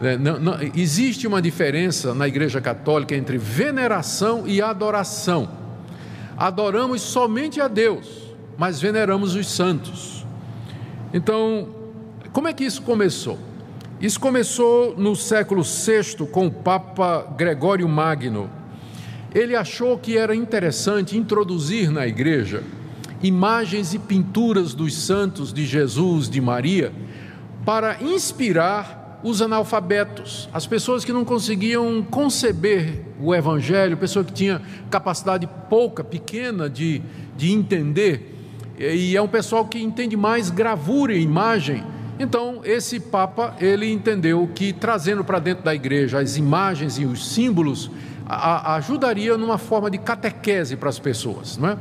É, 0.00 0.16
não, 0.16 0.38
não, 0.38 0.56
existe 0.74 1.26
uma 1.26 1.42
diferença 1.42 2.14
na 2.14 2.28
Igreja 2.28 2.60
Católica 2.60 3.16
entre 3.16 3.36
veneração 3.36 4.44
e 4.46 4.62
adoração. 4.62 5.50
Adoramos 6.36 7.02
somente 7.02 7.60
a 7.60 7.66
Deus, 7.66 8.34
mas 8.56 8.80
veneramos 8.80 9.34
os 9.34 9.50
santos. 9.50 10.24
Então, 11.12 11.68
como 12.32 12.46
é 12.46 12.52
que 12.52 12.64
isso 12.64 12.82
começou? 12.82 13.36
Isso 14.00 14.20
começou 14.20 14.94
no 14.96 15.16
século 15.16 15.62
VI 15.62 16.24
com 16.30 16.46
o 16.46 16.50
Papa 16.50 17.26
Gregório 17.36 17.86
Magno. 17.88 18.59
Ele 19.34 19.54
achou 19.54 19.96
que 19.96 20.18
era 20.18 20.34
interessante 20.34 21.16
introduzir 21.16 21.90
na 21.90 22.06
igreja 22.06 22.62
imagens 23.22 23.92
e 23.92 23.98
pinturas 23.98 24.74
dos 24.74 24.96
santos 24.96 25.52
de 25.52 25.66
Jesus, 25.66 26.28
de 26.28 26.40
Maria, 26.40 26.92
para 27.64 28.02
inspirar 28.02 29.20
os 29.22 29.42
analfabetos, 29.42 30.48
as 30.52 30.66
pessoas 30.66 31.04
que 31.04 31.12
não 31.12 31.24
conseguiam 31.24 32.02
conceber 32.02 33.02
o 33.20 33.34
Evangelho, 33.34 33.96
pessoa 33.96 34.24
que 34.24 34.32
tinha 34.32 34.62
capacidade 34.90 35.46
pouca, 35.68 36.02
pequena 36.02 36.70
de, 36.70 37.02
de 37.36 37.52
entender, 37.52 38.34
e 38.78 39.14
é 39.14 39.20
um 39.20 39.28
pessoal 39.28 39.66
que 39.66 39.78
entende 39.78 40.16
mais 40.16 40.48
gravura 40.48 41.12
e 41.12 41.20
imagem. 41.20 41.84
Então, 42.18 42.62
esse 42.64 42.98
Papa, 42.98 43.54
ele 43.60 43.92
entendeu 43.92 44.48
que 44.54 44.72
trazendo 44.72 45.22
para 45.22 45.38
dentro 45.38 45.64
da 45.64 45.74
igreja 45.74 46.18
as 46.18 46.38
imagens 46.38 46.98
e 46.98 47.04
os 47.04 47.28
símbolos, 47.28 47.90
a, 48.30 48.74
ajudaria 48.76 49.36
numa 49.36 49.58
forma 49.58 49.90
de 49.90 49.98
catequese 49.98 50.76
para 50.76 50.88
as 50.88 50.98
pessoas, 50.98 51.56
não 51.56 51.70
é? 51.70 51.78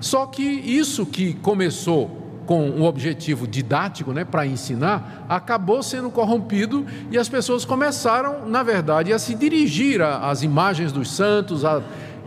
Só 0.00 0.26
que 0.26 0.42
isso 0.42 1.04
que 1.04 1.34
começou 1.34 2.18
com 2.46 2.70
um 2.70 2.84
objetivo 2.84 3.46
didático, 3.46 4.12
né, 4.12 4.24
para 4.24 4.46
ensinar, 4.46 5.26
acabou 5.28 5.82
sendo 5.82 6.08
corrompido 6.08 6.86
e 7.10 7.18
as 7.18 7.28
pessoas 7.28 7.64
começaram, 7.64 8.48
na 8.48 8.62
verdade, 8.62 9.12
a 9.12 9.18
se 9.18 9.34
dirigir 9.34 10.00
às 10.00 10.42
imagens 10.42 10.90
dos 10.90 11.10
santos, 11.10 11.64
a, 11.64 11.82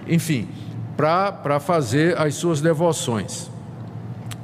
enfim, 0.07 0.47
para 0.95 1.59
fazer 1.59 2.19
as 2.19 2.36
suas 2.36 2.61
devoções. 2.61 3.49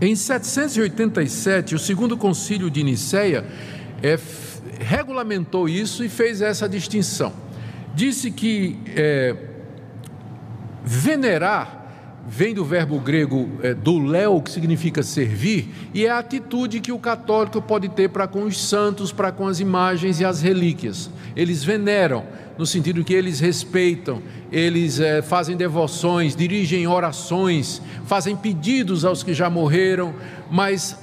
Em 0.02 0.16
787, 0.16 1.76
o 1.76 1.80
segundo 1.80 2.18
concílio 2.18 2.72
de 2.72 2.82
Nicéia 2.82 3.46
é, 4.02 4.18
regulamentou 4.80 5.68
isso 5.68 6.04
e 6.04 6.10
fez 6.10 6.42
essa 6.42 6.68
distinção. 6.68 7.34
Disse 7.98 8.30
que 8.30 8.78
é, 8.96 9.36
venerar 10.86 12.24
vem 12.28 12.54
do 12.54 12.64
verbo 12.64 13.00
grego 13.00 13.50
é, 13.64 13.74
do 13.74 13.98
léo, 13.98 14.40
que 14.40 14.52
significa 14.52 15.02
servir, 15.02 15.74
e 15.96 16.06
é 16.06 16.12
a 16.12 16.20
atitude 16.20 16.80
que 16.80 16.92
o 16.92 17.00
católico 17.00 17.60
pode 17.60 17.90
ter 17.90 18.10
para 18.10 18.28
com 18.28 18.44
os 18.44 18.62
santos, 18.64 19.12
para 19.12 19.32
com 19.32 19.48
as 19.48 19.60
imagens 19.60 20.20
e 20.20 20.26
as 20.26 20.44
relíquias. 20.44 21.10
Eles 21.36 21.64
veneram, 21.64 22.24
no 22.56 22.68
sentido 22.68 23.04
que 23.04 23.16
eles 23.16 23.40
respeitam, 23.40 24.22
eles 24.52 25.00
é, 25.00 25.24
fazem 25.24 25.58
devoções, 25.58 26.36
dirigem 26.36 26.86
orações, 26.86 27.82
fazem 28.06 28.36
pedidos 28.36 29.06
aos 29.06 29.24
que 29.24 29.34
já 29.34 29.50
morreram, 29.50 30.14
mas 30.52 31.00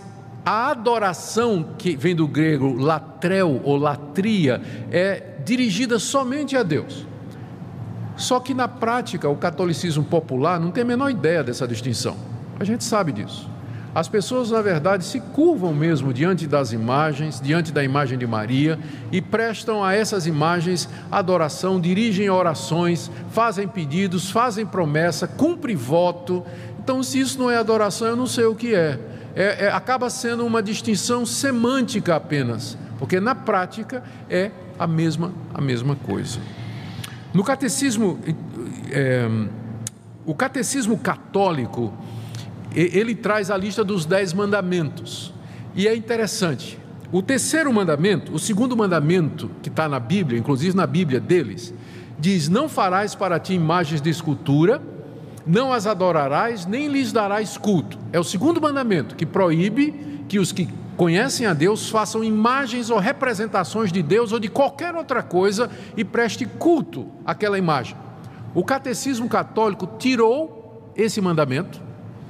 a 0.46 0.70
adoração, 0.70 1.74
que 1.76 1.96
vem 1.96 2.14
do 2.14 2.28
grego 2.28 2.72
latrel 2.74 3.60
ou 3.64 3.76
latria, 3.76 4.62
é 4.92 5.33
dirigida 5.44 5.98
somente 5.98 6.56
a 6.56 6.62
Deus. 6.62 7.06
Só 8.16 8.38
que 8.38 8.54
na 8.54 8.68
prática, 8.68 9.28
o 9.28 9.36
catolicismo 9.36 10.04
popular 10.04 10.60
não 10.60 10.70
tem 10.70 10.82
a 10.82 10.86
menor 10.86 11.10
ideia 11.10 11.42
dessa 11.42 11.66
distinção. 11.66 12.16
A 12.58 12.64
gente 12.64 12.84
sabe 12.84 13.12
disso. 13.12 13.50
As 13.94 14.08
pessoas, 14.08 14.50
na 14.50 14.60
verdade, 14.60 15.04
se 15.04 15.20
curvam 15.20 15.72
mesmo 15.72 16.12
diante 16.12 16.48
das 16.48 16.72
imagens, 16.72 17.40
diante 17.40 17.70
da 17.70 17.84
imagem 17.84 18.18
de 18.18 18.26
Maria, 18.26 18.76
e 19.12 19.22
prestam 19.22 19.84
a 19.84 19.94
essas 19.94 20.26
imagens 20.26 20.88
adoração, 21.12 21.80
dirigem 21.80 22.28
orações, 22.28 23.08
fazem 23.30 23.68
pedidos, 23.68 24.30
fazem 24.30 24.66
promessa, 24.66 25.28
cumprem 25.28 25.76
voto. 25.76 26.44
Então, 26.80 27.04
se 27.04 27.20
isso 27.20 27.38
não 27.38 27.48
é 27.48 27.56
adoração, 27.56 28.08
eu 28.08 28.16
não 28.16 28.26
sei 28.26 28.46
o 28.46 28.54
que 28.54 28.74
é. 28.74 28.98
é, 29.36 29.66
é 29.66 29.68
acaba 29.70 30.10
sendo 30.10 30.44
uma 30.44 30.60
distinção 30.60 31.24
semântica 31.24 32.16
apenas, 32.16 32.76
porque 32.98 33.20
na 33.20 33.34
prática 33.36 34.02
é 34.28 34.50
a 34.78 34.86
mesma, 34.86 35.32
a 35.52 35.60
mesma 35.60 35.96
coisa. 35.96 36.38
No 37.32 37.42
catecismo, 37.42 38.18
é, 38.90 39.28
o 40.24 40.34
catecismo 40.34 40.98
católico, 40.98 41.92
ele 42.74 43.14
traz 43.14 43.50
a 43.50 43.56
lista 43.56 43.84
dos 43.84 44.04
dez 44.04 44.32
mandamentos. 44.32 45.32
E 45.74 45.86
é 45.86 45.94
interessante. 45.94 46.78
O 47.12 47.22
terceiro 47.22 47.72
mandamento, 47.72 48.32
o 48.32 48.38
segundo 48.38 48.76
mandamento 48.76 49.50
que 49.62 49.68
está 49.68 49.88
na 49.88 50.00
Bíblia, 50.00 50.38
inclusive 50.38 50.76
na 50.76 50.86
Bíblia 50.86 51.20
deles, 51.20 51.72
diz: 52.18 52.48
Não 52.48 52.68
farás 52.68 53.14
para 53.14 53.38
ti 53.38 53.54
imagens 53.54 54.00
de 54.00 54.10
escultura, 54.10 54.82
não 55.46 55.72
as 55.72 55.86
adorarás, 55.86 56.66
nem 56.66 56.88
lhes 56.88 57.12
darás 57.12 57.56
culto. 57.56 57.98
É 58.12 58.18
o 58.18 58.24
segundo 58.24 58.60
mandamento 58.60 59.14
que 59.14 59.26
proíbe 59.26 60.24
que 60.28 60.38
os 60.38 60.52
que 60.52 60.68
conhecem 60.96 61.46
a 61.46 61.52
Deus 61.52 61.88
façam 61.88 62.24
imagens 62.24 62.90
ou 62.90 62.98
representações 62.98 63.92
de 63.92 64.02
Deus 64.02 64.32
ou 64.32 64.38
de 64.38 64.48
qualquer 64.48 64.94
outra 64.94 65.22
coisa 65.22 65.70
e 65.96 66.04
preste 66.04 66.46
culto 66.46 67.08
àquela 67.24 67.58
imagem. 67.58 67.96
O 68.54 68.64
catecismo 68.64 69.28
católico 69.28 69.86
tirou 69.98 70.92
esse 70.96 71.20
mandamento, 71.20 71.80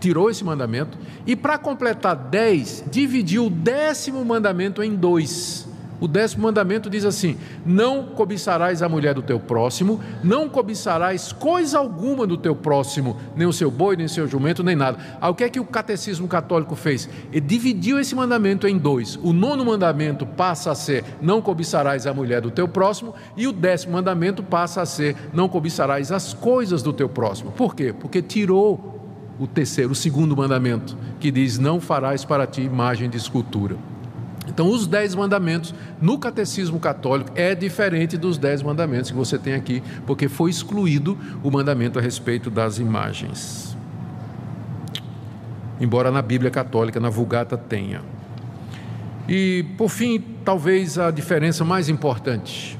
tirou 0.01 0.31
esse 0.31 0.43
mandamento, 0.43 0.99
e 1.27 1.37
para 1.37 1.59
completar 1.59 2.17
dez, 2.17 2.83
dividiu 2.91 3.47
o 3.47 3.51
décimo 3.51 4.25
mandamento 4.25 4.83
em 4.83 4.95
dois. 4.95 5.64
O 6.01 6.09
décimo 6.09 6.45
mandamento 6.45 6.91
diz 6.91 7.05
assim: 7.05 7.37
Não 7.65 8.05
cobiçarás 8.05 8.83
a 8.83 8.89
mulher 8.89 9.15
do 9.15 9.23
teu 9.23 9.39
próximo, 9.39 10.01
não 10.23 10.49
cobiçarás 10.49 11.33
coisa 11.33 11.79
alguma 11.79 12.27
do 12.27 12.37
teu 12.37 12.55
próximo, 12.55 13.17
nem 13.37 13.47
o 13.47 13.53
seu 13.53 13.71
boi, 13.71 13.97
nem 13.97 14.07
o 14.07 14.09
seu 14.09 14.27
jumento, 14.27 14.63
nem 14.63 14.75
nada. 14.75 14.99
Aí 15.21 15.31
o 15.31 15.35
que 15.35 15.45
é 15.45 15.49
que 15.49 15.61
o 15.61 15.65
catecismo 15.65 16.27
católico 16.27 16.75
fez? 16.75 17.09
Ele 17.33 17.41
dividiu 17.41 17.99
esse 17.99 18.15
mandamento 18.15 18.67
em 18.67 18.77
dois. 18.77 19.17
O 19.23 19.33
nono 19.33 19.65
mandamento 19.65 20.27
passa 20.27 20.73
a 20.73 20.75
ser: 20.75 21.05
Não 21.23 21.41
cobiçarás 21.41 22.07
a 22.07 22.15
mulher 22.15 22.41
do 22.41 22.51
teu 22.51 22.67
próximo, 22.67 23.15
e 23.37 23.47
o 23.47 23.53
décimo 23.53 23.93
mandamento 23.93 24.43
passa 24.43 24.83
a 24.83 24.87
ser: 24.87 25.17
Não 25.33 25.49
cobiçarás 25.49 26.11
as 26.11 26.35
coisas 26.35 26.83
do 26.83 26.93
teu 26.93 27.09
próximo. 27.09 27.53
Por 27.53 27.75
quê? 27.75 27.93
Porque 27.93 28.21
tirou 28.21 28.95
o 29.39 29.47
terceiro, 29.47 29.93
o 29.93 29.95
segundo 29.95 30.37
mandamento, 30.37 30.97
que 31.21 31.31
diz: 31.31 31.59
Não 31.59 31.81
farás 31.81 32.25
para 32.25 32.47
ti 32.47 32.63
imagem 32.63 33.09
de 33.09 33.17
escultura. 33.17 33.94
Então, 34.47 34.69
os 34.69 34.87
dez 34.87 35.15
mandamentos 35.15 35.75
no 36.01 36.19
catecismo 36.19 36.79
católico 36.79 37.31
é 37.35 37.55
diferente 37.55 38.17
dos 38.17 38.37
dez 38.37 38.63
mandamentos 38.63 39.11
que 39.11 39.17
você 39.17 39.39
tem 39.39 39.55
aqui, 39.55 39.83
porque 40.07 40.29
foi 40.29 40.51
excluído 40.51 41.19
o 41.43 41.51
mandamento 41.51 41.99
a 41.99 42.03
respeito 42.03 42.51
das 42.51 42.79
imagens. 42.79 43.77
Embora 45.81 46.11
na 46.11 46.23
Bíblia 46.23 46.51
católica, 46.51 47.01
na 47.01 47.09
Vulgata, 47.09 47.57
tenha. 47.57 48.03
E, 49.29 49.65
por 49.79 49.89
fim, 49.89 50.23
talvez 50.45 50.99
a 50.99 51.11
diferença 51.11 51.65
mais 51.65 51.89
importante 51.89 52.79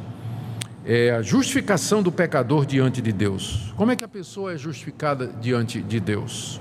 é 0.85 1.11
a 1.11 1.23
justificação 1.23 2.03
do 2.03 2.13
pecador 2.13 2.67
diante 2.67 3.01
de 3.01 3.11
Deus. 3.11 3.73
Como 3.75 3.91
é 3.91 3.97
que 3.97 4.05
a 4.05 4.09
pessoa 4.09 4.53
é 4.53 4.59
justificada 4.59 5.27
diante 5.41 5.81
de 5.81 5.99
Deus? 5.99 6.61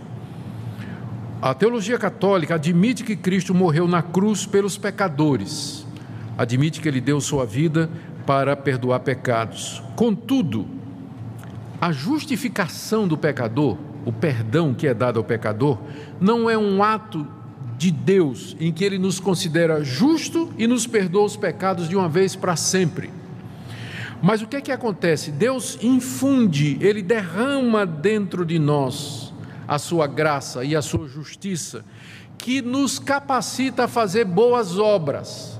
A 1.44 1.54
teologia 1.54 2.00
católica 2.00 2.56
admite 2.56 3.04
que 3.04 3.18
Cristo 3.18 3.54
morreu 3.54 3.86
na 3.86 4.02
cruz 4.02 4.46
pelos 4.46 4.78
pecadores, 4.78 5.86
admite 6.38 6.80
que 6.80 6.88
ele 6.88 7.02
deu 7.02 7.20
sua 7.20 7.46
vida 7.46 7.90
para 8.26 8.56
perdoar 8.56 9.02
pecados. 9.02 9.84
Contudo, 9.94 10.66
a 11.82 11.92
justificação 11.92 13.06
do 13.06 13.18
pecador, 13.18 13.78
o 14.06 14.14
perdão 14.14 14.74
que 14.74 14.88
é 14.88 14.94
dado 14.94 15.20
ao 15.20 15.24
pecador, 15.26 15.80
não 16.18 16.50
é 16.50 16.58
um 16.58 16.82
ato 16.82 17.28
de 17.78 17.92
Deus 17.92 18.56
em 18.58 18.72
que 18.72 18.86
ele 18.86 18.98
nos 18.98 19.20
considera 19.20 19.84
justo 19.84 20.50
e 20.58 20.66
nos 20.66 20.88
perdoa 20.88 21.26
os 21.26 21.36
pecados 21.36 21.90
de 21.90 21.96
uma 21.98 22.08
vez 22.08 22.38
para 22.38 22.56
sempre. 22.56 23.10
Mas 24.22 24.42
o 24.42 24.48
que 24.48 24.56
é 24.56 24.62
que 24.62 24.72
acontece? 24.72 25.30
Deus 25.30 25.78
infunde, 25.82 26.78
ele 26.80 27.02
derrama 27.02 27.86
dentro 27.86 28.46
de 28.46 28.58
nós 28.58 29.33
a 29.68 29.80
sua 29.80 30.08
graça 30.08 30.64
e 30.64 30.76
a 30.76 30.82
sua 30.82 31.08
justiça, 31.08 31.84
que 32.38 32.62
nos 32.62 33.00
capacita 33.00 33.86
a 33.86 33.88
fazer 33.88 34.26
boas 34.26 34.78
obras. 34.78 35.54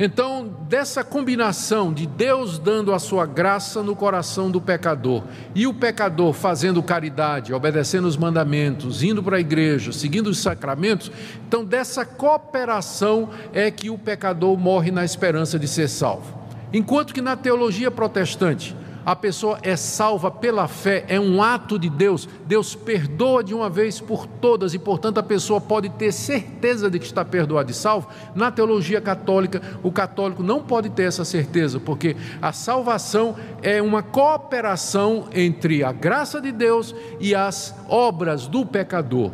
Então, 0.00 0.48
dessa 0.68 1.02
combinação 1.02 1.92
de 1.92 2.06
Deus 2.06 2.56
dando 2.56 2.94
a 2.94 3.00
sua 3.00 3.26
graça 3.26 3.82
no 3.82 3.96
coração 3.96 4.48
do 4.48 4.60
pecador 4.60 5.24
e 5.56 5.66
o 5.66 5.74
pecador 5.74 6.32
fazendo 6.32 6.80
caridade, 6.80 7.52
obedecendo 7.52 8.06
os 8.06 8.16
mandamentos, 8.16 9.02
indo 9.02 9.24
para 9.24 9.38
a 9.38 9.40
igreja, 9.40 9.90
seguindo 9.92 10.28
os 10.28 10.38
sacramentos, 10.38 11.10
então 11.48 11.64
dessa 11.64 12.04
cooperação 12.04 13.30
é 13.52 13.72
que 13.72 13.90
o 13.90 13.98
pecador 13.98 14.56
morre 14.56 14.92
na 14.92 15.04
esperança 15.04 15.58
de 15.58 15.66
ser 15.66 15.88
salvo. 15.88 16.38
Enquanto 16.72 17.12
que 17.12 17.20
na 17.20 17.34
teologia 17.34 17.90
protestante, 17.90 18.76
a 19.08 19.16
pessoa 19.16 19.58
é 19.62 19.74
salva 19.74 20.30
pela 20.30 20.68
fé, 20.68 21.02
é 21.08 21.18
um 21.18 21.42
ato 21.42 21.78
de 21.78 21.88
Deus. 21.88 22.28
Deus 22.44 22.74
perdoa 22.74 23.42
de 23.42 23.54
uma 23.54 23.70
vez 23.70 23.98
por 23.98 24.26
todas 24.26 24.74
e, 24.74 24.78
portanto, 24.78 25.16
a 25.16 25.22
pessoa 25.22 25.62
pode 25.62 25.88
ter 25.88 26.12
certeza 26.12 26.90
de 26.90 26.98
que 26.98 27.06
está 27.06 27.24
perdoada 27.24 27.70
e 27.70 27.74
salvo. 27.74 28.06
Na 28.34 28.52
teologia 28.52 29.00
católica, 29.00 29.62
o 29.82 29.90
católico 29.90 30.42
não 30.42 30.62
pode 30.62 30.90
ter 30.90 31.04
essa 31.04 31.24
certeza, 31.24 31.80
porque 31.80 32.16
a 32.42 32.52
salvação 32.52 33.34
é 33.62 33.80
uma 33.80 34.02
cooperação 34.02 35.26
entre 35.32 35.82
a 35.82 35.90
graça 35.90 36.38
de 36.38 36.52
Deus 36.52 36.94
e 37.18 37.34
as 37.34 37.74
obras 37.88 38.46
do 38.46 38.66
pecador. 38.66 39.30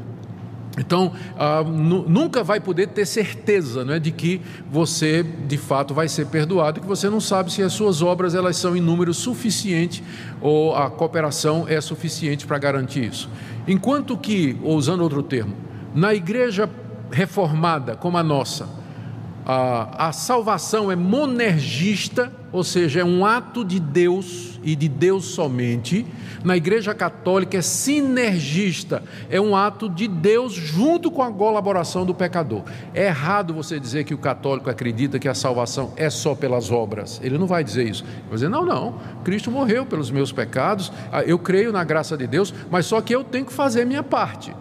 Então, 0.76 1.12
ah, 1.38 1.62
nunca 1.62 2.42
vai 2.42 2.58
poder 2.58 2.88
ter 2.88 3.06
certeza 3.06 3.84
né, 3.84 3.98
de 3.98 4.10
que 4.10 4.40
você 4.70 5.22
de 5.22 5.56
fato 5.56 5.94
vai 5.94 6.08
ser 6.08 6.26
perdoado, 6.26 6.80
que 6.80 6.86
você 6.86 7.08
não 7.08 7.20
sabe 7.20 7.52
se 7.52 7.62
as 7.62 7.72
suas 7.72 8.02
obras 8.02 8.34
elas 8.34 8.56
são 8.56 8.76
em 8.76 8.80
número 8.80 9.14
suficiente 9.14 10.02
ou 10.40 10.74
a 10.74 10.90
cooperação 10.90 11.64
é 11.68 11.80
suficiente 11.80 12.46
para 12.46 12.58
garantir 12.58 13.04
isso. 13.04 13.30
Enquanto 13.68 14.16
que, 14.16 14.58
ou 14.62 14.76
usando 14.76 15.02
outro 15.02 15.22
termo, 15.22 15.54
na 15.94 16.12
igreja 16.12 16.68
reformada 17.10 17.94
como 17.94 18.18
a 18.18 18.22
nossa, 18.22 18.68
a, 19.46 20.08
a 20.08 20.12
salvação 20.12 20.90
é 20.90 20.96
monergista, 20.96 22.32
ou 22.50 22.64
seja, 22.64 23.00
é 23.00 23.04
um 23.04 23.26
ato 23.26 23.62
de 23.62 23.78
Deus 23.78 24.58
e 24.62 24.74
de 24.74 24.88
Deus 24.88 25.26
somente. 25.26 26.06
Na 26.42 26.56
Igreja 26.56 26.94
Católica 26.94 27.58
é 27.58 27.62
sinergista, 27.62 29.02
é 29.28 29.38
um 29.38 29.54
ato 29.54 29.88
de 29.88 30.08
Deus 30.08 30.54
junto 30.54 31.10
com 31.10 31.22
a 31.22 31.30
colaboração 31.30 32.06
do 32.06 32.14
pecador. 32.14 32.62
É 32.94 33.06
errado 33.06 33.52
você 33.52 33.78
dizer 33.78 34.04
que 34.04 34.14
o 34.14 34.18
católico 34.18 34.70
acredita 34.70 35.18
que 35.18 35.28
a 35.28 35.34
salvação 35.34 35.92
é 35.96 36.08
só 36.08 36.34
pelas 36.34 36.70
obras. 36.70 37.20
Ele 37.22 37.36
não 37.36 37.46
vai 37.46 37.62
dizer 37.62 37.86
isso. 37.86 38.04
Ele 38.04 38.22
vai 38.28 38.34
dizer: 38.34 38.48
não, 38.48 38.64
não, 38.64 38.98
Cristo 39.24 39.50
morreu 39.50 39.84
pelos 39.84 40.10
meus 40.10 40.32
pecados, 40.32 40.90
ah, 41.12 41.22
eu 41.22 41.38
creio 41.38 41.72
na 41.72 41.84
graça 41.84 42.16
de 42.16 42.26
Deus, 42.26 42.52
mas 42.70 42.86
só 42.86 43.00
que 43.02 43.14
eu 43.14 43.22
tenho 43.22 43.44
que 43.44 43.52
fazer 43.52 43.84
minha 43.84 44.02
parte. 44.02 44.54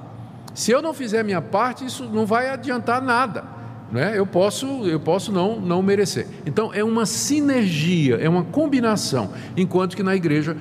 Se 0.54 0.72
eu 0.72 0.82
não 0.82 0.94
fizer 0.94 1.24
minha 1.24 1.42
parte, 1.42 1.86
isso 1.86 2.04
não 2.06 2.26
vai 2.26 2.50
adiantar 2.50 3.02
nada 3.02 3.63
né? 3.94 4.18
eu 4.18 4.26
posso, 4.26 4.66
eu 4.88 5.00
posso 5.00 5.32
não, 5.32 5.62
não 5.62 5.84
merecer. 5.84 6.26
Então 6.48 6.74
é 6.74 6.84
uma 6.84 7.06
sinergia, 7.06 8.16
é 8.16 8.28
uma 8.28 8.44
combinação. 8.44 9.30
Enquanto 9.56 9.96
que 9.96 10.02
na 10.02 10.16
igreja, 10.16 10.58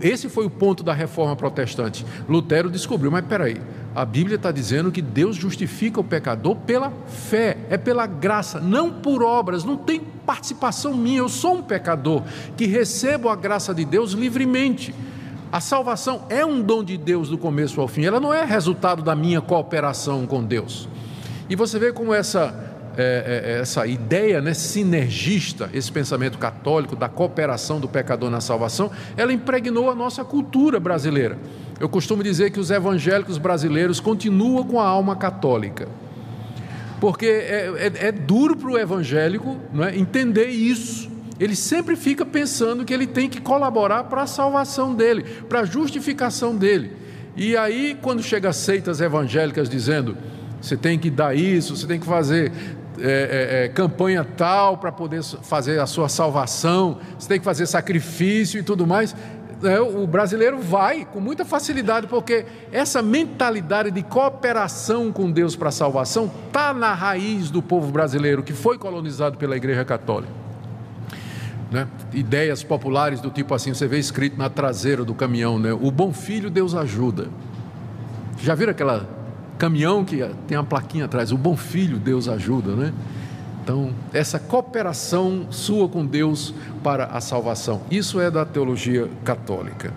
esse 0.00 0.28
foi 0.28 0.46
o 0.46 0.50
ponto 0.50 0.84
da 0.84 0.92
reforma 0.92 1.34
protestante. 1.34 2.06
Lutero 2.28 2.70
descobriu, 2.70 3.10
mas 3.10 3.24
peraí, 3.26 3.60
A 3.92 4.04
Bíblia 4.04 4.36
está 4.36 4.52
dizendo 4.52 4.92
que 4.92 5.02
Deus 5.02 5.34
justifica 5.34 5.98
o 5.98 6.04
pecador 6.04 6.54
pela 6.54 6.92
fé, 7.08 7.56
é 7.68 7.76
pela 7.76 8.06
graça, 8.06 8.60
não 8.60 8.92
por 8.92 9.22
obras, 9.22 9.64
não 9.64 9.76
tem 9.76 9.98
participação 9.98 10.94
minha. 10.94 11.18
Eu 11.18 11.28
sou 11.28 11.56
um 11.56 11.62
pecador 11.62 12.22
que 12.56 12.66
recebo 12.66 13.28
a 13.28 13.34
graça 13.34 13.74
de 13.74 13.84
Deus 13.84 14.12
livremente. 14.12 14.94
A 15.50 15.60
salvação 15.60 16.24
é 16.28 16.44
um 16.44 16.60
dom 16.60 16.84
de 16.84 16.96
Deus 16.96 17.30
do 17.30 17.38
começo 17.38 17.80
ao 17.80 17.88
fim, 17.88 18.04
ela 18.04 18.20
não 18.20 18.34
é 18.34 18.44
resultado 18.44 19.02
da 19.02 19.16
minha 19.16 19.40
cooperação 19.40 20.26
com 20.26 20.44
Deus. 20.44 20.88
E 21.48 21.56
você 21.56 21.78
vê 21.78 21.92
como 21.92 22.12
essa 22.12 22.65
é, 22.96 23.42
é, 23.46 23.52
é, 23.52 23.60
essa 23.60 23.86
ideia 23.86 24.40
né, 24.40 24.54
sinergista, 24.54 25.68
esse 25.74 25.92
pensamento 25.92 26.38
católico 26.38 26.96
da 26.96 27.08
cooperação 27.08 27.78
do 27.78 27.86
pecador 27.86 28.30
na 28.30 28.40
salvação, 28.40 28.90
ela 29.16 29.32
impregnou 29.32 29.90
a 29.90 29.94
nossa 29.94 30.24
cultura 30.24 30.80
brasileira. 30.80 31.38
Eu 31.78 31.90
costumo 31.90 32.22
dizer 32.22 32.50
que 32.50 32.58
os 32.58 32.70
evangélicos 32.70 33.36
brasileiros 33.36 34.00
continuam 34.00 34.64
com 34.64 34.80
a 34.80 34.86
alma 34.86 35.14
católica, 35.14 35.88
porque 36.98 37.26
é, 37.26 37.72
é, 37.76 38.06
é 38.08 38.12
duro 38.12 38.56
para 38.56 38.70
o 38.70 38.78
evangélico 38.78 39.58
é, 39.78 39.94
entender 39.96 40.46
isso. 40.46 41.10
Ele 41.38 41.54
sempre 41.54 41.96
fica 41.96 42.24
pensando 42.24 42.82
que 42.82 42.94
ele 42.94 43.06
tem 43.06 43.28
que 43.28 43.42
colaborar 43.42 44.04
para 44.04 44.22
a 44.22 44.26
salvação 44.26 44.94
dele, 44.94 45.22
para 45.50 45.60
a 45.60 45.64
justificação 45.66 46.56
dele. 46.56 46.92
E 47.36 47.54
aí, 47.54 47.94
quando 48.00 48.22
chega 48.22 48.50
seitas 48.54 49.02
evangélicas 49.02 49.68
dizendo 49.68 50.16
você 50.60 50.76
tem 50.76 50.98
que 50.98 51.10
dar 51.10 51.36
isso, 51.36 51.76
você 51.76 51.86
tem 51.86 52.00
que 52.00 52.06
fazer 52.06 52.50
é, 52.98 53.60
é, 53.62 53.64
é, 53.64 53.68
campanha 53.68 54.24
tal 54.24 54.78
para 54.78 54.90
poder 54.90 55.22
fazer 55.22 55.80
a 55.80 55.86
sua 55.86 56.08
salvação, 56.08 56.98
você 57.18 57.28
tem 57.28 57.38
que 57.38 57.44
fazer 57.44 57.66
sacrifício 57.66 58.60
e 58.60 58.62
tudo 58.62 58.86
mais. 58.86 59.14
É, 59.62 59.80
o 59.80 60.06
brasileiro 60.06 60.58
vai 60.60 61.04
com 61.04 61.18
muita 61.18 61.44
facilidade, 61.44 62.06
porque 62.06 62.44
essa 62.70 63.00
mentalidade 63.02 63.90
de 63.90 64.02
cooperação 64.02 65.10
com 65.10 65.30
Deus 65.30 65.56
para 65.56 65.70
a 65.70 65.72
salvação 65.72 66.30
está 66.46 66.74
na 66.74 66.92
raiz 66.92 67.50
do 67.50 67.62
povo 67.62 67.90
brasileiro 67.90 68.42
que 68.42 68.52
foi 68.52 68.76
colonizado 68.76 69.38
pela 69.38 69.56
Igreja 69.56 69.84
Católica. 69.84 70.32
Né? 71.70 71.88
Ideias 72.12 72.62
populares 72.62 73.20
do 73.20 73.30
tipo 73.30 73.54
assim, 73.54 73.72
você 73.72 73.88
vê 73.88 73.98
escrito 73.98 74.36
na 74.36 74.50
traseira 74.50 75.04
do 75.04 75.14
caminhão, 75.14 75.58
né? 75.58 75.72
o 75.72 75.90
bom 75.90 76.12
filho 76.12 76.50
Deus 76.50 76.74
ajuda. 76.74 77.28
Já 78.38 78.54
viram 78.54 78.72
aquela 78.72 79.15
caminhão 79.58 80.04
que 80.04 80.28
tem 80.46 80.56
uma 80.56 80.64
plaquinha 80.64 81.06
atrás, 81.06 81.32
o 81.32 81.38
bom 81.38 81.56
filho, 81.56 81.98
Deus 81.98 82.28
ajuda, 82.28 82.74
né? 82.74 82.92
Então, 83.62 83.92
essa 84.12 84.38
cooperação 84.38 85.46
sua 85.50 85.88
com 85.88 86.06
Deus 86.06 86.54
para 86.84 87.06
a 87.06 87.20
salvação, 87.20 87.82
isso 87.90 88.20
é 88.20 88.30
da 88.30 88.44
teologia 88.44 89.10
católica. 89.24 89.92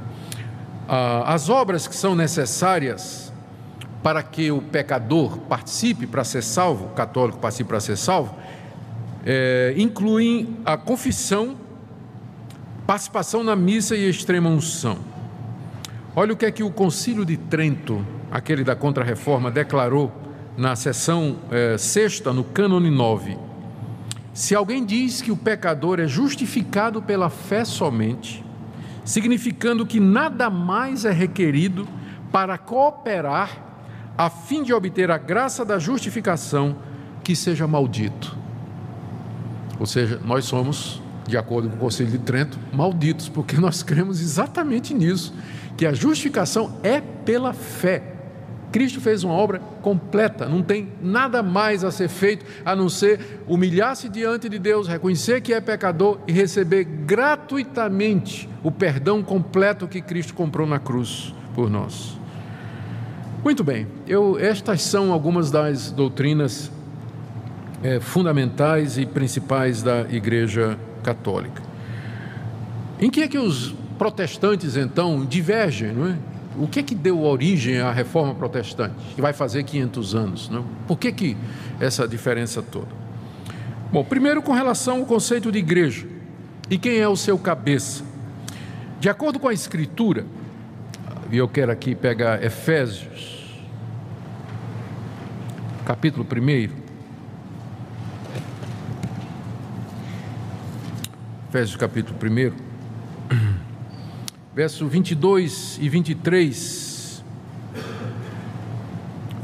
Ah, 0.88 1.34
as 1.34 1.50
obras 1.50 1.88
que 1.88 1.96
são 1.96 2.16
necessárias 2.16 3.32
para 4.02 4.24
que 4.24 4.50
o 4.50 4.62
pecador 4.62 5.38
participe 5.42 6.08
para 6.08 6.24
ser 6.24 6.42
salvo, 6.42 6.86
o 6.86 6.90
católico 6.90 7.38
participe 7.38 7.70
para 7.70 7.80
ser 7.80 7.98
salvo, 7.98 8.34
é, 9.26 9.74
incluem 9.78 10.58
a 10.66 10.78
confissão, 10.78 11.56
participação 12.88 13.44
na 13.44 13.56
missa 13.56 13.96
e 13.96 14.10
extrema 14.10 14.50
unção. 14.50 14.98
Olha 16.16 16.34
o 16.34 16.36
que 16.36 16.46
é 16.46 16.52
que 16.52 16.64
o 16.64 16.72
Concílio 16.72 17.24
de 17.24 17.38
Trento 17.38 18.04
aquele 18.32 18.64
da 18.64 18.76
Contra-Reforma, 18.76 19.50
declarou 19.50 20.12
na 20.58 20.76
sessão 20.76 21.38
é, 21.52 21.78
sexta, 21.78 22.34
no 22.34 22.44
cânone 22.44 22.90
9. 22.90 23.38
Se 24.34 24.56
alguém 24.56 24.86
diz 24.86 25.22
que 25.22 25.32
o 25.32 25.38
pecador 25.38 26.00
é 26.00 26.08
justificado 26.08 27.02
pela 27.02 27.30
fé 27.30 27.66
somente, 27.66 28.44
significando 29.04 29.86
que 29.86 30.00
nada 30.00 30.50
mais 30.50 31.06
é 31.06 31.12
requerido 31.12 31.88
para 32.32 32.58
cooperar 32.58 33.66
a 34.18 34.30
fim 34.30 34.64
de 34.64 34.74
obter 34.74 35.10
a 35.10 35.18
graça 35.18 35.64
da 35.64 35.80
justificação, 35.80 36.76
que 37.24 37.36
seja 37.36 37.66
maldito. 37.66 38.38
Ou 39.80 39.86
seja, 39.86 40.20
nós 40.26 40.44
somos, 40.46 41.02
de 41.26 41.38
acordo 41.38 41.70
com 41.70 41.76
o 41.78 41.80
Conselho 41.80 42.12
de 42.12 42.18
Trento, 42.18 42.60
malditos, 42.74 43.30
porque 43.30 43.56
nós 43.56 43.82
cremos 43.82 44.20
exatamente 44.20 44.94
nisso, 44.94 45.34
que 45.78 45.86
a 45.86 45.94
justificação 45.94 46.78
é 46.84 47.00
pela 47.00 47.54
fé. 47.54 48.09
Cristo 48.72 49.02
fez 49.02 49.24
uma 49.24 49.34
obra 49.34 49.60
completa, 49.82 50.48
não 50.48 50.62
tem 50.62 50.90
nada 51.02 51.42
mais 51.42 51.84
a 51.84 51.92
ser 51.92 52.08
feito 52.08 52.46
a 52.64 52.76
não 52.76 52.88
ser 52.88 53.42
humilhar-se 53.48 54.08
diante 54.08 54.48
de 54.48 54.60
Deus, 54.60 54.88
reconhecer 54.88 55.42
que 55.42 55.54
é 55.54 55.60
pecador 55.60 56.20
e 56.28 56.32
receber 56.32 56.84
gratuitamente 56.84 58.48
o 58.64 58.72
perdão 58.72 59.24
completo 59.24 59.88
que 59.88 60.02
Cristo 60.02 60.34
comprou 60.34 60.68
na 60.68 60.80
cruz 60.80 61.34
por 61.56 61.70
nós. 61.70 62.18
Muito 63.44 63.64
bem, 63.64 63.88
eu, 64.06 64.38
estas 64.38 64.84
são 64.84 65.12
algumas 65.12 65.50
das 65.50 65.92
doutrinas 65.92 66.72
é, 67.82 68.00
fundamentais 68.00 68.98
e 68.98 69.06
principais 69.06 69.82
da 69.82 70.02
Igreja 70.02 70.78
Católica. 71.04 71.64
Em 73.00 73.10
que 73.10 73.22
é 73.22 73.28
que 73.28 73.38
os 73.38 73.74
protestantes 73.98 74.76
então 74.76 75.26
divergem, 75.26 75.94
não 75.94 76.08
é? 76.08 76.18
O 76.58 76.68
que 76.68 76.82
que 76.82 76.96
deu 76.96 77.22
origem 77.22 77.80
à 77.80 77.92
reforma 77.92 78.34
protestante, 78.34 78.96
que 79.16 79.22
vai 79.22 79.34
fazer 79.34 79.64
500 79.64 80.16
anos? 80.16 80.50
Não? 80.50 80.66
Por 80.88 80.98
que, 80.98 81.12
que 81.12 81.38
essa 81.80 82.08
diferença 82.08 82.62
toda? 82.62 82.88
Bom, 83.92 84.04
primeiro 84.04 84.42
com 84.42 84.54
relação 84.54 85.00
ao 85.00 85.06
conceito 85.06 85.52
de 85.52 85.60
igreja 85.60 86.08
e 86.70 86.78
quem 86.78 86.98
é 86.98 87.08
o 87.08 87.16
seu 87.16 87.38
cabeça. 87.38 88.04
De 89.00 89.10
acordo 89.10 89.40
com 89.40 89.48
a 89.48 89.54
Escritura, 89.54 90.26
e 91.32 91.38
eu 91.38 91.48
quero 91.48 91.72
aqui 91.72 91.96
pegar 91.96 92.44
Efésios, 92.44 93.60
capítulo 95.86 96.26
1. 96.26 96.90
Efésios 101.50 101.78
capítulo 101.78 102.18
1 102.22 102.69
verso 104.60 104.90
22 104.90 105.80
e 105.82 105.88
23. 105.88 107.24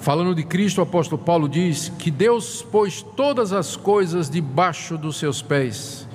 Falando 0.02 0.36
de 0.36 0.44
Cristo, 0.44 0.80
o 0.80 0.82
apóstolo 0.82 1.24
Paulo 1.24 1.48
diz 1.48 1.88
que 1.98 2.12
Deus 2.12 2.62
pôs 2.62 3.02
todas 3.02 3.54
as 3.54 3.78
coisas 3.78 4.30
debaixo 4.30 4.98
dos 4.98 5.16
seus 5.16 5.42
pés, 5.42 6.06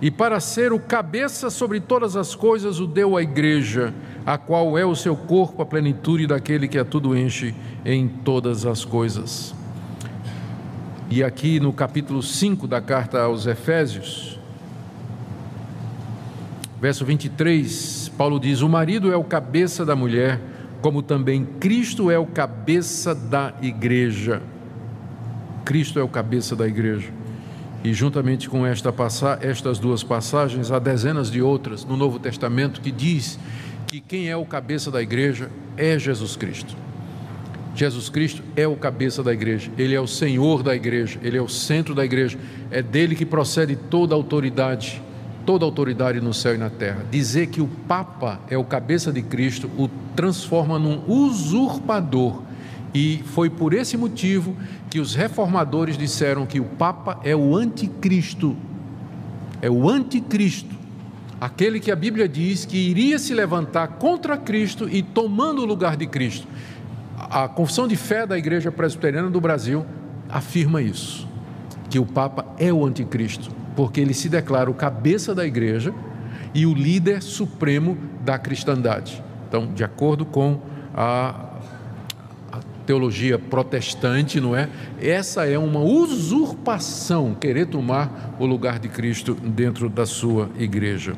e 0.00 0.10
para 0.10 0.40
ser 0.40 0.72
o 0.72 0.80
cabeça 0.80 1.50
sobre 1.50 1.80
todas 1.80 2.16
as 2.16 2.34
coisas 2.34 2.80
o 2.80 2.86
deu 2.86 3.14
à 3.14 3.22
igreja, 3.22 3.92
a 4.24 4.38
qual 4.38 4.78
é 4.78 4.86
o 4.86 4.96
seu 4.96 5.14
corpo, 5.14 5.60
a 5.60 5.66
plenitude 5.66 6.26
daquele 6.26 6.66
que 6.66 6.78
a 6.78 6.84
tudo 6.86 7.14
enche 7.14 7.54
em 7.84 8.08
todas 8.08 8.64
as 8.64 8.86
coisas. 8.86 9.54
E 11.10 11.22
aqui 11.22 11.60
no 11.60 11.74
capítulo 11.74 12.22
5 12.22 12.66
da 12.66 12.80
carta 12.80 13.20
aos 13.20 13.46
Efésios, 13.46 14.35
verso 16.86 17.04
23, 17.04 18.12
Paulo 18.16 18.38
diz: 18.38 18.62
O 18.62 18.68
marido 18.68 19.12
é 19.12 19.16
o 19.16 19.24
cabeça 19.24 19.84
da 19.84 19.96
mulher, 19.96 20.40
como 20.80 21.02
também 21.02 21.44
Cristo 21.58 22.12
é 22.12 22.16
o 22.16 22.24
cabeça 22.24 23.12
da 23.12 23.52
igreja. 23.60 24.40
Cristo 25.64 25.98
é 25.98 26.02
o 26.04 26.08
cabeça 26.08 26.54
da 26.54 26.64
igreja. 26.64 27.08
E 27.82 27.92
juntamente 27.92 28.48
com 28.48 28.64
esta 28.64 28.94
estas 29.40 29.80
duas 29.80 30.04
passagens, 30.04 30.70
há 30.70 30.78
dezenas 30.78 31.28
de 31.28 31.42
outras 31.42 31.84
no 31.84 31.96
Novo 31.96 32.20
Testamento 32.20 32.80
que 32.80 32.92
diz 32.92 33.36
que 33.88 34.00
quem 34.00 34.28
é 34.28 34.36
o 34.36 34.44
cabeça 34.44 34.88
da 34.88 35.02
igreja 35.02 35.50
é 35.76 35.98
Jesus 35.98 36.36
Cristo. 36.36 36.76
Jesus 37.74 38.08
Cristo 38.08 38.44
é 38.54 38.68
o 38.68 38.76
cabeça 38.76 39.24
da 39.24 39.32
igreja, 39.32 39.72
ele 39.76 39.96
é 39.96 40.00
o 40.00 40.06
Senhor 40.06 40.62
da 40.62 40.72
igreja, 40.72 41.18
ele 41.20 41.36
é 41.36 41.42
o 41.42 41.48
centro 41.48 41.96
da 41.96 42.04
igreja, 42.04 42.38
é 42.70 42.80
dele 42.80 43.16
que 43.16 43.26
procede 43.26 43.74
toda 43.74 44.14
a 44.14 44.16
autoridade 44.16 45.02
toda 45.46 45.64
autoridade 45.64 46.20
no 46.20 46.34
céu 46.34 46.56
e 46.56 46.58
na 46.58 46.68
terra. 46.68 47.06
Dizer 47.10 47.46
que 47.46 47.62
o 47.62 47.68
Papa 47.68 48.40
é 48.50 48.58
o 48.58 48.64
cabeça 48.64 49.12
de 49.12 49.22
Cristo 49.22 49.70
o 49.78 49.88
transforma 50.16 50.78
num 50.78 51.00
usurpador. 51.06 52.42
E 52.92 53.22
foi 53.26 53.48
por 53.48 53.72
esse 53.72 53.96
motivo 53.96 54.56
que 54.90 54.98
os 54.98 55.14
reformadores 55.14 55.96
disseram 55.96 56.44
que 56.44 56.58
o 56.58 56.64
Papa 56.64 57.20
é 57.22 57.36
o 57.36 57.54
anticristo. 57.54 58.56
É 59.62 59.70
o 59.70 59.88
anticristo. 59.88 60.74
Aquele 61.40 61.78
que 61.78 61.92
a 61.92 61.96
Bíblia 61.96 62.28
diz 62.28 62.64
que 62.64 62.76
iria 62.76 63.18
se 63.18 63.32
levantar 63.32 63.86
contra 63.98 64.36
Cristo 64.36 64.88
e 64.88 65.02
tomando 65.02 65.62
o 65.62 65.66
lugar 65.66 65.96
de 65.96 66.06
Cristo. 66.06 66.48
A 67.18 67.46
confissão 67.46 67.86
de 67.86 67.94
fé 67.94 68.26
da 68.26 68.36
Igreja 68.36 68.72
Presbiteriana 68.72 69.30
do 69.30 69.40
Brasil 69.40 69.84
afirma 70.28 70.82
isso, 70.82 71.28
que 71.88 71.98
o 71.98 72.06
Papa 72.06 72.46
é 72.58 72.72
o 72.72 72.84
anticristo 72.84 73.65
porque 73.76 74.00
ele 74.00 74.14
se 74.14 74.28
declara 74.28 74.70
o 74.70 74.74
cabeça 74.74 75.34
da 75.34 75.46
igreja 75.46 75.94
e 76.54 76.64
o 76.64 76.74
líder 76.74 77.22
supremo 77.22 77.98
da 78.24 78.38
cristandade. 78.38 79.22
Então, 79.46 79.66
de 79.72 79.84
acordo 79.84 80.24
com 80.24 80.60
a, 80.94 81.50
a 82.50 82.58
teologia 82.86 83.38
protestante, 83.38 84.40
não 84.40 84.56
é? 84.56 84.68
Essa 85.00 85.46
é 85.46 85.58
uma 85.58 85.80
usurpação, 85.80 87.34
querer 87.34 87.66
tomar 87.66 88.34
o 88.40 88.46
lugar 88.46 88.78
de 88.78 88.88
Cristo 88.88 89.34
dentro 89.34 89.90
da 89.90 90.06
sua 90.06 90.48
igreja. 90.58 91.14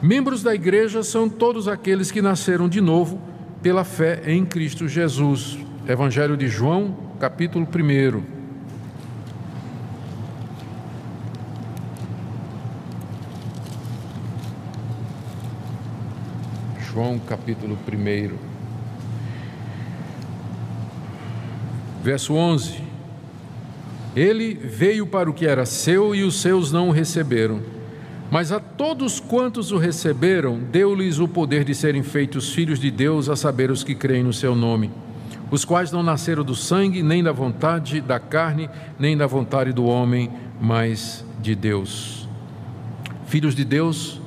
Membros 0.00 0.42
da 0.42 0.54
igreja 0.54 1.02
são 1.02 1.28
todos 1.28 1.68
aqueles 1.68 2.10
que 2.10 2.22
nasceram 2.22 2.68
de 2.68 2.80
novo 2.80 3.20
pela 3.62 3.84
fé 3.84 4.22
em 4.26 4.44
Cristo 4.46 4.88
Jesus. 4.88 5.58
Evangelho 5.86 6.36
de 6.36 6.48
João, 6.48 6.96
capítulo 7.18 7.66
1. 7.66 8.37
João, 16.98 17.16
capítulo 17.16 17.78
1. 17.86 18.36
Verso 22.02 22.34
11. 22.34 22.82
Ele 24.16 24.52
veio 24.52 25.06
para 25.06 25.30
o 25.30 25.32
que 25.32 25.46
era 25.46 25.64
seu 25.64 26.12
e 26.12 26.24
os 26.24 26.40
seus 26.40 26.72
não 26.72 26.88
o 26.88 26.90
receberam. 26.90 27.60
Mas 28.32 28.50
a 28.50 28.58
todos 28.58 29.20
quantos 29.20 29.70
o 29.70 29.78
receberam, 29.78 30.58
deu-lhes 30.58 31.20
o 31.20 31.28
poder 31.28 31.62
de 31.62 31.72
serem 31.72 32.02
feitos 32.02 32.52
filhos 32.52 32.80
de 32.80 32.90
Deus, 32.90 33.28
a 33.28 33.36
saber, 33.36 33.70
os 33.70 33.84
que 33.84 33.94
creem 33.94 34.24
no 34.24 34.32
seu 34.32 34.56
nome, 34.56 34.90
os 35.52 35.64
quais 35.64 35.92
não 35.92 36.02
nasceram 36.02 36.42
do 36.42 36.56
sangue, 36.56 37.00
nem 37.00 37.22
da 37.22 37.30
vontade 37.30 38.00
da 38.00 38.18
carne, 38.18 38.68
nem 38.98 39.16
da 39.16 39.28
vontade 39.28 39.72
do 39.72 39.84
homem, 39.84 40.32
mas 40.60 41.24
de 41.40 41.54
Deus. 41.54 42.28
Filhos 43.28 43.54
de 43.54 43.64
Deus, 43.64 44.17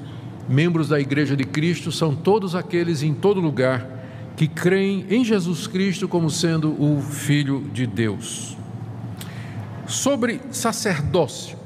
membros 0.52 0.90
da 0.90 1.00
Igreja 1.00 1.36
de 1.36 1.44
Cristo, 1.44 1.92
são 1.92 2.16
todos 2.16 2.54
aqueles 2.54 3.02
em 3.02 3.14
todo 3.14 3.40
lugar 3.40 3.88
que 4.36 4.48
creem 4.48 5.06
em 5.10 5.24
Jesus 5.24 5.68
Cristo 5.68 6.08
como 6.08 6.30
sendo 6.30 6.72
o 6.82 7.02
Filho 7.02 7.64
de 7.74 7.88
Deus. 7.88 8.58
Sobre 9.88 10.40
sacerdócio, 10.52 11.62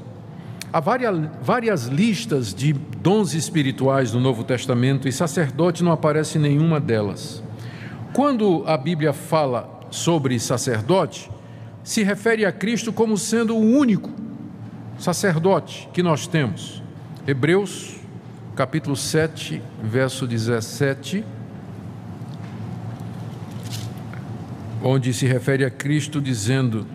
Há 0.76 0.80
várias, 0.80 1.30
várias 1.40 1.86
listas 1.86 2.52
de 2.52 2.74
dons 2.74 3.32
espirituais 3.32 4.12
no 4.12 4.20
Novo 4.20 4.44
Testamento 4.44 5.08
e 5.08 5.12
sacerdote 5.12 5.82
não 5.82 5.90
aparece 5.90 6.36
em 6.36 6.42
nenhuma 6.42 6.78
delas. 6.78 7.42
Quando 8.12 8.62
a 8.66 8.76
Bíblia 8.76 9.14
fala 9.14 9.80
sobre 9.90 10.38
sacerdote, 10.38 11.30
se 11.82 12.02
refere 12.02 12.44
a 12.44 12.52
Cristo 12.52 12.92
como 12.92 13.16
sendo 13.16 13.56
o 13.56 13.60
único 13.60 14.10
sacerdote 14.98 15.88
que 15.94 16.02
nós 16.02 16.26
temos. 16.26 16.82
Hebreus, 17.26 17.95
capítulo 18.56 18.96
7, 18.96 19.62
verso 19.82 20.26
17, 20.26 21.22
onde 24.82 25.12
se 25.12 25.26
refere 25.26 25.62
a 25.62 25.70
Cristo 25.70 26.22
dizendo: 26.22 26.86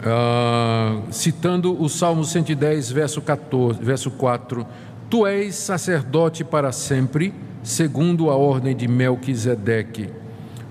uh, 0.00 1.10
citando 1.10 1.82
o 1.82 1.88
Salmo 1.88 2.22
110, 2.24 2.92
verso, 2.92 3.22
14, 3.22 3.82
verso 3.82 4.10
4: 4.10 4.66
Tu 5.08 5.26
és 5.26 5.54
sacerdote 5.54 6.44
para 6.44 6.72
sempre, 6.72 7.32
segundo 7.62 8.28
a 8.28 8.36
ordem 8.36 8.76
de 8.76 8.86
Melquisedeque. 8.86 10.10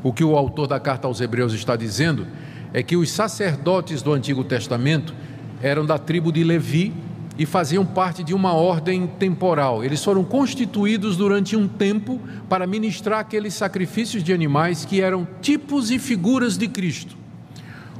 O 0.03 0.13
que 0.13 0.23
o 0.23 0.37
autor 0.37 0.67
da 0.67 0.79
carta 0.79 1.07
aos 1.07 1.19
Hebreus 1.19 1.51
está 1.51 1.75
dizendo 1.75 2.27
é 2.71 2.83
que 2.83 2.95
os 2.95 3.09
sacerdotes 3.09 4.03
do 4.03 4.13
Antigo 4.13 4.43
Testamento 4.43 5.15
eram 5.63 5.83
da 5.83 5.97
tribo 5.97 6.31
de 6.31 6.43
Levi 6.43 6.93
e 7.37 7.45
faziam 7.45 7.85
parte 7.85 8.23
de 8.23 8.33
uma 8.33 8.53
ordem 8.53 9.07
temporal. 9.07 9.83
Eles 9.83 10.03
foram 10.03 10.23
constituídos 10.23 11.17
durante 11.17 11.55
um 11.55 11.67
tempo 11.67 12.19
para 12.47 12.67
ministrar 12.67 13.19
aqueles 13.19 13.53
sacrifícios 13.53 14.23
de 14.23 14.31
animais 14.31 14.85
que 14.85 15.01
eram 15.01 15.27
tipos 15.41 15.89
e 15.89 15.97
figuras 15.97 16.57
de 16.57 16.67
Cristo. 16.67 17.17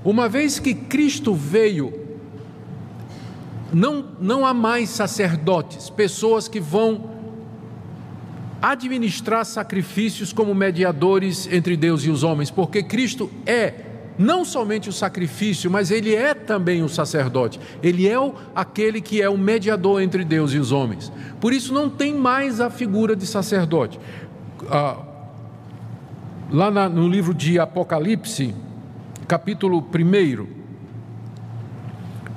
Uma 0.05 0.29
vez 0.29 0.59
que 0.59 0.73
Cristo 0.73 1.33
veio, 1.33 1.93
não, 3.71 4.05
não 4.19 4.45
há 4.45 4.53
mais 4.53 4.89
sacerdotes, 4.89 5.89
pessoas 5.89 6.47
que 6.47 6.59
vão 6.59 7.11
administrar 8.61 9.45
sacrifícios 9.45 10.31
como 10.31 10.53
mediadores 10.53 11.51
entre 11.51 11.75
Deus 11.75 12.05
e 12.05 12.09
os 12.09 12.23
homens, 12.23 12.51
porque 12.51 12.83
Cristo 12.83 13.31
é 13.45 13.92
não 14.17 14.45
somente 14.45 14.89
o 14.89 14.93
sacrifício, 14.93 15.69
mas 15.71 15.91
ele 15.91 16.15
é 16.15 16.33
também 16.33 16.83
o 16.83 16.89
sacerdote. 16.89 17.59
Ele 17.81 18.07
é 18.07 18.19
o, 18.19 18.33
aquele 18.55 19.01
que 19.01 19.21
é 19.21 19.29
o 19.29 19.37
mediador 19.37 20.01
entre 20.01 20.23
Deus 20.23 20.53
e 20.53 20.57
os 20.57 20.71
homens. 20.71 21.11
Por 21.39 21.53
isso 21.53 21.73
não 21.73 21.89
tem 21.89 22.13
mais 22.13 22.59
a 22.61 22.69
figura 22.69 23.15
de 23.15 23.25
sacerdote. 23.25 23.99
Ah, 24.69 24.97
lá 26.51 26.69
na, 26.69 26.87
no 26.87 27.07
livro 27.07 27.33
de 27.33 27.59
Apocalipse, 27.59 28.53
capítulo 29.27 29.79
1, 29.79 30.47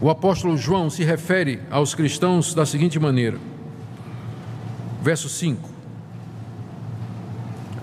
o 0.01 0.11
apóstolo 0.11 0.57
João 0.57 0.91
se 0.91 1.05
refere 1.05 1.61
aos 1.70 1.95
cristãos 1.95 2.55
da 2.55 2.64
seguinte 2.66 2.99
maneira: 2.99 3.39
verso 5.03 5.29
5. 5.29 5.76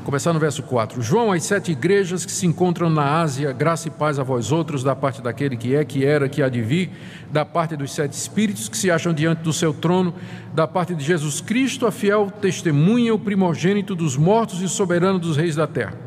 Começar 0.03 0.33
no 0.33 0.39
verso 0.39 0.61
4. 0.63 1.01
João, 1.01 1.31
as 1.31 1.43
sete 1.43 1.71
igrejas 1.71 2.25
que 2.25 2.31
se 2.31 2.45
encontram 2.45 2.89
na 2.89 3.21
Ásia, 3.21 3.53
graça 3.53 3.87
e 3.87 3.91
paz 3.91 4.19
a 4.19 4.23
vós 4.23 4.51
outros, 4.51 4.83
da 4.83 4.93
parte 4.93 5.21
daquele 5.21 5.55
que 5.55 5.73
é, 5.73 5.85
que 5.85 6.03
era, 6.03 6.27
que 6.27 6.43
há 6.43 6.49
de 6.49 6.61
vir, 6.61 6.91
da 7.31 7.45
parte 7.45 7.77
dos 7.77 7.93
sete 7.93 8.11
espíritos 8.11 8.67
que 8.67 8.75
se 8.75 8.91
acham 8.91 9.13
diante 9.13 9.43
do 9.43 9.53
seu 9.53 9.73
trono, 9.73 10.13
da 10.53 10.67
parte 10.67 10.93
de 10.93 11.01
Jesus 11.05 11.39
Cristo, 11.39 11.87
a 11.87 11.91
fiel 11.91 12.29
testemunha, 12.41 13.15
o 13.15 13.19
primogênito 13.19 13.95
dos 13.95 14.17
mortos 14.17 14.61
e 14.61 14.67
soberano 14.67 15.17
dos 15.17 15.37
reis 15.37 15.55
da 15.55 15.67
terra. 15.67 15.97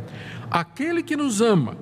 Aquele 0.51 1.03
que 1.03 1.17
nos 1.17 1.41
ama 1.41 1.75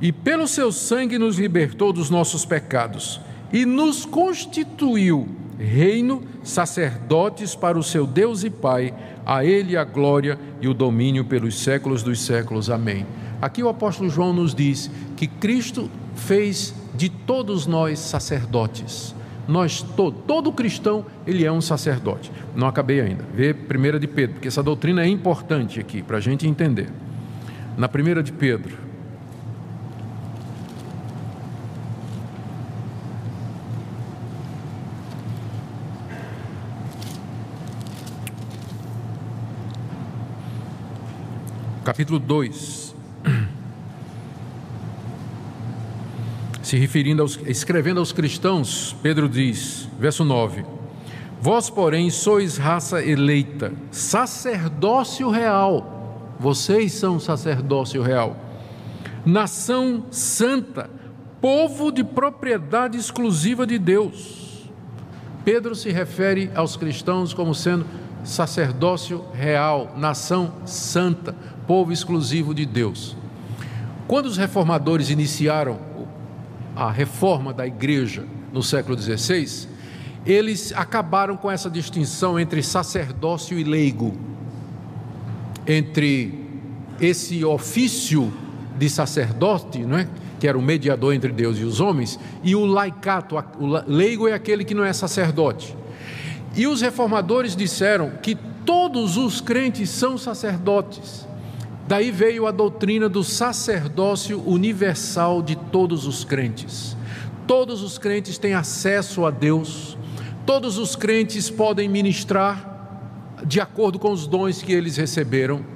e 0.00 0.12
pelo 0.12 0.46
seu 0.46 0.70
sangue 0.70 1.18
nos 1.18 1.36
libertou 1.36 1.92
dos 1.92 2.10
nossos 2.10 2.44
pecados 2.44 3.20
e 3.52 3.66
nos 3.66 4.06
constituiu 4.06 5.39
reino, 5.60 6.22
sacerdotes 6.42 7.54
para 7.54 7.78
o 7.78 7.82
seu 7.82 8.06
Deus 8.06 8.42
e 8.44 8.50
Pai, 8.50 8.94
a 9.26 9.44
Ele 9.44 9.76
a 9.76 9.84
glória 9.84 10.38
e 10.60 10.66
o 10.66 10.74
domínio 10.74 11.24
pelos 11.24 11.62
séculos 11.62 12.02
dos 12.02 12.20
séculos. 12.20 12.70
Amém. 12.70 13.06
Aqui 13.40 13.62
o 13.62 13.68
apóstolo 13.68 14.08
João 14.08 14.32
nos 14.32 14.54
diz 14.54 14.90
que 15.16 15.26
Cristo 15.26 15.90
fez 16.14 16.74
de 16.94 17.08
todos 17.08 17.66
nós 17.66 17.98
sacerdotes. 17.98 19.14
Nós, 19.46 19.82
todo, 19.82 20.16
todo 20.26 20.52
cristão, 20.52 21.04
ele 21.26 21.44
é 21.44 21.50
um 21.50 21.60
sacerdote. 21.60 22.30
Não 22.54 22.68
acabei 22.68 23.00
ainda. 23.00 23.24
Vê 23.34 23.52
1 23.52 23.98
de 23.98 24.06
Pedro, 24.06 24.34
porque 24.34 24.48
essa 24.48 24.62
doutrina 24.62 25.02
é 25.02 25.08
importante 25.08 25.80
aqui 25.80 26.02
para 26.02 26.18
a 26.18 26.20
gente 26.20 26.46
entender. 26.46 26.88
Na 27.76 27.88
1 27.88 28.22
de 28.22 28.32
Pedro, 28.32 28.76
capítulo 41.90 42.20
2. 42.20 42.94
Se 46.62 46.76
referindo 46.76 47.20
aos, 47.20 47.36
escrevendo 47.46 47.98
aos 47.98 48.12
cristãos, 48.12 48.94
Pedro 49.02 49.28
diz, 49.28 49.88
verso 49.98 50.24
9: 50.24 50.64
Vós, 51.42 51.68
porém, 51.68 52.08
sois 52.08 52.56
raça 52.58 53.04
eleita, 53.04 53.72
sacerdócio 53.90 55.30
real. 55.30 56.36
Vocês 56.38 56.92
são 56.92 57.18
sacerdócio 57.18 58.02
real. 58.02 58.36
Nação 59.26 60.04
santa, 60.12 60.88
povo 61.40 61.90
de 61.90 62.04
propriedade 62.04 62.96
exclusiva 62.96 63.66
de 63.66 63.80
Deus. 63.80 64.70
Pedro 65.44 65.74
se 65.74 65.90
refere 65.90 66.52
aos 66.54 66.76
cristãos 66.76 67.34
como 67.34 67.52
sendo 67.52 67.84
sacerdócio 68.24 69.24
real, 69.32 69.94
nação 69.96 70.52
santa, 70.64 71.34
povo 71.70 71.92
exclusivo 71.92 72.52
de 72.52 72.66
Deus. 72.66 73.16
Quando 74.08 74.26
os 74.26 74.36
reformadores 74.36 75.08
iniciaram 75.08 75.78
a 76.74 76.90
reforma 76.90 77.52
da 77.52 77.64
igreja 77.64 78.24
no 78.52 78.60
século 78.60 79.00
XVI, 79.00 79.68
eles 80.26 80.72
acabaram 80.74 81.36
com 81.36 81.48
essa 81.48 81.70
distinção 81.70 82.40
entre 82.40 82.60
sacerdócio 82.60 83.56
e 83.56 83.62
leigo, 83.62 84.16
entre 85.64 86.44
esse 87.00 87.44
ofício 87.44 88.32
de 88.76 88.90
sacerdote, 88.90 89.78
não 89.78 89.96
é? 89.96 90.08
que 90.40 90.48
era 90.48 90.58
o 90.58 90.62
mediador 90.62 91.14
entre 91.14 91.30
Deus 91.30 91.56
e 91.56 91.62
os 91.62 91.78
homens, 91.78 92.18
e 92.42 92.56
o 92.56 92.64
laicato, 92.66 93.36
o 93.60 93.66
leigo 93.86 94.26
é 94.26 94.32
aquele 94.32 94.64
que 94.64 94.74
não 94.74 94.84
é 94.84 94.92
sacerdote. 94.92 95.76
E 96.56 96.66
os 96.66 96.80
reformadores 96.80 97.54
disseram 97.54 98.10
que 98.20 98.36
todos 98.66 99.16
os 99.16 99.40
crentes 99.40 99.88
são 99.88 100.18
sacerdotes. 100.18 101.29
Daí 101.90 102.12
veio 102.12 102.46
a 102.46 102.52
doutrina 102.52 103.08
do 103.08 103.24
sacerdócio 103.24 104.40
universal 104.48 105.42
de 105.42 105.56
todos 105.56 106.06
os 106.06 106.22
crentes. 106.22 106.96
Todos 107.48 107.82
os 107.82 107.98
crentes 107.98 108.38
têm 108.38 108.54
acesso 108.54 109.26
a 109.26 109.30
Deus, 109.32 109.98
todos 110.46 110.78
os 110.78 110.94
crentes 110.94 111.50
podem 111.50 111.88
ministrar 111.88 113.34
de 113.44 113.60
acordo 113.60 113.98
com 113.98 114.12
os 114.12 114.28
dons 114.28 114.62
que 114.62 114.72
eles 114.72 114.96
receberam. 114.96 115.66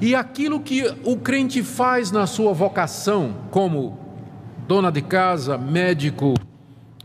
E 0.00 0.14
aquilo 0.14 0.58
que 0.58 0.90
o 1.04 1.18
crente 1.18 1.62
faz 1.62 2.10
na 2.10 2.26
sua 2.26 2.54
vocação, 2.54 3.34
como 3.50 3.98
dona 4.66 4.90
de 4.90 5.02
casa, 5.02 5.58
médico, 5.58 6.32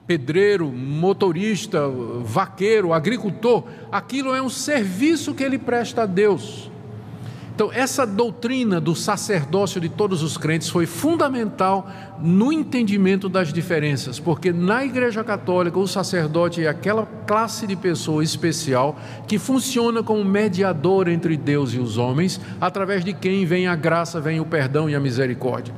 pedreiro, 0.07 0.71
motorista, 0.71 1.81
vaqueiro, 2.23 2.93
agricultor, 2.93 3.65
aquilo 3.91 4.33
é 4.33 4.41
um 4.41 4.47
serviço 4.47 5.33
que 5.33 5.43
ele 5.43 5.59
presta 5.59 6.03
a 6.03 6.05
Deus. 6.05 6.71
Então, 7.55 7.71
essa 7.71 8.03
doutrina 8.03 8.81
do 8.81 8.95
sacerdócio 8.95 9.79
de 9.79 9.87
todos 9.87 10.23
os 10.23 10.37
crentes 10.37 10.69
foi 10.69 10.87
fundamental 10.87 11.87
no 12.19 12.51
entendimento 12.51 13.29
das 13.29 13.53
diferenças, 13.53 14.19
porque 14.19 14.51
na 14.51 14.83
Igreja 14.83 15.23
Católica 15.23 15.77
o 15.77 15.87
sacerdote 15.87 16.63
é 16.63 16.67
aquela 16.67 17.05
classe 17.27 17.67
de 17.67 17.75
pessoa 17.75 18.23
especial 18.23 18.97
que 19.27 19.37
funciona 19.37 20.01
como 20.01 20.25
mediador 20.25 21.07
entre 21.07 21.37
Deus 21.37 21.73
e 21.75 21.79
os 21.79 21.99
homens, 21.99 22.41
através 22.59 23.05
de 23.05 23.13
quem 23.13 23.45
vem 23.45 23.67
a 23.67 23.75
graça, 23.75 24.19
vem 24.19 24.39
o 24.39 24.45
perdão 24.45 24.89
e 24.89 24.95
a 24.95 24.99
misericórdia. 24.99 25.75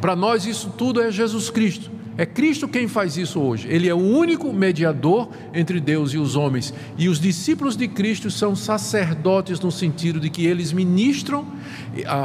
Para 0.00 0.16
nós, 0.16 0.44
isso 0.44 0.74
tudo 0.76 1.00
é 1.00 1.08
Jesus 1.08 1.50
Cristo. 1.50 1.97
É 2.18 2.26
Cristo 2.26 2.66
quem 2.66 2.88
faz 2.88 3.16
isso 3.16 3.40
hoje. 3.40 3.68
Ele 3.70 3.88
é 3.88 3.94
o 3.94 3.96
único 3.96 4.52
mediador 4.52 5.28
entre 5.54 5.78
Deus 5.78 6.12
e 6.12 6.18
os 6.18 6.34
homens. 6.34 6.74
E 6.98 7.08
os 7.08 7.20
discípulos 7.20 7.76
de 7.76 7.86
Cristo 7.86 8.28
são 8.28 8.56
sacerdotes 8.56 9.60
no 9.60 9.70
sentido 9.70 10.18
de 10.18 10.28
que 10.28 10.44
eles 10.44 10.72
ministram, 10.72 11.46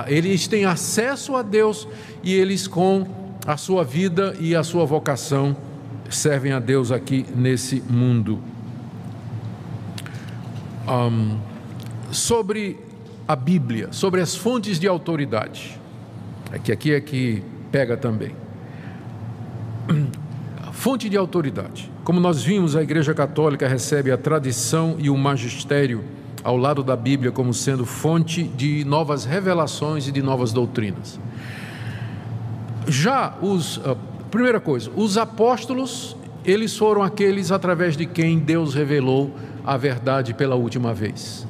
eles 0.07 0.47
têm 0.47 0.65
acesso 0.65 1.35
a 1.35 1.43
Deus 1.43 1.87
e 2.23 2.33
eles, 2.33 2.67
com 2.67 3.05
a 3.45 3.55
sua 3.55 3.83
vida 3.83 4.35
e 4.39 4.55
a 4.55 4.63
sua 4.63 4.83
vocação, 4.83 5.55
servem 6.09 6.53
a 6.53 6.59
Deus 6.59 6.91
aqui 6.91 7.23
nesse 7.35 7.79
mundo. 7.87 8.39
Um, 10.87 11.37
sobre 12.11 12.79
a 13.27 13.35
Bíblia, 13.35 13.89
sobre 13.91 14.21
as 14.21 14.35
fontes 14.35 14.79
de 14.79 14.87
autoridade. 14.87 15.79
É 16.51 16.57
que 16.57 16.71
aqui 16.71 16.93
é 16.93 16.99
que 16.99 17.43
pega 17.71 17.95
também. 17.95 18.42
Fonte 20.71 21.07
de 21.07 21.17
autoridade. 21.17 21.91
Como 22.03 22.19
nós 22.19 22.43
vimos, 22.43 22.75
a 22.75 22.83
Igreja 22.83 23.13
Católica 23.13 23.67
recebe 23.67 24.11
a 24.11 24.17
tradição 24.17 24.95
e 24.99 25.09
o 25.09 25.17
magistério 25.17 26.03
ao 26.43 26.57
lado 26.57 26.83
da 26.83 26.95
Bíblia 26.95 27.31
como 27.31 27.53
sendo 27.53 27.85
fonte 27.85 28.43
de 28.43 28.83
novas 28.83 29.23
revelações 29.23 30.07
e 30.07 30.11
de 30.11 30.21
novas 30.21 30.51
doutrinas. 30.51 31.19
Já 32.87 33.37
os, 33.41 33.79
ah, 33.85 33.95
primeira 34.29 34.59
coisa, 34.59 34.91
os 34.95 35.17
apóstolos, 35.17 36.17
eles 36.43 36.75
foram 36.75 37.01
aqueles 37.01 37.51
através 37.51 37.95
de 37.95 38.05
quem 38.05 38.39
Deus 38.39 38.73
revelou 38.73 39.33
a 39.63 39.77
verdade 39.77 40.33
pela 40.33 40.55
última 40.55 40.93
vez. 40.93 41.47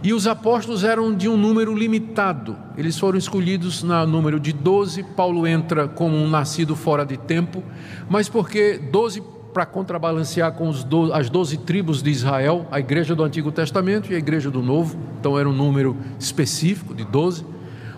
E 0.00 0.12
os 0.12 0.28
apóstolos 0.28 0.84
eram 0.84 1.12
de 1.12 1.28
um 1.28 1.36
número 1.36 1.74
limitado, 1.74 2.56
eles 2.76 2.96
foram 2.96 3.18
escolhidos 3.18 3.82
no 3.82 4.06
número 4.06 4.38
de 4.38 4.52
12. 4.52 5.02
Paulo 5.02 5.44
entra 5.44 5.88
como 5.88 6.16
um 6.16 6.28
nascido 6.28 6.76
fora 6.76 7.04
de 7.04 7.16
tempo, 7.16 7.64
mas 8.08 8.28
porque 8.28 8.78
12 8.78 9.22
para 9.52 9.66
contrabalancear 9.66 10.52
com 10.52 10.70
as 11.12 11.28
12 11.28 11.58
tribos 11.58 12.00
de 12.00 12.10
Israel, 12.10 12.68
a 12.70 12.78
igreja 12.78 13.14
do 13.14 13.24
Antigo 13.24 13.50
Testamento 13.50 14.12
e 14.12 14.14
a 14.14 14.18
igreja 14.18 14.50
do 14.50 14.62
Novo, 14.62 14.96
então 15.18 15.36
era 15.36 15.48
um 15.48 15.52
número 15.52 15.96
específico 16.16 16.94
de 16.94 17.04
12. 17.04 17.44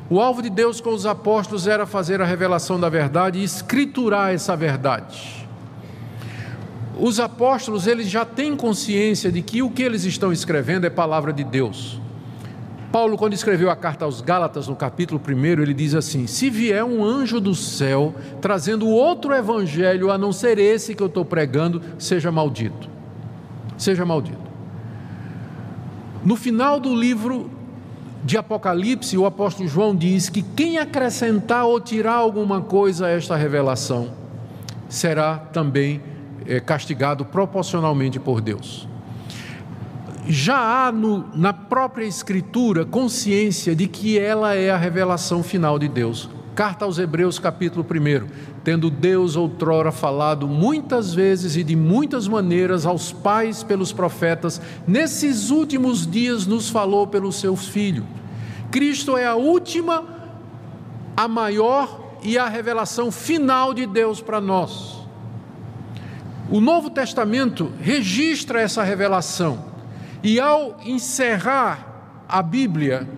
O 0.08 0.20
alvo 0.20 0.40
de 0.40 0.48
Deus 0.48 0.80
com 0.80 0.94
os 0.94 1.04
apóstolos 1.04 1.66
era 1.66 1.84
fazer 1.84 2.22
a 2.22 2.24
revelação 2.24 2.80
da 2.80 2.88
verdade 2.88 3.38
e 3.38 3.44
escriturar 3.44 4.32
essa 4.32 4.56
verdade 4.56 5.49
os 6.98 7.20
apóstolos 7.20 7.86
eles 7.86 8.08
já 8.08 8.24
têm 8.24 8.56
consciência 8.56 9.30
de 9.30 9.42
que 9.42 9.62
o 9.62 9.70
que 9.70 9.82
eles 9.82 10.04
estão 10.04 10.32
escrevendo 10.32 10.86
é 10.86 10.90
palavra 10.90 11.32
de 11.32 11.44
Deus. 11.44 12.00
Paulo, 12.90 13.16
quando 13.16 13.34
escreveu 13.34 13.70
a 13.70 13.76
carta 13.76 14.04
aos 14.04 14.20
Gálatas, 14.20 14.66
no 14.66 14.74
capítulo 14.74 15.20
1, 15.24 15.62
ele 15.62 15.72
diz 15.72 15.94
assim: 15.94 16.26
Se 16.26 16.50
vier 16.50 16.82
um 16.82 17.04
anjo 17.04 17.40
do 17.40 17.54
céu 17.54 18.12
trazendo 18.40 18.88
outro 18.88 19.32
evangelho 19.32 20.10
a 20.10 20.18
não 20.18 20.32
ser 20.32 20.58
esse 20.58 20.94
que 20.94 21.02
eu 21.02 21.06
estou 21.06 21.24
pregando, 21.24 21.80
seja 21.98 22.32
maldito. 22.32 22.88
Seja 23.78 24.04
maldito. 24.04 24.50
No 26.24 26.34
final 26.34 26.80
do 26.80 26.94
livro 26.94 27.48
de 28.24 28.36
Apocalipse, 28.36 29.16
o 29.16 29.24
apóstolo 29.24 29.68
João 29.68 29.94
diz 29.94 30.28
que 30.28 30.42
quem 30.42 30.76
acrescentar 30.76 31.64
ou 31.64 31.80
tirar 31.80 32.14
alguma 32.14 32.60
coisa 32.60 33.06
a 33.06 33.10
esta 33.10 33.36
revelação 33.36 34.10
será 34.88 35.38
também 35.38 36.02
é, 36.46 36.60
castigado 36.60 37.24
proporcionalmente 37.24 38.18
por 38.18 38.40
Deus. 38.40 38.88
Já 40.28 40.86
há 40.86 40.92
no, 40.92 41.26
na 41.34 41.52
própria 41.52 42.04
Escritura 42.04 42.84
consciência 42.84 43.74
de 43.74 43.88
que 43.88 44.18
ela 44.18 44.54
é 44.54 44.70
a 44.70 44.76
revelação 44.76 45.42
final 45.42 45.78
de 45.78 45.88
Deus. 45.88 46.28
Carta 46.54 46.84
aos 46.84 46.98
Hebreus, 46.98 47.38
capítulo 47.38 47.84
1. 47.84 48.28
Tendo 48.62 48.90
Deus 48.90 49.34
outrora 49.34 49.90
falado 49.90 50.46
muitas 50.46 51.14
vezes 51.14 51.56
e 51.56 51.64
de 51.64 51.74
muitas 51.74 52.28
maneiras 52.28 52.84
aos 52.84 53.12
pais 53.12 53.62
pelos 53.62 53.92
profetas, 53.92 54.60
nesses 54.86 55.50
últimos 55.50 56.06
dias 56.06 56.46
nos 56.46 56.68
falou 56.68 57.06
pelo 57.06 57.32
seu 57.32 57.56
Filho. 57.56 58.06
Cristo 58.70 59.16
é 59.16 59.26
a 59.26 59.34
última, 59.34 60.04
a 61.16 61.26
maior 61.26 62.18
e 62.22 62.36
a 62.36 62.46
revelação 62.46 63.10
final 63.10 63.72
de 63.72 63.86
Deus 63.86 64.20
para 64.20 64.40
nós. 64.40 64.99
O 66.50 66.60
Novo 66.60 66.90
Testamento 66.90 67.72
registra 67.80 68.60
essa 68.60 68.82
revelação, 68.82 69.64
e 70.22 70.40
ao 70.40 70.80
encerrar 70.84 72.24
a 72.28 72.42
Bíblia, 72.42 73.08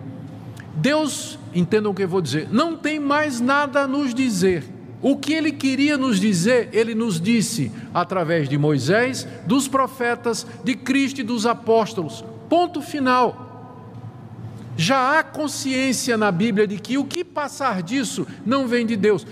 Deus, 0.75 1.39
entendam 1.53 1.91
o 1.91 1.95
que 1.95 2.03
eu 2.03 2.07
vou 2.07 2.21
dizer, 2.21 2.47
não 2.51 2.77
tem 2.77 2.99
mais 2.99 3.39
nada 3.39 3.81
a 3.81 3.87
nos 3.87 4.13
dizer. 4.13 4.63
O 5.01 5.17
que 5.17 5.33
ele 5.33 5.51
queria 5.51 5.97
nos 5.97 6.19
dizer, 6.19 6.69
ele 6.71 6.95
nos 6.95 7.19
disse 7.19 7.71
através 7.93 8.47
de 8.47 8.57
Moisés, 8.57 9.27
dos 9.45 9.67
profetas, 9.67 10.47
de 10.63 10.75
Cristo 10.75 11.19
e 11.19 11.23
dos 11.23 11.45
apóstolos. 11.45 12.23
Ponto 12.47 12.81
final. 12.81 13.52
Já 14.75 15.19
há 15.19 15.23
consciência 15.23 16.17
na 16.17 16.31
Bíblia 16.31 16.67
de 16.67 16.77
que 16.79 16.97
o 16.97 17.05
que 17.05 17.23
passar 17.23 17.81
disso 17.81 18.27
não 18.45 18.67
vem 18.67 18.85
de 18.85 18.95
Deus 18.95 19.25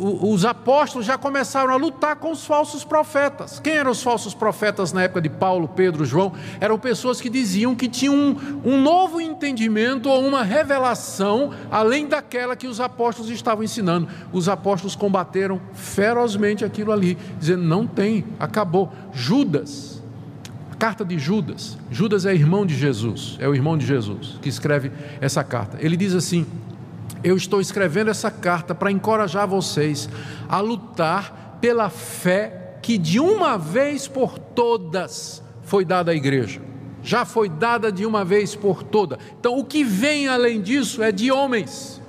os 0.00 0.44
apóstolos 0.44 1.06
já 1.06 1.18
começaram 1.18 1.72
a 1.72 1.76
lutar 1.76 2.16
com 2.16 2.30
os 2.30 2.44
falsos 2.44 2.82
profetas. 2.84 3.60
Quem 3.60 3.74
eram 3.74 3.90
os 3.90 4.02
falsos 4.02 4.34
profetas 4.34 4.92
na 4.92 5.02
época 5.02 5.20
de 5.20 5.28
Paulo, 5.28 5.68
Pedro, 5.68 6.04
João? 6.04 6.32
Eram 6.60 6.78
pessoas 6.78 7.20
que 7.20 7.28
diziam 7.28 7.74
que 7.74 7.88
tinham 7.88 8.14
um, 8.14 8.36
um 8.64 8.80
novo 8.80 9.20
entendimento 9.20 10.08
ou 10.08 10.24
uma 10.24 10.42
revelação 10.42 11.52
além 11.70 12.06
daquela 12.06 12.56
que 12.56 12.66
os 12.66 12.80
apóstolos 12.80 13.30
estavam 13.30 13.62
ensinando. 13.62 14.08
Os 14.32 14.48
apóstolos 14.48 14.96
combateram 14.96 15.60
ferozmente 15.74 16.64
aquilo 16.64 16.92
ali, 16.92 17.16
dizendo: 17.38 17.62
não 17.62 17.86
tem, 17.86 18.24
acabou. 18.38 18.90
Judas, 19.12 19.95
carta 20.78 21.04
de 21.04 21.18
Judas. 21.18 21.78
Judas 21.90 22.26
é 22.26 22.34
irmão 22.34 22.66
de 22.66 22.74
Jesus, 22.74 23.36
é 23.40 23.48
o 23.48 23.54
irmão 23.54 23.76
de 23.76 23.86
Jesus 23.86 24.38
que 24.40 24.48
escreve 24.48 24.92
essa 25.20 25.42
carta. 25.42 25.78
Ele 25.80 25.96
diz 25.96 26.14
assim: 26.14 26.46
eu 27.22 27.36
estou 27.36 27.60
escrevendo 27.60 28.10
essa 28.10 28.30
carta 28.30 28.74
para 28.74 28.90
encorajar 28.90 29.48
vocês 29.48 30.08
a 30.48 30.60
lutar 30.60 31.58
pela 31.60 31.90
fé 31.90 32.78
que 32.82 32.96
de 32.96 33.18
uma 33.18 33.56
vez 33.56 34.06
por 34.06 34.38
todas 34.38 35.42
foi 35.62 35.84
dada 35.84 36.12
à 36.12 36.14
igreja. 36.14 36.60
Já 37.02 37.24
foi 37.24 37.48
dada 37.48 37.90
de 37.90 38.04
uma 38.04 38.24
vez 38.24 38.54
por 38.54 38.82
toda. 38.82 39.18
Então, 39.38 39.58
o 39.58 39.64
que 39.64 39.84
vem 39.84 40.28
além 40.28 40.60
disso 40.60 41.02
é 41.02 41.12
de 41.12 41.30
homens 41.30 42.00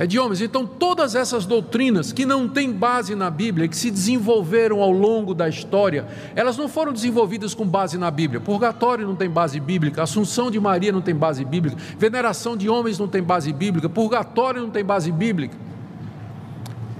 é 0.00 0.06
de 0.06 0.18
homens. 0.18 0.40
Então, 0.40 0.66
todas 0.66 1.14
essas 1.14 1.44
doutrinas 1.44 2.10
que 2.10 2.24
não 2.24 2.48
têm 2.48 2.72
base 2.72 3.14
na 3.14 3.28
Bíblia, 3.28 3.68
que 3.68 3.76
se 3.76 3.90
desenvolveram 3.90 4.80
ao 4.80 4.90
longo 4.90 5.34
da 5.34 5.46
história, 5.46 6.08
elas 6.34 6.56
não 6.56 6.70
foram 6.70 6.90
desenvolvidas 6.90 7.52
com 7.52 7.66
base 7.66 7.98
na 7.98 8.10
Bíblia. 8.10 8.40
Purgatório 8.40 9.06
não 9.06 9.14
tem 9.14 9.28
base 9.28 9.60
bíblica, 9.60 10.02
Assunção 10.02 10.50
de 10.50 10.58
Maria 10.58 10.90
não 10.90 11.02
tem 11.02 11.14
base 11.14 11.44
bíblica, 11.44 11.76
veneração 11.98 12.56
de 12.56 12.66
homens 12.66 12.98
não 12.98 13.06
tem 13.06 13.22
base 13.22 13.52
bíblica, 13.52 13.90
purgatório 13.90 14.62
não 14.62 14.70
tem 14.70 14.82
base 14.82 15.12
bíblica. 15.12 15.54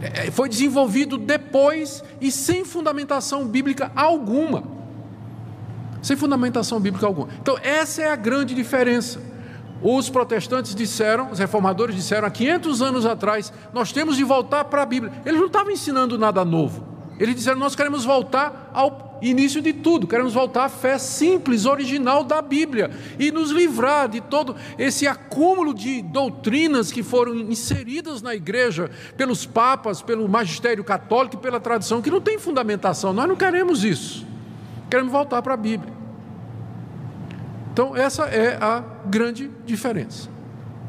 É, 0.03 0.27
é, 0.27 0.31
foi 0.31 0.51
desenvolvido 0.51 1.17
depois 1.17 2.05
e 2.21 2.31
sem 2.31 2.67
fundamentação 2.67 3.47
bíblica 3.47 3.91
alguma. 3.97 4.63
Sem 6.03 6.19
fundamentação 6.19 6.79
bíblica 6.79 7.07
alguma. 7.07 7.29
Então, 7.41 7.57
essa 7.63 8.03
é 8.03 8.11
a 8.11 8.17
grande 8.17 8.55
diferença. 8.55 9.30
Os 9.83 10.11
protestantes 10.11 10.75
disseram, 10.75 11.31
os 11.31 11.39
reformadores 11.39 11.95
disseram 11.95 12.27
há 12.27 12.31
500 12.31 12.83
anos 12.83 13.07
atrás, 13.07 13.53
nós 13.73 13.93
temos 13.93 14.17
de 14.17 14.25
voltar 14.25 14.65
para 14.65 14.83
a 14.83 14.87
Bíblia. 14.87 15.13
Eles 15.25 15.41
não 15.41 15.47
estavam 15.47 15.71
ensinando 15.73 16.19
nada 16.19 16.45
novo. 16.45 16.87
Eles 17.19 17.35
disseram, 17.35 17.59
nós 17.59 17.75
queremos 17.77 18.05
voltar 18.05 18.71
ao 18.73 19.19
início 19.21 19.61
de 19.61 19.75
tudo, 19.75 20.07
queremos 20.07 20.33
voltar 20.33 20.65
à 20.65 20.69
fé 20.71 20.99
simples, 20.99 21.67
original 21.67 22.25
da 22.25 22.41
Bíblia 22.41 22.91
e 23.19 23.31
nos 23.31 23.51
livrar 23.51 24.09
de 24.09 24.23
todo 24.23 24.57
esse 24.79 25.07
acúmulo 25.07 25.75
de 25.75 26.01
doutrinas 26.01 26.91
que 26.91 27.03
foram 27.03 27.35
inseridas 27.35 28.23
na 28.23 28.35
igreja 28.35 28.91
pelos 29.19 29.45
papas, 29.45 30.01
pelo 30.01 30.27
magistério 30.27 30.83
católico 30.83 31.37
e 31.37 31.39
pela 31.39 31.61
tradição, 31.61 32.01
que 32.01 32.11
não 32.11 32.23
tem 32.23 32.39
fundamentação. 32.39 33.13
Nós 33.13 33.29
não 33.29 33.37
queremos 33.37 33.85
isso. 33.85 34.27
Queremos 34.89 35.13
voltar 35.13 35.43
para 35.43 35.55
a 35.55 35.59
Bíblia. 35.59 36.00
Então, 37.73 37.97
essa 37.97 38.25
é 38.25 38.57
a 38.61 38.83
grande 39.07 39.51
diferença 39.65 40.29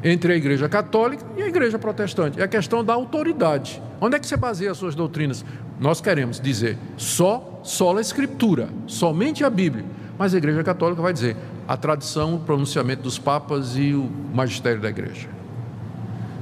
entre 0.04 0.32
a 0.32 0.36
igreja 0.36 0.68
católica 0.68 1.24
e 1.36 1.42
a 1.42 1.46
igreja 1.46 1.78
protestante. 1.78 2.40
É 2.40 2.44
a 2.44 2.48
questão 2.48 2.84
da 2.84 2.92
autoridade. 2.92 3.80
Onde 4.00 4.16
é 4.16 4.18
que 4.18 4.26
você 4.26 4.36
baseia 4.36 4.72
as 4.72 4.78
suas 4.78 4.94
doutrinas? 4.94 5.44
Nós 5.78 6.00
queremos 6.00 6.40
dizer 6.40 6.76
só, 6.96 7.60
só 7.62 7.96
a 7.96 8.00
escritura, 8.00 8.68
somente 8.86 9.44
a 9.44 9.50
Bíblia. 9.50 9.84
Mas 10.18 10.34
a 10.34 10.38
igreja 10.38 10.62
católica 10.64 11.00
vai 11.00 11.12
dizer, 11.12 11.36
a 11.66 11.76
tradição, 11.76 12.34
o 12.34 12.40
pronunciamento 12.40 13.02
dos 13.02 13.18
papas 13.18 13.76
e 13.76 13.94
o 13.94 14.10
magistério 14.34 14.80
da 14.80 14.88
igreja. 14.88 15.28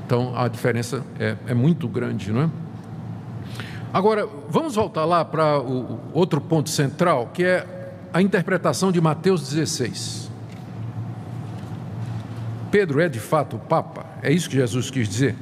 Então 0.06 0.32
a 0.34 0.48
diferença 0.48 1.04
é, 1.18 1.36
é 1.46 1.54
muito 1.54 1.86
grande, 1.86 2.32
não 2.32 2.42
é? 2.42 2.50
Agora, 3.92 4.26
vamos 4.48 4.74
voltar 4.74 5.04
lá 5.04 5.24
para 5.24 5.60
o 5.60 5.98
outro 6.12 6.40
ponto 6.40 6.70
central, 6.70 7.30
que 7.34 7.42
é 7.42 7.66
a 8.12 8.22
interpretação 8.22 8.92
de 8.92 9.00
Mateus 9.00 9.48
16. 9.48 10.29
Pedro 12.70 13.00
é 13.00 13.08
de 13.08 13.18
fato 13.18 13.56
o 13.56 13.58
Papa? 13.58 14.06
É 14.22 14.32
isso 14.32 14.48
que 14.48 14.56
Jesus 14.56 14.90
quis 14.90 15.08
dizer? 15.08 15.34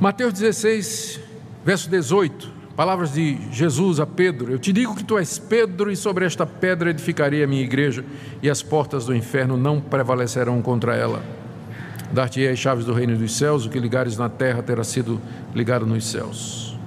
Mateus 0.00 0.32
16, 0.34 1.20
verso 1.64 1.90
18, 1.90 2.52
palavras 2.76 3.12
de 3.12 3.38
Jesus 3.50 3.98
a 3.98 4.06
Pedro: 4.06 4.52
Eu 4.52 4.58
te 4.58 4.72
digo 4.72 4.94
que 4.94 5.02
tu 5.02 5.18
és 5.18 5.38
Pedro, 5.38 5.90
e 5.90 5.96
sobre 5.96 6.24
esta 6.24 6.46
pedra 6.46 6.90
edificarei 6.90 7.42
a 7.42 7.46
minha 7.46 7.62
igreja, 7.62 8.04
e 8.40 8.48
as 8.48 8.62
portas 8.62 9.06
do 9.06 9.14
inferno 9.14 9.56
não 9.56 9.80
prevalecerão 9.80 10.62
contra 10.62 10.94
ela. 10.94 11.24
Dar-te-ei 12.12 12.50
as 12.50 12.58
chaves 12.58 12.84
do 12.84 12.92
reino 12.92 13.16
dos 13.16 13.36
céus, 13.36 13.66
o 13.66 13.70
que 13.70 13.80
ligares 13.80 14.16
na 14.16 14.28
terra 14.28 14.62
terá 14.62 14.84
sido 14.84 15.20
ligado 15.52 15.84
nos 15.84 16.06
céus, 16.06 16.78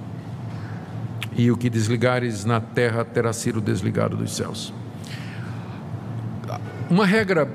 e 1.36 1.50
o 1.50 1.58
que 1.58 1.68
desligares 1.68 2.46
na 2.46 2.58
terra 2.58 3.04
terá 3.04 3.34
sido 3.34 3.60
desligado 3.60 4.16
dos 4.16 4.34
céus. 4.34 4.79
Uma 6.90 7.06
regra 7.06 7.48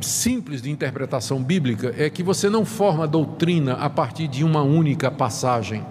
simples 0.00 0.60
de 0.60 0.68
interpretação 0.68 1.40
bíblica 1.40 1.94
é 1.96 2.10
que 2.10 2.24
você 2.24 2.50
não 2.50 2.64
forma 2.64 3.06
doutrina 3.06 3.74
a 3.74 3.88
partir 3.88 4.26
de 4.26 4.42
uma 4.42 4.62
única 4.62 5.12
passagem. 5.12 5.86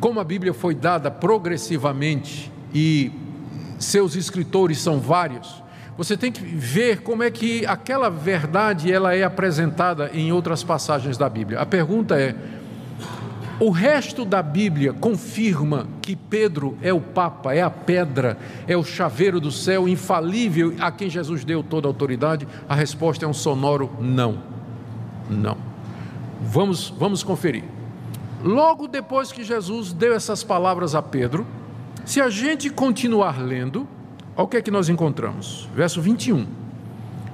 Como 0.00 0.18
a 0.18 0.24
Bíblia 0.24 0.54
foi 0.54 0.74
dada 0.74 1.10
progressivamente 1.10 2.50
e 2.72 3.12
seus 3.78 4.16
escritores 4.16 4.78
são 4.78 4.98
vários, 4.98 5.62
você 5.94 6.16
tem 6.16 6.32
que 6.32 6.42
ver 6.42 7.02
como 7.02 7.22
é 7.22 7.30
que 7.30 7.66
aquela 7.66 8.08
verdade 8.08 8.90
ela 8.90 9.14
é 9.14 9.22
apresentada 9.22 10.10
em 10.14 10.32
outras 10.32 10.64
passagens 10.64 11.18
da 11.18 11.28
Bíblia. 11.28 11.60
A 11.60 11.66
pergunta 11.66 12.18
é: 12.18 12.34
o 13.60 13.70
resto 13.70 14.24
da 14.24 14.40
Bíblia 14.40 14.92
confirma 14.92 15.88
que 16.00 16.14
Pedro 16.14 16.78
é 16.80 16.92
o 16.92 17.00
Papa, 17.00 17.52
é 17.52 17.60
a 17.60 17.70
pedra, 17.70 18.38
é 18.68 18.76
o 18.76 18.84
chaveiro 18.84 19.40
do 19.40 19.50
céu 19.50 19.88
infalível 19.88 20.74
a 20.78 20.92
quem 20.92 21.10
Jesus 21.10 21.44
deu 21.44 21.62
toda 21.62 21.88
a 21.88 21.90
autoridade? 21.90 22.46
A 22.68 22.74
resposta 22.74 23.24
é 23.24 23.28
um 23.28 23.34
sonoro 23.34 23.90
não. 24.00 24.38
Não. 25.28 25.56
Vamos, 26.40 26.94
vamos 26.96 27.24
conferir. 27.24 27.64
Logo 28.44 28.86
depois 28.86 29.32
que 29.32 29.42
Jesus 29.42 29.92
deu 29.92 30.14
essas 30.14 30.44
palavras 30.44 30.94
a 30.94 31.02
Pedro, 31.02 31.44
se 32.04 32.20
a 32.20 32.30
gente 32.30 32.70
continuar 32.70 33.42
lendo, 33.42 33.88
olha 34.36 34.44
o 34.44 34.48
que 34.48 34.56
é 34.56 34.62
que 34.62 34.70
nós 34.70 34.88
encontramos. 34.88 35.68
Verso 35.74 36.00
21. 36.00 36.46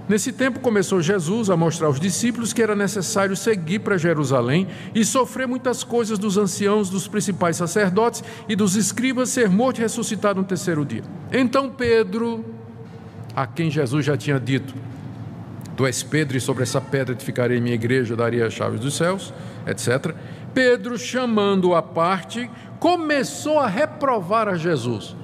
Nesse 0.06 0.32
tempo 0.32 0.60
começou 0.60 1.00
Jesus 1.00 1.48
a 1.48 1.56
mostrar 1.56 1.86
aos 1.86 1.98
discípulos 1.98 2.52
que 2.52 2.62
era 2.62 2.76
necessário 2.76 3.34
seguir 3.34 3.78
para 3.78 3.96
Jerusalém 3.96 4.68
e 4.94 5.02
sofrer 5.02 5.48
muitas 5.48 5.82
coisas 5.82 6.18
dos 6.18 6.36
anciãos, 6.36 6.90
dos 6.90 7.08
principais 7.08 7.56
sacerdotes 7.56 8.22
e 8.46 8.54
dos 8.54 8.76
escribas, 8.76 9.30
ser 9.30 9.48
morto 9.48 9.78
e 9.78 9.80
ressuscitado 9.80 10.40
no 10.40 10.46
terceiro 10.46 10.84
dia. 10.84 11.02
Então 11.32 11.70
Pedro, 11.70 12.44
a 13.34 13.46
quem 13.46 13.70
Jesus 13.70 14.04
já 14.04 14.14
tinha 14.14 14.38
dito: 14.38 14.74
Tu 15.74 15.86
és 15.86 16.02
Pedro, 16.02 16.36
e 16.36 16.40
sobre 16.40 16.64
essa 16.64 16.82
pedra 16.82 17.14
edificarei 17.14 17.58
minha 17.58 17.74
igreja, 17.74 18.14
daria 18.14 18.46
as 18.46 18.52
chaves 18.52 18.80
dos 18.80 18.94
céus, 18.94 19.32
etc. 19.66 20.14
Pedro, 20.52 20.98
chamando-o 20.98 21.74
à 21.74 21.82
parte, 21.82 22.50
começou 22.78 23.58
a 23.58 23.66
reprovar 23.66 24.48
a 24.48 24.54
Jesus, 24.54 25.16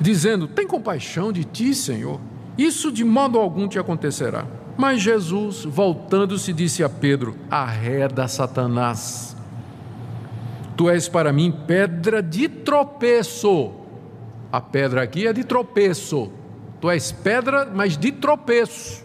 dizendo: 0.00 0.48
Tem 0.48 0.66
compaixão 0.66 1.32
de 1.32 1.44
ti, 1.44 1.72
Senhor 1.72 2.31
isso 2.56 2.92
de 2.92 3.04
modo 3.04 3.38
algum 3.38 3.66
te 3.66 3.78
acontecerá. 3.78 4.44
Mas 4.76 5.00
Jesus, 5.00 5.64
voltando-se, 5.64 6.52
disse 6.52 6.82
a 6.82 6.88
Pedro: 6.88 7.36
Arreda 7.50 8.26
Satanás. 8.28 9.36
Tu 10.76 10.88
és 10.88 11.08
para 11.08 11.32
mim 11.32 11.52
pedra 11.66 12.22
de 12.22 12.48
tropeço. 12.48 13.72
A 14.50 14.60
pedra 14.60 15.02
aqui 15.02 15.26
é 15.26 15.32
de 15.32 15.44
tropeço. 15.44 16.30
Tu 16.80 16.90
és 16.90 17.12
pedra, 17.12 17.70
mas 17.72 17.96
de 17.96 18.10
tropeço. 18.10 19.04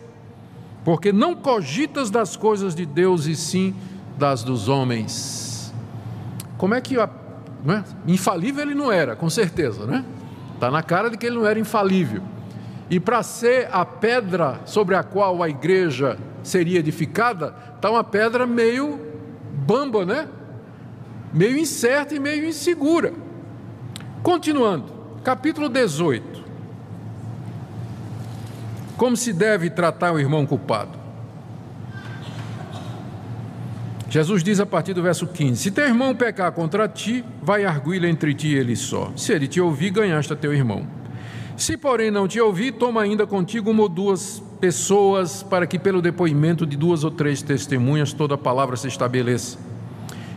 Porque 0.83 1.11
não 1.11 1.35
cogitas 1.35 2.09
das 2.09 2.35
coisas 2.35 2.73
de 2.73 2.85
Deus 2.85 3.25
e 3.25 3.35
sim 3.35 3.75
das 4.17 4.43
dos 4.43 4.67
homens. 4.67 5.73
Como 6.57 6.73
é 6.73 6.81
que. 6.81 6.97
A, 6.97 7.09
é? 7.67 7.83
Infalível 8.11 8.63
ele 8.63 8.75
não 8.75 8.91
era, 8.91 9.15
com 9.15 9.29
certeza, 9.29 9.85
né? 9.85 10.05
Está 10.53 10.71
na 10.71 10.81
cara 10.81 11.09
de 11.09 11.17
que 11.17 11.25
ele 11.25 11.35
não 11.35 11.45
era 11.45 11.59
infalível. 11.59 12.23
E 12.89 12.99
para 12.99 13.21
ser 13.21 13.67
a 13.71 13.85
pedra 13.85 14.61
sobre 14.65 14.95
a 14.95 15.03
qual 15.03 15.43
a 15.43 15.49
igreja 15.49 16.17
seria 16.41 16.79
edificada, 16.79 17.53
está 17.75 17.91
uma 17.91 18.03
pedra 18.03 18.47
meio 18.47 18.99
bamba, 19.65 20.05
né? 20.05 20.27
Meio 21.33 21.57
incerta 21.57 22.15
e 22.15 22.19
meio 22.19 22.45
insegura. 22.45 23.13
Continuando, 24.23 24.85
capítulo 25.23 25.67
18. 25.67 26.45
Como 28.95 29.15
se 29.15 29.33
deve 29.33 29.69
tratar 29.69 30.13
o 30.13 30.19
irmão 30.19 30.45
culpado? 30.45 30.97
Jesus 34.09 34.41
diz 34.41 34.59
a 34.59 34.65
partir 34.65 34.93
do 34.93 35.03
verso 35.03 35.27
15: 35.27 35.61
Se 35.61 35.71
teu 35.71 35.85
irmão 35.85 36.15
pecar 36.15 36.51
contra 36.53 36.87
ti, 36.87 37.23
vai 37.41 37.65
arguí-lo 37.65 38.07
entre 38.07 38.33
ti 38.33 38.47
e 38.47 38.55
ele 38.55 38.75
só. 38.75 39.11
Se 39.15 39.33
ele 39.33 39.47
te 39.47 39.59
ouvir, 39.59 39.91
ganhaste 39.91 40.31
a 40.31 40.35
teu 40.35 40.53
irmão. 40.53 40.87
Se, 41.57 41.75
porém, 41.75 42.11
não 42.11 42.27
te 42.27 42.39
ouvir, 42.39 42.73
toma 42.73 43.01
ainda 43.01 43.25
contigo 43.25 43.71
uma 43.71 43.81
ou 43.81 43.89
duas 43.89 44.43
pessoas, 44.61 45.41
para 45.41 45.65
que, 45.65 45.79
pelo 45.79 46.03
depoimento 46.03 46.67
de 46.67 46.77
duas 46.77 47.03
ou 47.03 47.09
três 47.09 47.41
testemunhas, 47.41 48.13
toda 48.13 48.35
a 48.35 48.37
palavra 48.37 48.77
se 48.77 48.87
estabeleça. 48.87 49.57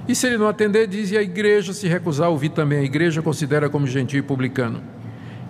E 0.09 0.15
se 0.15 0.27
ele 0.27 0.39
não 0.39 0.49
atender, 0.49 0.89
diz, 0.89 1.11
e 1.11 1.19
a 1.19 1.23
igreja 1.23 1.75
se 1.75 1.87
recusar 1.87 2.29
a 2.29 2.31
ouvir 2.31 2.49
também, 2.49 2.79
a 2.79 2.83
igreja 2.83 3.21
considera 3.21 3.69
como 3.69 3.87
gentil 3.87 4.21
e 4.21 4.23
publicano. 4.23 4.83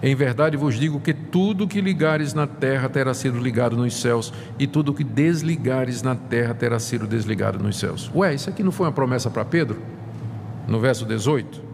Em 0.02 0.12
verdade 0.12 0.56
vos 0.56 0.74
digo 0.74 0.98
que 0.98 1.14
tudo 1.14 1.68
que 1.68 1.80
ligares 1.80 2.34
na 2.34 2.48
terra 2.48 2.88
terá 2.88 3.14
sido 3.14 3.38
ligado 3.38 3.76
nos 3.76 3.94
céus, 3.94 4.32
e 4.58 4.66
tudo 4.66 4.92
que 4.92 5.04
desligares 5.04 6.02
na 6.02 6.16
terra 6.16 6.52
terá 6.52 6.80
sido 6.80 7.06
desligado 7.06 7.62
nos 7.62 7.78
céus. 7.78 8.10
Ué, 8.12 8.34
isso 8.34 8.50
aqui 8.50 8.64
não 8.64 8.72
foi 8.72 8.86
uma 8.86 8.92
promessa 8.92 9.30
para 9.30 9.44
Pedro? 9.44 9.80
No 10.66 10.80
verso 10.80 11.04
18? 11.04 11.69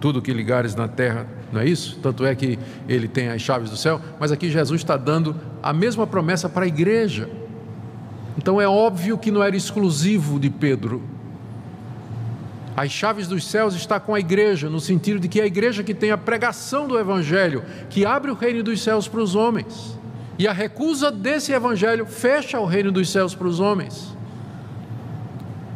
Tudo 0.00 0.20
que 0.20 0.32
ligares 0.32 0.74
na 0.74 0.88
terra, 0.88 1.26
não 1.52 1.60
é 1.60 1.66
isso? 1.66 1.98
Tanto 2.02 2.24
é 2.24 2.34
que 2.34 2.58
ele 2.88 3.08
tem 3.08 3.28
as 3.28 3.40
chaves 3.40 3.70
do 3.70 3.76
céu, 3.76 4.00
mas 4.20 4.30
aqui 4.30 4.50
Jesus 4.50 4.80
está 4.80 4.96
dando 4.96 5.34
a 5.62 5.72
mesma 5.72 6.06
promessa 6.06 6.48
para 6.48 6.64
a 6.64 6.68
igreja. 6.68 7.28
Então 8.36 8.60
é 8.60 8.68
óbvio 8.68 9.16
que 9.16 9.30
não 9.30 9.42
era 9.42 9.56
exclusivo 9.56 10.38
de 10.38 10.50
Pedro. 10.50 11.02
As 12.76 12.90
chaves 12.90 13.26
dos 13.26 13.46
céus 13.46 13.74
está 13.74 13.98
com 13.98 14.14
a 14.14 14.20
igreja, 14.20 14.68
no 14.68 14.80
sentido 14.80 15.18
de 15.18 15.28
que 15.28 15.40
é 15.40 15.44
a 15.44 15.46
igreja 15.46 15.82
que 15.82 15.94
tem 15.94 16.10
a 16.10 16.18
pregação 16.18 16.86
do 16.86 16.98
evangelho, 16.98 17.64
que 17.88 18.04
abre 18.04 18.30
o 18.30 18.34
reino 18.34 18.62
dos 18.62 18.82
céus 18.82 19.08
para 19.08 19.20
os 19.20 19.34
homens. 19.34 19.98
E 20.38 20.46
a 20.46 20.52
recusa 20.52 21.10
desse 21.10 21.52
evangelho 21.52 22.04
fecha 22.04 22.60
o 22.60 22.66
reino 22.66 22.92
dos 22.92 23.08
céus 23.08 23.34
para 23.34 23.48
os 23.48 23.60
homens. 23.60 24.14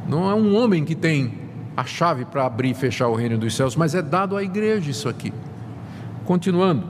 Não 0.06 0.30
é 0.30 0.34
um 0.34 0.54
homem 0.54 0.84
que 0.84 0.94
tem 0.94 1.38
a 1.76 1.84
chave 1.84 2.24
para 2.24 2.44
abrir 2.44 2.70
e 2.70 2.74
fechar 2.74 3.08
o 3.08 3.14
reino 3.14 3.38
dos 3.38 3.54
céus, 3.54 3.76
mas 3.76 3.94
é 3.94 4.02
dado 4.02 4.36
à 4.36 4.42
igreja 4.42 4.90
isso 4.90 5.08
aqui. 5.08 5.32
Continuando. 6.24 6.84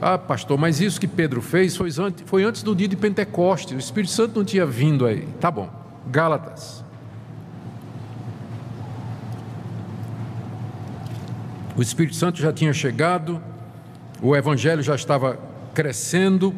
Ah, 0.00 0.16
pastor, 0.16 0.58
mas 0.58 0.80
isso 0.80 0.98
que 0.98 1.06
Pedro 1.06 1.42
fez 1.42 1.76
foi 1.76 1.90
antes, 1.98 2.24
foi 2.26 2.42
antes 2.42 2.62
do 2.62 2.74
dia 2.74 2.88
de 2.88 2.96
Pentecostes, 2.96 3.76
o 3.76 3.78
Espírito 3.78 4.12
Santo 4.12 4.38
não 4.38 4.44
tinha 4.44 4.64
vindo 4.64 5.04
aí. 5.04 5.26
Tá 5.38 5.50
bom. 5.50 5.68
Gálatas. 6.10 6.82
O 11.76 11.82
Espírito 11.82 12.16
Santo 12.16 12.40
já 12.40 12.52
tinha 12.52 12.72
chegado, 12.72 13.40
o 14.20 14.34
Evangelho 14.34 14.82
já 14.82 14.94
estava 14.94 15.38
crescendo, 15.74 16.54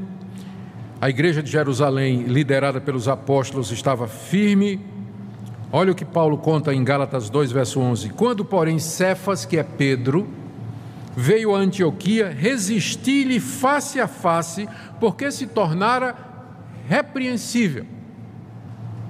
a 1.00 1.10
igreja 1.10 1.42
de 1.42 1.50
Jerusalém, 1.50 2.22
liderada 2.22 2.80
pelos 2.80 3.08
apóstolos, 3.08 3.70
estava 3.72 4.06
firme 4.06 4.80
Olha 5.74 5.92
o 5.92 5.94
que 5.94 6.04
Paulo 6.04 6.36
conta 6.36 6.74
em 6.74 6.84
Gálatas 6.84 7.30
2, 7.30 7.50
verso 7.50 7.80
11. 7.80 8.10
Quando, 8.10 8.44
porém, 8.44 8.78
Cefas, 8.78 9.46
que 9.46 9.56
é 9.56 9.62
Pedro, 9.62 10.28
veio 11.16 11.54
a 11.54 11.58
Antioquia, 11.58 12.28
resisti-lhe 12.28 13.40
face 13.40 13.98
a 13.98 14.06
face, 14.06 14.68
porque 15.00 15.30
se 15.30 15.46
tornara 15.46 16.14
repreensível. 16.86 17.86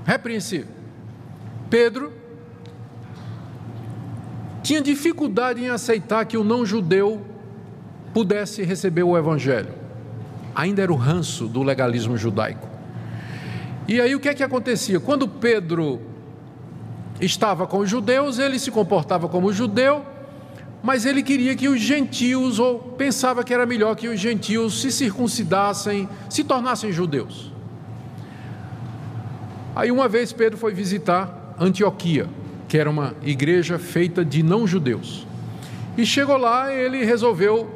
Repreensível. 0.07 0.69
Pedro 1.69 2.13
tinha 4.63 4.81
dificuldade 4.81 5.65
em 5.65 5.69
aceitar 5.69 6.25
que 6.27 6.37
o 6.37 6.45
não-judeu 6.45 7.27
pudesse 8.15 8.63
receber 8.63 9.03
o 9.03 9.19
evangelho. 9.19 9.75
Ainda 10.55 10.83
era 10.83 10.93
o 10.93 10.97
ranço 10.97 11.49
do 11.49 11.61
legalismo 11.65 12.17
judaico. 12.17 12.69
E 13.89 14.01
aí 14.01 14.15
o 14.15 14.21
que 14.21 14.29
é 14.29 14.35
que 14.35 14.45
acontecia? 14.45 15.01
Quando 15.01 15.27
Pedro 15.27 16.12
estava 17.25 17.67
com 17.67 17.79
os 17.79 17.89
judeus, 17.89 18.39
ele 18.39 18.59
se 18.59 18.71
comportava 18.71 19.29
como 19.29 19.53
judeu, 19.53 20.05
mas 20.83 21.07
ele 21.07 21.23
queria 21.23 21.55
que 21.55 21.69
os 21.69 21.81
gentios, 21.81 22.59
ou 22.59 22.79
pensava 22.79 23.45
que 23.45 23.55
era 23.55 23.65
melhor 23.65 23.95
que 23.95 24.09
os 24.09 24.19
gentios 24.19 24.81
se 24.81 24.91
circuncidassem, 24.91 26.09
se 26.29 26.43
tornassem 26.43 26.93
judeus. 26.93 27.53
Aí 29.75 29.91
uma 29.91 30.09
vez 30.09 30.33
Pedro 30.33 30.59
foi 30.59 30.75
visitar 30.75 31.55
Antioquia, 31.59 32.29
que 32.69 32.77
era 32.77 32.91
uma 32.91 33.15
igreja 33.23 33.79
feita 33.79 34.25
de 34.25 34.43
não-judeus. 34.43 35.27
E 35.97 36.05
chegou 36.05 36.37
lá, 36.37 36.75
ele 36.75 37.05
resolveu 37.05 37.71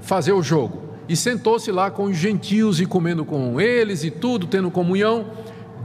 fazer 0.00 0.32
o 0.32 0.42
jogo. 0.42 0.82
E 1.08 1.16
sentou-se 1.16 1.70
lá 1.70 1.90
com 1.90 2.04
os 2.04 2.16
gentios 2.16 2.80
e 2.80 2.86
comendo 2.86 3.24
com 3.24 3.60
eles 3.60 4.04
e 4.04 4.10
tudo, 4.10 4.46
tendo 4.46 4.70
comunhão. 4.70 5.26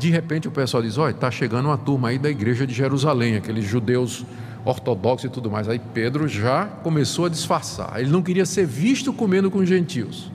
De 0.04 0.10
repente 0.10 0.50
o 0.50 0.52
pessoal 0.52 0.84
diz: 0.84 0.98
Olha, 0.98 1.12
está 1.12 1.32
chegando 1.32 1.68
uma 1.68 1.78
turma 1.78 2.10
aí 2.10 2.20
da 2.20 2.30
igreja 2.30 2.68
de 2.68 2.74
Jerusalém, 2.74 3.38
aqueles 3.38 3.64
judeus 3.64 4.26
ortodoxos 4.66 5.30
e 5.30 5.34
tudo 5.34 5.50
mais. 5.50 5.70
Aí 5.70 5.80
Pedro 5.80 6.28
já 6.28 6.66
começou 6.66 7.24
a 7.24 7.30
disfarçar. 7.30 8.02
Ele 8.02 8.12
não 8.12 8.22
queria 8.22 8.46
ser 8.46 8.66
visto 8.66 9.14
comendo 9.14 9.50
com 9.50 9.60
os 9.60 9.70
gentios. 9.70 10.30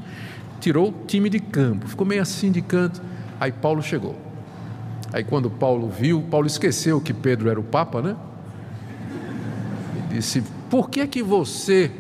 Tirou 0.59 0.89
o 0.89 0.95
time 1.07 1.29
de 1.29 1.39
campo, 1.39 1.87
ficou 1.87 2.07
meio 2.07 2.23
assim 2.23 2.51
de 2.51 2.63
canto. 2.63 3.03
Aí 3.39 3.53
Paulo 3.53 3.83
chegou. 3.83 4.17
Aí 5.13 5.23
quando 5.23 5.51
Paulo 5.51 5.91
viu, 5.91 6.23
Paulo 6.31 6.47
esqueceu 6.47 6.99
que 6.99 7.13
Pedro 7.13 7.51
era 7.51 7.61
o 7.61 7.63
Papa, 7.63 8.01
né? 8.01 8.17
E 9.99 10.15
disse: 10.15 10.43
Por 10.71 10.89
que 10.89 11.07
que 11.07 11.23
você, 11.23 11.91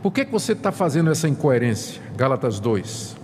por 0.00 0.14
que 0.14 0.24
que 0.24 0.32
você 0.32 0.52
está 0.52 0.72
fazendo 0.72 1.10
essa 1.10 1.28
incoerência? 1.28 2.00
Gálatas 2.16 2.58
2. 2.58 3.19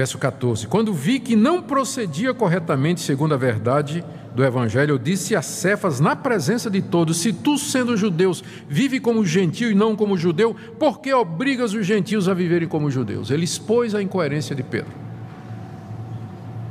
Verso 0.00 0.16
14: 0.16 0.66
Quando 0.66 0.94
vi 0.94 1.20
que 1.20 1.36
não 1.36 1.60
procedia 1.60 2.32
corretamente 2.32 3.02
segundo 3.02 3.34
a 3.34 3.36
verdade 3.36 4.02
do 4.34 4.42
Evangelho, 4.42 4.94
eu 4.94 4.98
disse 4.98 5.36
a 5.36 5.42
Cefas, 5.42 6.00
na 6.00 6.16
presença 6.16 6.70
de 6.70 6.80
todos: 6.80 7.18
Se 7.18 7.34
tu, 7.34 7.58
sendo 7.58 7.94
judeus, 7.98 8.42
vive 8.66 8.98
como 8.98 9.26
gentio 9.26 9.70
e 9.70 9.74
não 9.74 9.94
como 9.94 10.16
judeu, 10.16 10.56
por 10.78 11.02
que 11.02 11.12
obrigas 11.12 11.74
os 11.74 11.84
gentios 11.84 12.30
a 12.30 12.32
viverem 12.32 12.66
como 12.66 12.90
judeus? 12.90 13.30
Ele 13.30 13.44
expôs 13.44 13.94
a 13.94 14.00
incoerência 14.00 14.56
de 14.56 14.62
Pedro. 14.62 14.90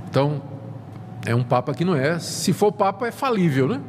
Então, 0.10 0.42
é 1.24 1.36
um 1.36 1.44
Papa 1.44 1.72
que 1.76 1.86
não 1.86 1.94
é, 1.96 2.18
se 2.18 2.52
for 2.52 2.72
Papa, 2.72 3.06
é 3.06 3.12
falível, 3.12 3.68
né? 3.68 3.80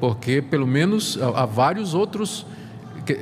Porque 0.00 0.42
pelo 0.42 0.66
menos 0.66 1.16
há 1.22 1.46
vários 1.46 1.94
outros 1.94 2.44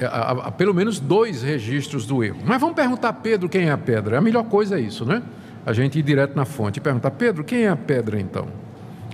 há, 0.02 0.30
há, 0.30 0.50
pelo 0.50 0.74
menos 0.74 0.98
dois 1.00 1.42
registros 1.42 2.06
do 2.06 2.22
erro. 2.22 2.38
Mas 2.44 2.60
vamos 2.60 2.74
perguntar 2.76 3.08
a 3.10 3.12
Pedro 3.12 3.48
quem 3.48 3.68
é 3.68 3.70
a 3.70 3.78
pedra. 3.78 4.18
A 4.18 4.20
melhor 4.20 4.44
coisa 4.44 4.78
é 4.78 4.80
isso, 4.80 5.04
né? 5.04 5.22
A 5.64 5.72
gente 5.72 5.98
ir 5.98 6.02
direto 6.02 6.34
na 6.34 6.44
fonte 6.44 6.78
e 6.78 6.80
perguntar, 6.80 7.10
Pedro, 7.12 7.44
quem 7.44 7.64
é 7.64 7.68
a 7.68 7.76
pedra 7.76 8.18
então? 8.18 8.48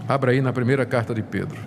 Abra 0.09 0.33
aí 0.33 0.41
na 0.41 0.53
primeira 0.53 0.85
carta 0.85 1.15
de 1.15 1.23
Pedro. 1.23 1.59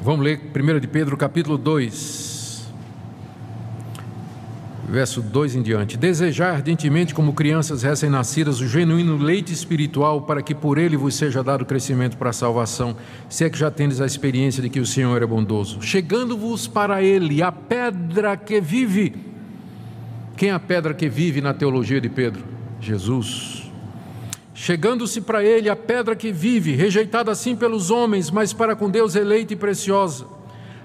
Vamos 0.00 0.24
ler 0.24 0.40
1 0.56 0.80
de 0.80 0.88
Pedro, 0.88 1.16
capítulo 1.16 1.58
2 1.58 2.27
verso 4.88 5.20
2 5.20 5.56
em 5.56 5.62
diante: 5.62 5.96
Desejar 5.96 6.54
ardentemente, 6.54 7.14
como 7.14 7.32
crianças 7.32 7.82
recém-nascidas, 7.82 8.60
o 8.60 8.66
genuíno 8.66 9.16
leite 9.16 9.52
espiritual, 9.52 10.22
para 10.22 10.42
que 10.42 10.54
por 10.54 10.78
ele 10.78 10.96
vos 10.96 11.14
seja 11.14 11.42
dado 11.42 11.64
crescimento 11.64 12.16
para 12.16 12.30
a 12.30 12.32
salvação, 12.32 12.96
se 13.28 13.44
é 13.44 13.50
que 13.50 13.58
já 13.58 13.70
tendes 13.70 14.00
a 14.00 14.06
experiência 14.06 14.62
de 14.62 14.70
que 14.70 14.80
o 14.80 14.86
Senhor 14.86 15.22
é 15.22 15.26
bondoso. 15.26 15.82
Chegando-vos 15.82 16.66
para 16.66 17.02
ele, 17.02 17.42
a 17.42 17.52
pedra 17.52 18.36
que 18.36 18.60
vive. 18.60 19.14
Quem 20.36 20.50
é 20.50 20.52
a 20.52 20.60
pedra 20.60 20.94
que 20.94 21.08
vive 21.08 21.40
na 21.40 21.52
teologia 21.52 22.00
de 22.00 22.08
Pedro? 22.08 22.44
Jesus. 22.80 23.70
Chegando-se 24.54 25.20
para 25.20 25.44
ele 25.44 25.68
a 25.68 25.76
pedra 25.76 26.16
que 26.16 26.32
vive, 26.32 26.74
rejeitada 26.74 27.30
assim 27.30 27.54
pelos 27.54 27.90
homens, 27.90 28.30
mas 28.30 28.52
para 28.52 28.74
com 28.74 28.88
Deus 28.88 29.14
eleita 29.14 29.52
e 29.52 29.56
preciosa 29.56 30.37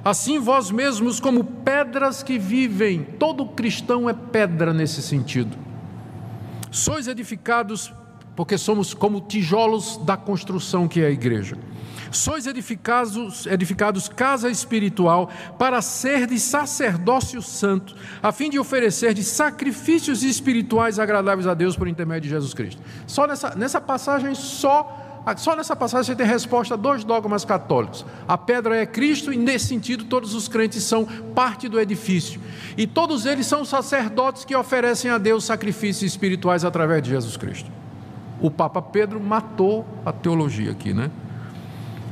Assim 0.03 0.37
vós 0.37 0.69
mesmos, 0.69 1.19
como 1.19 1.43
pedras 1.43 2.21
que 2.21 2.37
vivem, 2.37 3.03
todo 3.17 3.45
cristão 3.45 4.09
é 4.09 4.13
pedra 4.13 4.73
nesse 4.73 5.01
sentido. 5.01 5.57
Sois 6.69 7.07
edificados 7.07 7.93
porque 8.35 8.57
somos 8.57 8.93
como 8.93 9.21
tijolos 9.21 9.97
da 9.97 10.17
construção 10.17 10.87
que 10.87 11.01
é 11.01 11.07
a 11.07 11.11
igreja. 11.11 11.55
Sois 12.11 12.45
edificados, 12.45 13.47
edificados 13.47 14.07
casa 14.09 14.49
espiritual 14.49 15.31
para 15.57 15.81
ser 15.81 16.27
de 16.27 16.39
sacerdócio 16.39 17.41
santo, 17.41 17.95
a 18.21 18.31
fim 18.31 18.49
de 18.49 18.59
oferecer 18.59 19.13
de 19.13 19.23
sacrifícios 19.23 20.21
espirituais 20.21 20.99
agradáveis 20.99 21.47
a 21.47 21.53
Deus 21.53 21.75
por 21.75 21.87
intermédio 21.87 22.23
de 22.23 22.29
Jesus 22.29 22.53
Cristo. 22.53 22.81
Só 23.07 23.25
nessa, 23.25 23.55
nessa 23.55 23.81
passagem, 23.81 24.35
só 24.35 25.02
só 25.37 25.55
nessa 25.55 25.75
passagem 25.75 26.07
você 26.07 26.15
tem 26.15 26.25
resposta 26.27 26.73
a 26.73 26.77
dois 26.77 27.03
dogmas 27.05 27.45
católicos. 27.45 28.05
A 28.27 28.37
pedra 28.37 28.75
é 28.75 28.85
Cristo, 28.85 29.31
e 29.31 29.37
nesse 29.37 29.67
sentido, 29.67 30.03
todos 30.03 30.33
os 30.35 30.49
crentes 30.49 30.83
são 30.83 31.05
parte 31.33 31.69
do 31.69 31.79
edifício. 31.79 32.41
E 32.77 32.85
todos 32.85 33.25
eles 33.25 33.47
são 33.47 33.63
sacerdotes 33.63 34.43
que 34.43 34.53
oferecem 34.53 35.09
a 35.09 35.17
Deus 35.17 35.45
sacrifícios 35.45 36.11
espirituais 36.11 36.65
através 36.65 37.01
de 37.01 37.11
Jesus 37.11 37.37
Cristo. 37.37 37.71
O 38.41 38.51
Papa 38.51 38.81
Pedro 38.81 39.19
matou 39.21 39.85
a 40.05 40.11
teologia 40.11 40.71
aqui, 40.71 40.93
né? 40.93 41.09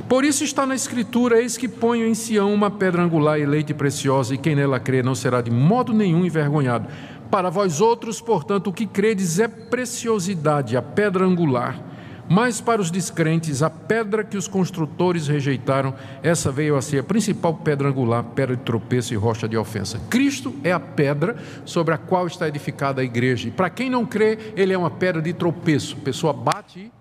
Por 0.08 0.24
isso 0.24 0.42
está 0.42 0.64
na 0.64 0.74
Escritura: 0.74 1.38
Eis 1.38 1.58
que 1.58 1.68
ponho 1.68 2.06
em 2.06 2.14
Sião 2.14 2.52
uma 2.52 2.70
pedra 2.70 3.02
angular 3.02 3.38
eleita 3.38 3.72
e 3.72 3.74
preciosa, 3.74 4.34
e 4.34 4.38
quem 4.38 4.54
nela 4.56 4.80
crê 4.80 5.02
não 5.02 5.14
será 5.14 5.42
de 5.42 5.50
modo 5.50 5.92
nenhum 5.92 6.24
envergonhado. 6.24 6.88
Para 7.30 7.50
vós 7.50 7.80
outros, 7.80 8.22
portanto, 8.22 8.68
o 8.68 8.72
que 8.72 8.86
credes 8.86 9.38
é 9.38 9.48
preciosidade, 9.48 10.76
a 10.78 10.82
pedra 10.82 11.26
angular 11.26 11.91
mas 12.28 12.60
para 12.60 12.80
os 12.80 12.90
descrentes, 12.90 13.62
a 13.62 13.68
pedra 13.68 14.24
que 14.24 14.36
os 14.36 14.48
construtores 14.48 15.26
rejeitaram, 15.26 15.94
essa 16.22 16.50
veio 16.50 16.76
a 16.76 16.82
ser 16.82 17.00
a 17.00 17.04
principal 17.04 17.54
pedra 17.54 17.88
angular, 17.88 18.22
pedra 18.22 18.56
de 18.56 18.62
tropeço 18.62 19.12
e 19.12 19.16
rocha 19.16 19.48
de 19.48 19.56
ofensa. 19.56 20.00
Cristo 20.08 20.54
é 20.62 20.72
a 20.72 20.80
pedra 20.80 21.36
sobre 21.64 21.94
a 21.94 21.98
qual 21.98 22.26
está 22.26 22.48
edificada 22.48 23.00
a 23.00 23.04
igreja. 23.04 23.48
E 23.48 23.50
para 23.50 23.68
quem 23.68 23.90
não 23.90 24.06
crê, 24.06 24.38
ele 24.56 24.72
é 24.72 24.78
uma 24.78 24.90
pedra 24.90 25.20
de 25.20 25.32
tropeço. 25.32 25.96
A 26.00 26.04
pessoa 26.04 26.32
bate 26.32 26.80
e 26.80 26.92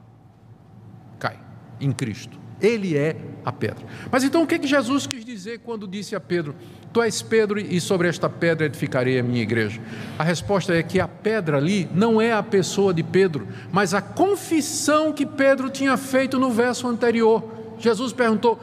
cai 1.20 1.40
em 1.80 1.92
Cristo. 1.92 2.41
Ele 2.62 2.96
é 2.96 3.16
a 3.44 3.52
pedra. 3.52 3.84
Mas 4.12 4.24
então 4.24 4.44
o 4.44 4.48
que, 4.48 4.60
que 4.60 4.68
Jesus 4.68 5.08
quis 5.08 5.26
dizer 5.26 5.60
quando 5.60 5.88
disse 5.88 6.16
a 6.16 6.20
Pedro: 6.20 6.56
Tu 6.94 7.02
és 7.02 7.22
Pedro, 7.22 7.60
e 7.60 7.80
sobre 7.82 8.08
esta 8.08 8.30
pedra 8.30 8.66
edificarei 8.66 9.20
a 9.20 9.24
minha 9.24 9.42
igreja? 9.42 9.82
A 10.18 10.24
resposta 10.24 10.74
é 10.74 10.84
que 10.84 11.00
a 11.00 11.08
pedra 11.08 11.58
ali 11.58 11.90
não 11.94 12.22
é 12.22 12.32
a 12.32 12.44
pessoa 12.44 12.94
de 12.94 13.04
Pedro, 13.04 13.48
mas 13.72 13.94
a 13.94 14.02
confissão 14.02 15.12
que 15.12 15.26
Pedro 15.26 15.70
tinha 15.70 15.98
feito 15.98 16.40
no 16.40 16.52
verso 16.52 16.88
anterior. 16.88 17.44
Jesus 17.80 18.14
perguntou: 18.14 18.60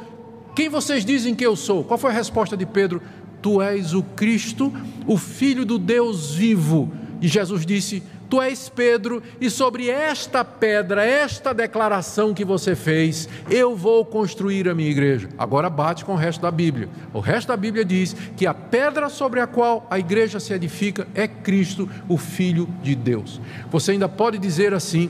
Quem 0.55 0.69
vocês 0.69 1.05
dizem 1.05 1.35
que 1.35 1.45
eu 1.45 1.57
sou? 1.57 1.85
Qual 1.85 1.99
foi 1.99 2.11
a 2.11 2.15
resposta 2.15 2.57
de 2.57 2.67
Pedro? 2.67 3.03
Tu 3.43 3.63
és 3.63 3.95
o 3.95 4.03
Cristo, 4.03 4.73
o 5.07 5.17
Filho 5.17 5.65
do 5.65 5.79
Deus 5.79 6.35
vivo. 6.35 6.93
E 7.21 7.27
Jesus 7.27 7.67
disse: 7.67 8.03
Tu 8.29 8.43
és 8.43 8.69
Pedro, 8.69 9.23
e 9.41 9.49
sobre 9.49 9.89
esta 9.89 10.45
pedra, 10.45 11.05
esta 11.05 11.55
declaração 11.55 12.35
que 12.35 12.45
você 12.45 12.77
fez, 12.77 13.29
eu 13.51 13.75
vou 13.75 14.05
construir 14.05 14.69
a 14.69 14.75
minha 14.75 14.91
igreja. 14.91 15.29
Agora 15.39 15.71
bate 15.71 16.05
com 16.05 16.13
o 16.13 16.17
resto 16.17 16.43
da 16.43 16.51
Bíblia. 16.51 16.89
O 17.13 17.21
resto 17.21 17.49
da 17.49 17.57
Bíblia 17.57 17.85
diz 17.85 18.15
que 18.37 18.47
a 18.47 18.53
pedra 18.53 19.09
sobre 19.09 19.41
a 19.41 19.47
qual 19.47 19.87
a 19.91 19.99
igreja 19.99 20.39
se 20.39 20.53
edifica 20.53 21.09
é 21.15 21.27
Cristo, 21.27 21.89
o 22.09 22.19
Filho 22.19 22.69
de 22.83 22.95
Deus. 22.95 23.41
Você 23.71 23.93
ainda 23.93 24.09
pode 24.09 24.39
dizer 24.39 24.75
assim: 24.75 25.09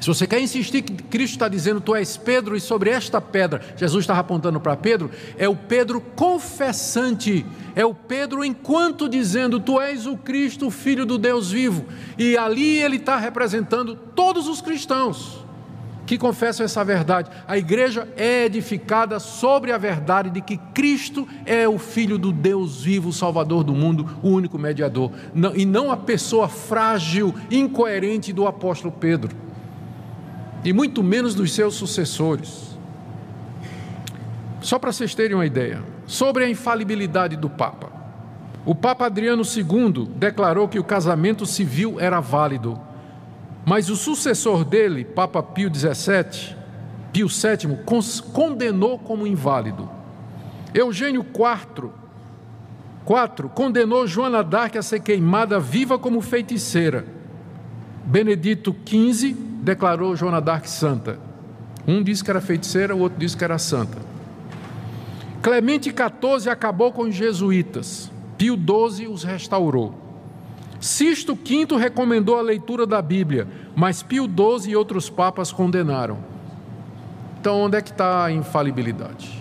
se 0.00 0.08
você 0.08 0.26
quer 0.26 0.40
insistir 0.40 0.82
que 0.82 0.92
Cristo 1.04 1.34
está 1.34 1.48
dizendo, 1.48 1.80
tu 1.80 1.94
és 1.94 2.16
Pedro, 2.16 2.56
e 2.56 2.60
sobre 2.60 2.90
esta 2.90 3.20
pedra, 3.20 3.60
Jesus 3.76 4.02
estava 4.02 4.20
apontando 4.20 4.60
para 4.60 4.76
Pedro, 4.76 5.10
é 5.38 5.48
o 5.48 5.54
Pedro 5.54 6.00
confessante, 6.00 7.46
é 7.76 7.86
o 7.86 7.94
Pedro 7.94 8.44
enquanto 8.44 9.08
dizendo, 9.08 9.60
tu 9.60 9.80
és 9.80 10.06
o 10.06 10.16
Cristo, 10.16 10.70
Filho 10.70 11.06
do 11.06 11.16
Deus 11.16 11.50
vivo. 11.52 11.86
E 12.18 12.36
ali 12.36 12.78
ele 12.78 12.96
está 12.96 13.16
representando 13.16 13.94
todos 13.94 14.48
os 14.48 14.60
cristãos 14.60 15.44
que 16.06 16.18
confessam 16.18 16.66
essa 16.66 16.84
verdade. 16.84 17.30
A 17.46 17.56
igreja 17.56 18.06
é 18.16 18.44
edificada 18.44 19.18
sobre 19.18 19.72
a 19.72 19.78
verdade 19.78 20.28
de 20.28 20.42
que 20.42 20.58
Cristo 20.74 21.26
é 21.46 21.66
o 21.68 21.78
Filho 21.78 22.18
do 22.18 22.30
Deus 22.30 22.82
vivo, 22.82 23.12
Salvador 23.12 23.64
do 23.64 23.72
mundo, 23.72 24.18
o 24.22 24.28
único 24.28 24.58
mediador, 24.58 25.12
e 25.54 25.64
não 25.64 25.90
a 25.90 25.96
pessoa 25.96 26.48
frágil, 26.48 27.34
incoerente 27.50 28.32
do 28.32 28.46
apóstolo 28.46 28.92
Pedro 28.92 29.43
e 30.64 30.72
muito 30.72 31.02
menos 31.02 31.34
dos 31.34 31.52
seus 31.52 31.74
sucessores. 31.74 32.76
Só 34.60 34.78
para 34.78 34.90
vocês 34.90 35.14
terem 35.14 35.36
uma 35.36 35.44
ideia, 35.44 35.82
sobre 36.06 36.44
a 36.44 36.48
infalibilidade 36.48 37.36
do 37.36 37.50
Papa. 37.50 37.92
O 38.64 38.74
Papa 38.74 39.06
Adriano 39.06 39.42
II 39.42 40.08
declarou 40.16 40.66
que 40.66 40.78
o 40.78 40.84
casamento 40.84 41.44
civil 41.44 42.00
era 42.00 42.18
válido, 42.18 42.80
mas 43.66 43.90
o 43.90 43.96
sucessor 43.96 44.64
dele, 44.64 45.04
Papa 45.04 45.42
Pio 45.42 45.70
XVII, 45.72 46.56
Pio 47.12 47.28
VII, 47.28 47.78
condenou 48.32 48.98
como 48.98 49.26
inválido. 49.26 49.88
Eugênio 50.72 51.20
IV 51.22 51.90
4. 53.04 53.50
Condenou 53.50 54.06
Joana 54.06 54.42
d'Arc 54.42 54.78
a 54.78 54.82
ser 54.82 55.00
queimada 55.00 55.60
viva 55.60 55.98
como 55.98 56.20
feiticeira. 56.20 57.04
Benedito 58.04 58.74
XV 58.86 59.36
declarou 59.64 60.14
Joana 60.14 60.40
d'Arc 60.40 60.68
santa. 60.68 61.18
Um 61.88 62.02
disse 62.02 62.22
que 62.22 62.30
era 62.30 62.40
feiticeira, 62.40 62.94
o 62.94 63.00
outro 63.00 63.18
disse 63.18 63.36
que 63.36 63.42
era 63.42 63.58
santa. 63.58 63.98
Clemente 65.42 65.90
XIV 65.90 66.50
acabou 66.50 66.92
com 66.92 67.02
os 67.02 67.14
jesuítas. 67.14 68.10
Pio 68.36 68.56
XII 68.56 69.08
os 69.08 69.24
restaurou. 69.24 69.94
Sisto 70.80 71.34
V 71.34 71.76
recomendou 71.78 72.38
a 72.38 72.42
leitura 72.42 72.86
da 72.86 73.00
Bíblia, 73.00 73.48
mas 73.74 74.02
Pio 74.02 74.24
XII 74.26 74.70
e 74.70 74.76
outros 74.76 75.08
papas 75.08 75.50
condenaram. 75.50 76.18
Então, 77.40 77.60
onde 77.60 77.78
é 77.78 77.82
que 77.82 77.90
está 77.90 78.24
a 78.24 78.32
infalibilidade? 78.32 79.38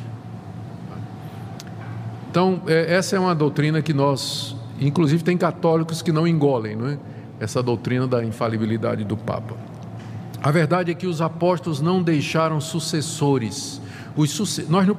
Então, 2.30 2.62
é, 2.66 2.96
essa 2.96 3.16
é 3.16 3.20
uma 3.20 3.36
doutrina 3.36 3.82
que 3.82 3.94
nós, 3.94 4.56
inclusive, 4.80 5.24
tem 5.24 5.38
católicos 5.38 6.02
que 6.02 6.12
não 6.12 6.28
engolem, 6.28 6.76
não 6.76 6.88
é? 6.88 6.98
Essa 7.40 7.62
doutrina 7.62 8.08
da 8.08 8.24
infalibilidade 8.24 9.04
do 9.04 9.18
Papa. 9.18 9.73
A 10.44 10.52
verdade 10.52 10.92
é 10.92 10.94
que 10.94 11.08
os 11.08 11.22
apóstolos 11.22 11.80
não 11.80 12.04
deixaram 12.04 12.60
sucessores. 12.60 13.82
Os 14.14 14.30
suce... 14.30 14.66
nós 14.70 14.86
não 14.86 14.94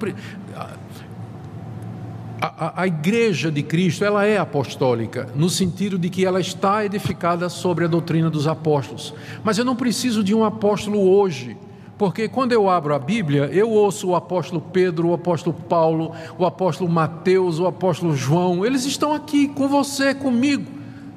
a, 2.41 2.83
a, 2.83 2.87
igreja 2.87 3.51
de 3.51 3.63
Cristo 3.63 4.05
ela 4.05 4.25
é 4.25 4.39
apostólica 4.39 5.29
no 5.35 5.51
sentido 5.51 5.99
de 5.99 6.09
que 6.09 6.25
ela 6.25 6.41
está 6.41 6.85
edificada 6.85 7.49
sobre 7.51 7.85
a 7.85 7.89
doutrina 7.89 8.31
dos 8.31 8.47
apóstolos. 8.47 9.15
Mas 9.43 9.59
eu 9.59 9.67
não 9.67 9.77
preciso 9.77 10.25
de 10.25 10.35
um 10.35 10.45
apóstolo 10.45 11.11
hoje, 11.11 11.57
porque 11.99 12.27
quando 12.27 12.53
eu 12.53 12.69
abro 12.69 12.95
a 12.95 12.99
Bíblia 12.99 13.51
eu 13.53 13.71
ouço 13.71 14.09
o 14.09 14.17
apóstolo 14.17 14.63
Pedro, 14.73 15.09
o 15.09 15.15
apóstolo 15.15 15.55
Paulo, 15.55 16.13
o 16.39 16.47
apóstolo 16.47 16.91
Mateus, 16.91 17.59
o 17.59 17.67
apóstolo 17.67 18.17
João. 18.17 18.65
Eles 18.65 18.87
estão 18.87 19.13
aqui 19.13 19.49
com 19.49 19.69
você, 19.69 20.15
comigo. 20.15 20.74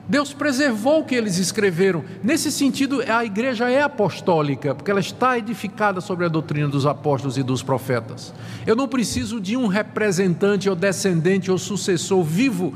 Deus 0.10 0.34
preservou 0.34 1.02
o 1.02 1.04
que 1.04 1.16
eles 1.16 1.38
escreveram. 1.38 2.04
Nesse 2.24 2.50
sentido, 2.50 3.04
a 3.08 3.26
igreja 3.26 3.70
é 3.70 3.82
apostólica, 3.82 4.74
porque 4.74 4.90
ela 4.90 5.02
está 5.02 5.38
edificada 5.38 6.00
sobre 6.00 6.26
a 6.26 6.30
doutrina 6.30 6.70
dos 6.70 6.86
apóstolos 6.86 7.38
e 7.38 7.44
dos 7.44 7.62
profetas. 7.62 8.34
Eu 8.66 8.76
não 8.76 8.88
preciso 8.88 9.42
de 9.42 9.58
um 9.58 9.68
representante 9.68 10.70
ou 10.70 10.76
descendente 10.76 11.52
ou 11.52 11.58
sucessor 11.58 12.24
vivo 12.24 12.74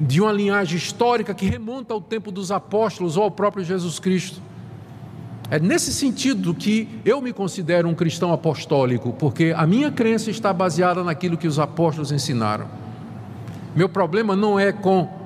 de 0.00 0.20
uma 0.20 0.32
linhagem 0.32 0.76
histórica 0.76 1.32
que 1.32 1.46
remonta 1.46 1.94
ao 1.94 2.00
tempo 2.00 2.32
dos 2.32 2.50
apóstolos 2.50 3.16
ou 3.16 3.22
ao 3.22 3.30
próprio 3.30 3.64
Jesus 3.64 4.00
Cristo. 4.00 4.42
É 5.48 5.60
nesse 5.60 5.92
sentido 5.92 6.52
que 6.52 6.88
eu 7.04 7.20
me 7.20 7.32
considero 7.32 7.88
um 7.88 7.94
cristão 7.94 8.32
apostólico, 8.32 9.12
porque 9.12 9.54
a 9.56 9.66
minha 9.66 9.92
crença 9.92 10.30
está 10.30 10.52
baseada 10.52 11.04
naquilo 11.04 11.36
que 11.36 11.46
os 11.46 11.58
apóstolos 11.60 12.10
ensinaram. 12.10 12.66
Meu 13.76 13.88
problema 13.88 14.34
não 14.34 14.58
é 14.58 14.72
com 14.72 15.21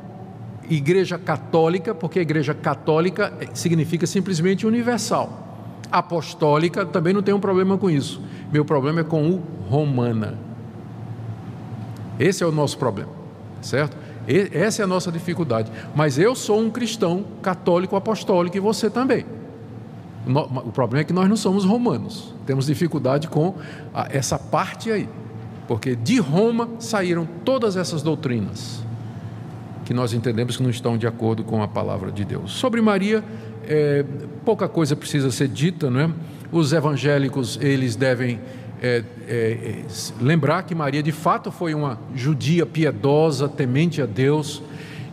Igreja 0.69 1.19
Católica, 1.19 1.95
porque 1.95 2.19
a 2.19 2.23
Igreja 2.23 2.55
Católica 2.55 3.33
significa 3.55 4.07
simplesmente 4.07 4.67
universal. 4.67 5.45
Apostólica 5.91 6.85
também 6.85 7.13
não 7.13 7.23
tem 7.23 7.35
um 7.35 7.41
problema 7.41 7.79
com 7.79 7.89
isso. 7.89 8.21
Meu 8.53 8.65
problema 8.65 9.01
é 9.01 9.05
com 9.05 9.31
o 9.31 9.43
Romana. 9.69 10.39
Esse 12.19 12.43
é 12.43 12.47
o 12.47 12.53
nosso 12.53 12.79
problema, 12.79 13.11
certo? 13.61 13.97
Essa 14.27 14.83
é 14.83 14.85
a 14.85 14.89
nossa 14.89 15.13
dificuldade. 15.13 15.71
Mas 15.95 16.19
eu 16.19 16.35
sou 16.35 16.61
um 16.61 16.71
cristão 16.71 17.25
católico 17.43 17.95
apostólico 17.95 18.57
e 18.57 18.61
você 18.61 18.91
também. 18.91 19.25
O 20.27 20.73
problema 20.73 21.03
é 21.03 21.05
que 21.05 21.13
nós 21.13 21.29
não 21.29 21.37
somos 21.37 21.65
romanos. 21.65 22.35
Temos 22.45 22.67
dificuldade 22.67 23.29
com 23.29 23.55
essa 24.11 24.39
parte 24.39 24.91
aí. 24.91 25.09
Porque 25.69 25.95
de 25.95 26.19
Roma 26.19 26.69
saíram 26.79 27.29
todas 27.45 27.77
essas 27.77 28.03
doutrinas 28.03 28.86
que 29.87 29.95
nós 29.95 30.13
entendemos 30.13 30.57
que 30.57 30.63
não 30.65 30.69
estão 30.69 30.99
de 30.99 31.07
acordo 31.07 31.45
com 31.45 31.63
a 31.63 31.69
palavra 31.69 32.11
de 32.11 32.25
Deus. 32.25 32.53
Sobre 32.53 32.83
Maria, 32.83 33.23
é, 33.69 34.05
pouca 34.45 34.69
coisa 34.69 34.97
precisa 34.97 35.31
ser 35.31 35.47
dita, 35.47 35.89
não 35.89 36.01
é? 36.01 36.11
Os 36.51 36.73
evangélicos 36.73 37.57
eles 37.63 37.95
devem 37.95 38.41
é, 38.83 39.05
é, 39.29 39.85
lembrar 40.21 40.65
que 40.65 40.75
Maria 40.75 41.03
de 41.05 41.13
fato 41.13 41.53
foi 41.53 41.73
uma 41.73 42.01
judia 42.17 42.67
piedosa, 42.67 43.49
temente 43.49 44.03
a 44.03 44.07
Deus. 44.07 44.61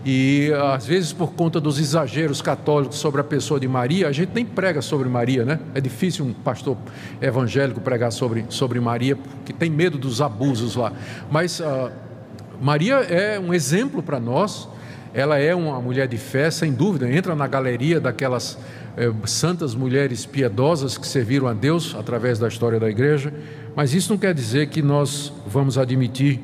E 0.03 0.51
às 0.73 0.87
vezes, 0.87 1.13
por 1.13 1.33
conta 1.33 1.61
dos 1.61 1.79
exageros 1.79 2.41
católicos 2.41 2.97
sobre 2.97 3.21
a 3.21 3.23
pessoa 3.23 3.59
de 3.59 3.67
Maria, 3.67 4.07
a 4.07 4.11
gente 4.11 4.31
nem 4.33 4.43
prega 4.43 4.81
sobre 4.81 5.07
Maria, 5.07 5.45
né? 5.45 5.59
É 5.73 5.79
difícil 5.79 6.25
um 6.25 6.33
pastor 6.33 6.75
evangélico 7.21 7.79
pregar 7.79 8.11
sobre, 8.11 8.43
sobre 8.49 8.79
Maria, 8.81 9.15
porque 9.15 9.53
tem 9.53 9.69
medo 9.69 9.97
dos 9.97 10.19
abusos 10.19 10.75
lá. 10.75 10.91
Mas 11.31 11.61
uh, 11.61 11.89
Maria 12.61 12.95
é 12.95 13.39
um 13.39 13.53
exemplo 13.53 14.01
para 14.01 14.19
nós, 14.19 14.67
ela 15.13 15.37
é 15.37 15.53
uma 15.53 15.79
mulher 15.79 16.07
de 16.07 16.17
fé, 16.17 16.49
sem 16.49 16.73
dúvida, 16.73 17.09
entra 17.11 17.35
na 17.35 17.47
galeria 17.47 17.99
daquelas 17.99 18.57
é, 18.97 19.11
santas 19.25 19.75
mulheres 19.75 20.25
piedosas 20.25 20.97
que 20.97 21.07
serviram 21.07 21.47
a 21.47 21.53
Deus 21.53 21.95
através 21.95 22.39
da 22.39 22.47
história 22.47 22.79
da 22.79 22.89
igreja, 22.89 23.33
mas 23.75 23.93
isso 23.93 24.11
não 24.11 24.17
quer 24.17 24.33
dizer 24.33 24.69
que 24.69 24.81
nós 24.81 25.31
vamos 25.47 25.77
admitir 25.77 26.39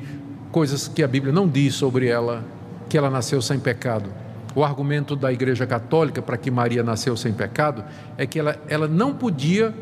coisas 0.50 0.88
que 0.88 1.02
a 1.02 1.08
Bíblia 1.08 1.32
não 1.32 1.48
diz 1.48 1.74
sobre 1.74 2.06
ela, 2.06 2.44
que 2.88 2.98
ela 2.98 3.10
nasceu 3.10 3.40
sem 3.40 3.58
pecado. 3.58 4.10
O 4.54 4.64
argumento 4.64 5.14
da 5.14 5.32
Igreja 5.32 5.64
Católica 5.64 6.20
para 6.20 6.36
que 6.36 6.50
Maria 6.50 6.82
nasceu 6.82 7.16
sem 7.16 7.32
pecado 7.32 7.84
é 8.18 8.26
que 8.26 8.38
ela, 8.38 8.56
ela 8.68 8.88
não 8.88 9.14
podia 9.14 9.72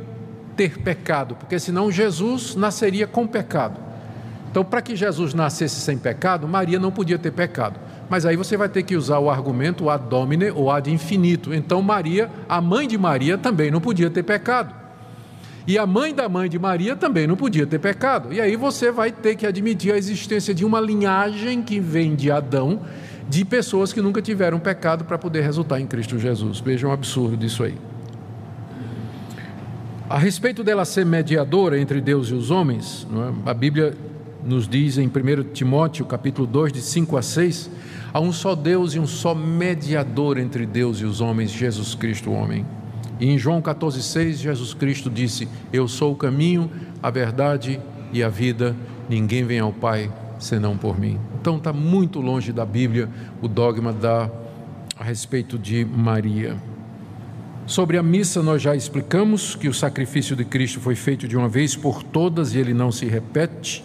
ter 0.57 0.79
pecado, 0.79 1.35
porque 1.37 1.59
senão 1.59 1.91
Jesus 1.91 2.55
nasceria 2.55 3.07
com 3.07 3.27
pecado. 3.27 3.81
Então, 4.51 4.65
para 4.65 4.81
que 4.81 4.97
Jesus 4.97 5.35
nascesse 5.35 5.81
sem 5.81 5.99
pecado, 5.99 6.49
Maria 6.49 6.79
não 6.79 6.91
podia 6.91 7.19
ter 7.19 7.31
pecado. 7.31 7.79
Mas 8.09 8.25
aí 8.25 8.37
você 8.37 8.57
vai 8.57 8.69
ter 8.69 8.83
que 8.83 8.97
usar 8.97 9.19
o 9.19 9.29
argumento 9.29 9.91
ad 9.91 10.09
domine 10.09 10.51
ou 10.51 10.71
ad 10.71 10.91
infinito. 10.91 11.53
Então, 11.53 11.83
Maria, 11.83 12.31
a 12.49 12.61
mãe 12.61 12.89
de 12.89 12.97
Maria, 12.97 13.37
também 13.37 13.71
não 13.71 13.81
podia 13.81 14.09
ter 14.09 14.23
pecado. 14.23 14.75
E 15.67 15.77
a 15.77 15.87
mãe 15.87 16.15
da 16.15 16.31
mãe 16.31 16.49
de 16.49 16.59
Maria 16.59 16.97
também 16.97 17.27
não 17.27 17.37
podia 17.37 17.67
ter 17.67 17.79
pecado. 17.79 18.33
E 18.33 18.41
aí 18.41 18.57
você 18.57 18.91
vai 18.91 19.13
ter 19.13 19.37
que 19.37 19.47
admitir 19.47 19.93
a 19.93 19.99
existência 19.99 20.55
de 20.55 20.65
uma 20.65 20.81
linhagem 20.81 21.63
que 21.63 21.79
vem 21.79 22.15
de 22.15 22.31
Adão, 22.31 22.81
de 23.29 23.45
pessoas 23.45 23.93
que 23.93 24.01
nunca 24.01 24.23
tiveram 24.23 24.59
pecado 24.59 25.05
para 25.05 25.19
poder 25.19 25.43
resultar 25.43 25.79
em 25.79 25.87
Cristo 25.87 26.19
Jesus. 26.19 26.61
Vejam 26.61 26.89
o 26.89 26.93
absurdo 26.95 27.37
disso 27.37 27.63
aí. 27.63 27.77
A 30.09 30.17
respeito 30.17 30.65
dela 30.65 30.87
ser 30.87 31.05
mediadora 31.05 31.79
entre 31.79 32.01
Deus 32.01 32.31
e 32.31 32.35
os 32.35 32.51
homens, 32.51 33.07
é? 33.13 33.51
a 33.51 33.53
Bíblia 33.53 33.95
nos 34.49 34.67
diz 34.67 34.97
em 34.97 35.07
1 35.07 35.53
Timóteo, 35.53 36.07
capítulo 36.07 36.47
2, 36.47 36.73
de 36.73 36.81
5 36.81 37.17
a 37.19 37.23
6, 37.23 37.71
há 38.13 38.19
um 38.19 38.33
só 38.33 38.55
Deus 38.55 38.95
e 38.95 38.99
um 38.99 39.07
só 39.07 39.35
mediador 39.35 40.39
entre 40.39 40.65
Deus 40.65 41.01
e 41.01 41.05
os 41.05 41.21
homens, 41.21 41.51
Jesus 41.51 41.95
Cristo, 41.95 42.31
o 42.31 42.33
homem. 42.33 42.65
E 43.21 43.29
em 43.29 43.37
João 43.37 43.61
14,6, 43.61 44.37
Jesus 44.37 44.73
Cristo 44.73 45.11
disse: 45.11 45.47
Eu 45.71 45.87
sou 45.87 46.13
o 46.13 46.17
caminho, 46.17 46.71
a 47.03 47.11
verdade 47.11 47.79
e 48.11 48.23
a 48.23 48.31
vida, 48.31 48.75
ninguém 49.09 49.45
vem 49.45 49.59
ao 49.59 49.73
Pai 49.73 50.11
senão 50.39 50.79
por 50.79 50.99
mim. 50.99 51.19
Então 51.41 51.59
está 51.59 51.73
muito 51.73 52.21
longe 52.21 52.51
da 52.51 52.65
Bíblia 52.65 53.09
o 53.43 53.49
dogma 53.49 53.93
da, 53.93 54.31
a 54.99 55.05
respeito 55.05 55.59
de 55.59 55.85
Maria. 55.85 56.57
Sobre 57.67 57.99
a 57.99 58.03
missa, 58.03 58.43
nós 58.43 58.63
já 58.63 58.75
explicamos 58.75 59.55
que 59.55 59.69
o 59.69 59.75
sacrifício 59.75 60.35
de 60.35 60.45
Cristo 60.45 60.81
foi 60.81 60.95
feito 60.95 61.29
de 61.29 61.37
uma 61.37 61.51
vez 61.51 61.77
por 61.77 62.03
todas 62.03 62.55
e 62.55 62.59
ele 62.59 62.73
não 62.73 62.91
se 62.91 63.05
repete 63.05 63.85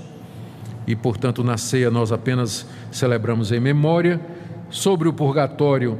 e, 0.86 0.96
portanto, 0.96 1.44
na 1.44 1.58
ceia 1.58 1.90
nós 1.90 2.12
apenas 2.12 2.66
celebramos 2.92 3.52
em 3.52 3.60
memória. 3.60 4.20
Sobre 4.70 5.08
o 5.08 5.14
purgatório, 5.14 6.00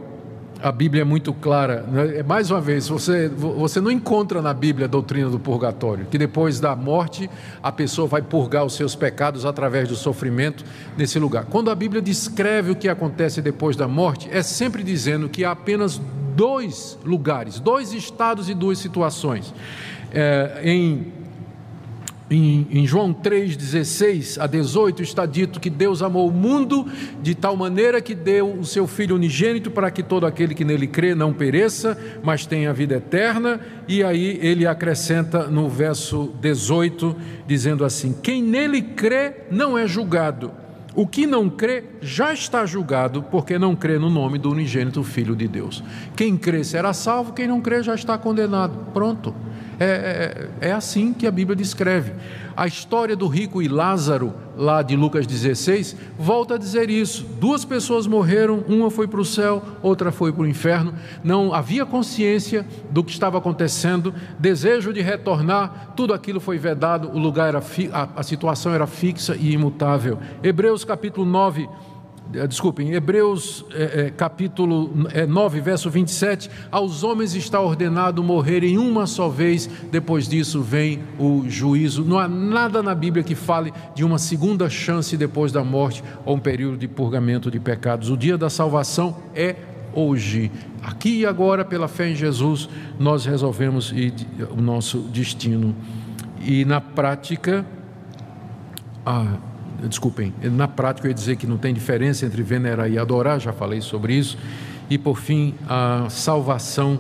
a 0.64 0.72
Bíblia 0.72 1.02
é 1.02 1.06
muito 1.06 1.34
clara. 1.34 1.82
Né? 1.84 2.20
É, 2.20 2.24
mais 2.24 2.50
uma 2.50 2.62
vez, 2.62 2.88
você, 2.88 3.28
você 3.28 3.82
não 3.82 3.92
encontra 3.92 4.42
na 4.42 4.54
Bíblia 4.54 4.86
a 4.86 4.90
doutrina 4.90 5.30
do 5.30 5.38
purgatório, 5.38 6.08
que 6.10 6.18
depois 6.18 6.60
da 6.60 6.74
morte 6.74 7.30
a 7.62 7.72
pessoa 7.72 8.08
vai 8.08 8.22
purgar 8.22 8.66
os 8.66 8.74
seus 8.74 8.96
pecados 8.96 9.46
através 9.46 9.90
do 9.90 9.96
sofrimento 9.96 10.64
nesse 10.98 11.20
lugar. 11.20 11.46
Quando 11.46 11.70
a 11.70 11.76
Bíblia 11.76 12.02
descreve 12.02 12.72
o 12.72 12.76
que 12.76 12.88
acontece 12.88 13.42
depois 13.42 13.76
da 13.76 13.88
morte, 13.88 14.30
é 14.32 14.42
sempre 14.42 14.84
dizendo 14.84 15.28
que 15.28 15.44
há 15.44 15.52
apenas 15.52 16.02
dois 16.34 16.98
lugares, 17.04 17.60
dois 17.60 17.92
estados 17.92 18.50
e 18.50 18.54
duas 18.54 18.80
situações. 18.80 19.54
É, 20.12 20.62
em 20.64 21.12
em, 22.30 22.68
em 22.72 22.88
João 22.88 23.14
3, 23.14 23.56
16 23.56 24.40
a 24.40 24.48
18 24.48 25.04
está 25.04 25.26
dito 25.26 25.60
que 25.60 25.70
Deus 25.70 26.02
amou 26.02 26.30
o 26.30 26.32
mundo 26.32 26.86
de 27.22 27.36
tal 27.36 27.56
maneira 27.56 28.02
que 28.02 28.16
deu 28.16 28.54
o 28.54 28.66
seu 28.66 28.88
Filho 28.88 29.16
unigênito 29.16 29.70
para 29.70 29.92
que 29.92 30.02
todo 30.02 30.26
aquele 30.26 30.56
que 30.56 30.64
nele 30.64 30.88
crê 30.88 31.14
não 31.14 31.34
pereça, 31.34 31.98
mas 32.24 32.46
tenha 32.46 32.74
vida 32.74 32.96
eterna. 32.96 33.60
E 33.88 34.04
aí 34.04 34.40
ele 34.42 34.66
acrescenta 34.66 35.48
no 35.48 35.68
verso 35.68 36.34
18, 36.40 37.16
dizendo 37.46 37.84
assim: 37.84 38.16
Quem 38.24 38.42
nele 38.42 38.82
crê 38.82 39.34
não 39.52 39.78
é 39.78 39.86
julgado. 39.86 40.52
O 40.96 41.08
que 41.08 41.26
não 41.26 41.50
crê 41.50 41.86
já 42.02 42.32
está 42.32 42.66
julgado, 42.68 43.24
porque 43.24 43.58
não 43.58 43.76
crê 43.76 43.98
no 43.98 44.12
nome 44.12 44.38
do 44.38 44.52
unigênito 44.52 45.04
Filho 45.04 45.36
de 45.36 45.48
Deus. 45.48 45.84
Quem 46.16 46.38
crê 46.38 46.64
será 46.64 46.94
salvo, 46.94 47.34
quem 47.34 47.48
não 47.48 47.60
crê 47.60 47.82
já 47.82 47.96
está 47.96 48.16
condenado. 48.16 48.92
Pronto. 48.94 49.34
É, 49.80 50.50
é, 50.62 50.70
é 50.70 50.72
assim 50.72 51.14
que 51.14 51.28
a 51.28 51.32
Bíblia 51.32 51.56
descreve. 51.56 52.14
A 52.56 52.68
história 52.68 53.16
do 53.16 53.28
rico 53.28 53.62
e 53.62 53.68
Lázaro, 53.68 54.34
lá 54.56 54.84
de 54.84 54.96
Lucas 54.96 55.26
16, 55.26 55.96
volta 56.18 56.56
a 56.56 56.58
dizer 56.58 56.90
isso. 56.90 57.26
Duas 57.40 57.66
pessoas 57.66 58.06
morreram, 58.06 58.64
uma 58.68 58.92
foi 58.92 59.08
para 59.08 59.20
o 59.20 59.26
céu, 59.26 59.64
outra 59.82 60.12
foi 60.12 60.32
para 60.32 60.44
o 60.44 60.48
inferno. 60.48 60.94
Não 61.24 61.54
havia 61.54 61.86
consciência 61.86 62.66
do 62.92 63.04
que 63.04 63.12
estava 63.12 63.40
acontecendo, 63.40 64.14
desejo 64.38 64.94
de 64.94 65.02
retornar, 65.02 65.94
tudo 65.96 66.14
aquilo 66.14 66.40
foi 66.40 66.60
vedado, 66.60 67.10
o 67.10 67.18
lugar 67.18 67.50
era 67.50 67.64
a, 67.92 68.10
a 68.18 68.24
situação 68.24 68.74
era 68.74 68.86
fixa 68.86 69.36
e 69.36 69.52
imutável. 69.52 70.20
Hebreus 70.44 70.86
capítulo 70.86 71.26
9 71.26 71.68
eh, 72.34 72.48
desculpem, 72.48 72.94
Hebreus 72.94 73.66
é, 73.72 74.06
é, 74.06 74.10
capítulo 74.10 75.08
é, 75.12 75.26
9, 75.26 75.60
verso 75.62 75.90
27, 75.90 76.50
aos 76.72 77.04
homens 77.04 77.36
está 77.36 77.60
ordenado 77.60 78.24
morrerem 78.24 78.78
uma 78.78 79.06
só 79.06 79.30
vez, 79.30 79.70
depois 79.92 80.28
disso 80.28 80.62
vem 80.62 81.04
o 81.20 81.44
juízo. 81.48 82.04
Não 82.04 82.18
há 82.20 82.28
nada 82.28 82.82
na 82.82 82.96
Bíblia 82.96 83.24
que 83.24 83.36
fale 83.36 83.74
de 83.94 84.04
uma 84.04 84.18
segunda 84.18 84.70
chance 84.70 85.18
depois 85.18 85.52
da 85.52 85.64
morte 85.64 86.04
ou 86.26 86.36
um 86.36 86.40
período 86.40 86.78
de 86.78 86.88
purgamento 86.88 87.52
de 87.52 87.60
pecados. 87.60 88.10
O 88.10 88.18
dia 88.18 88.38
da 88.38 88.50
salvação 88.50 89.18
é 89.36 89.56
hoje. 89.94 90.52
Aqui 90.82 91.20
e 91.20 91.26
agora, 91.26 91.64
pela 91.64 91.88
fé 91.88 92.10
em 92.10 92.16
Jesus, 92.16 92.68
nós 93.00 93.26
resolvemos 93.26 93.94
o 94.52 94.62
nosso 94.62 95.00
destino. 95.00 95.76
E 96.42 96.66
na 96.66 96.82
prática, 96.82 97.66
ah, 99.06 99.38
desculpem, 99.88 100.34
na 100.44 100.68
prática 100.68 101.08
eu 101.08 101.12
ia 101.12 101.16
dizer 101.16 101.36
que 101.36 101.48
não 101.48 101.58
tem 101.58 101.74
diferença 101.74 102.26
entre 102.26 102.42
venerar 102.42 102.90
e 102.90 102.98
adorar, 102.98 103.40
já 103.40 103.54
falei 103.54 103.82
sobre 103.82 104.14
isso. 104.16 104.38
E 104.90 104.98
por 104.98 105.18
fim, 105.18 105.56
a 105.68 106.08
salvação, 106.10 107.00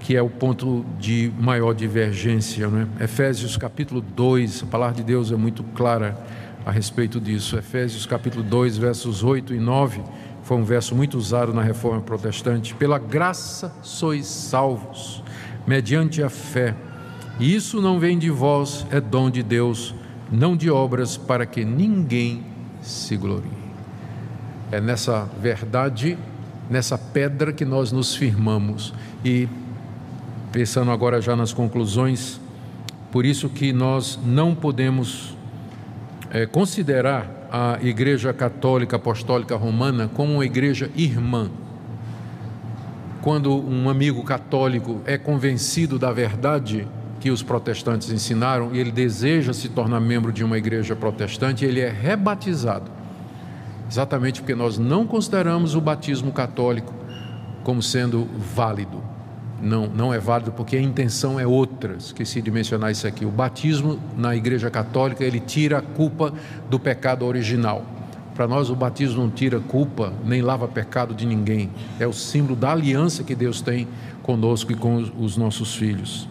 que 0.00 0.16
é 0.16 0.22
o 0.22 0.30
ponto 0.30 0.84
de 0.98 1.32
maior 1.38 1.74
divergência. 1.74 2.68
Né? 2.68 2.86
Efésios 3.00 3.56
capítulo 3.56 4.00
2, 4.00 4.62
a 4.62 4.66
palavra 4.66 4.96
de 4.96 5.02
Deus 5.02 5.30
é 5.30 5.36
muito 5.36 5.62
clara 5.62 6.18
a 6.64 6.70
respeito 6.70 7.20
disso. 7.20 7.56
Efésios 7.56 8.06
capítulo 8.06 8.42
2, 8.42 8.76
versos 8.78 9.22
8 9.22 9.54
e 9.54 9.60
9, 9.60 10.02
foi 10.42 10.56
um 10.56 10.64
verso 10.64 10.94
muito 10.94 11.16
usado 11.16 11.52
na 11.52 11.62
reforma 11.62 12.00
protestante. 12.00 12.74
Pela 12.74 12.98
graça 12.98 13.72
sois 13.82 14.26
salvos, 14.26 15.22
mediante 15.66 16.22
a 16.22 16.30
fé. 16.30 16.74
E 17.38 17.54
isso 17.54 17.80
não 17.80 17.98
vem 17.98 18.18
de 18.18 18.30
vós, 18.30 18.86
é 18.90 19.00
dom 19.00 19.30
de 19.30 19.42
Deus 19.42 19.94
não 20.30 20.56
de 20.56 20.70
obras, 20.70 21.16
para 21.16 21.44
que 21.44 21.64
ninguém 21.64 22.44
se 22.80 23.16
glorie. 23.16 23.50
É 24.70 24.80
nessa 24.80 25.28
verdade, 25.40 26.16
nessa 26.68 26.96
pedra 26.96 27.52
que 27.52 27.64
nós 27.64 27.90
nos 27.90 28.14
firmamos. 28.14 28.94
E 29.24 29.48
pensando 30.52 30.90
agora 30.90 31.20
já 31.20 31.34
nas 31.34 31.52
conclusões, 31.52 32.40
por 33.10 33.24
isso 33.24 33.48
que 33.48 33.72
nós 33.72 34.18
não 34.24 34.54
podemos 34.54 35.36
é, 36.30 36.46
considerar 36.46 37.48
a 37.50 37.78
Igreja 37.82 38.32
Católica 38.32 38.96
Apostólica 38.96 39.56
Romana 39.56 40.08
como 40.14 40.34
uma 40.34 40.46
igreja 40.46 40.88
irmã. 40.94 41.50
Quando 43.20 43.52
um 43.52 43.90
amigo 43.90 44.22
católico 44.22 45.00
é 45.04 45.18
convencido 45.18 45.98
da 45.98 46.12
verdade, 46.12 46.86
que 47.20 47.30
os 47.30 47.42
protestantes 47.42 48.10
ensinaram 48.10 48.74
e 48.74 48.78
ele 48.78 48.90
deseja 48.90 49.52
se 49.52 49.68
tornar 49.68 50.00
membro 50.00 50.32
de 50.32 50.42
uma 50.42 50.56
igreja 50.56 50.96
protestante, 50.96 51.64
ele 51.64 51.78
é 51.78 51.90
rebatizado. 51.90 52.90
Exatamente 53.88 54.40
porque 54.40 54.54
nós 54.54 54.78
não 54.78 55.06
consideramos 55.06 55.74
o 55.74 55.80
batismo 55.80 56.32
católico 56.32 56.94
como 57.62 57.82
sendo 57.82 58.26
válido. 58.54 59.02
Não, 59.60 59.86
não 59.86 60.14
é 60.14 60.18
válido 60.18 60.52
porque 60.52 60.76
a 60.76 60.80
intenção 60.80 61.38
é 61.38 61.46
outra. 61.46 61.94
Esqueci 61.98 62.40
de 62.40 62.50
mencionar 62.50 62.90
isso 62.90 63.06
aqui. 63.06 63.26
O 63.26 63.30
batismo 63.30 64.00
na 64.16 64.34
Igreja 64.34 64.70
Católica 64.70 65.22
ele 65.22 65.38
tira 65.38 65.78
a 65.78 65.82
culpa 65.82 66.32
do 66.70 66.80
pecado 66.80 67.26
original. 67.26 67.84
Para 68.34 68.48
nós, 68.48 68.70
o 68.70 68.74
batismo 68.74 69.22
não 69.22 69.30
tira 69.30 69.60
culpa 69.60 70.14
nem 70.24 70.40
lava 70.40 70.66
pecado 70.66 71.14
de 71.14 71.26
ninguém. 71.26 71.68
É 71.98 72.06
o 72.06 72.12
símbolo 72.12 72.56
da 72.56 72.72
aliança 72.72 73.22
que 73.22 73.34
Deus 73.34 73.60
tem 73.60 73.86
conosco 74.22 74.72
e 74.72 74.74
com 74.74 74.96
os 75.18 75.36
nossos 75.36 75.74
filhos. 75.74 76.26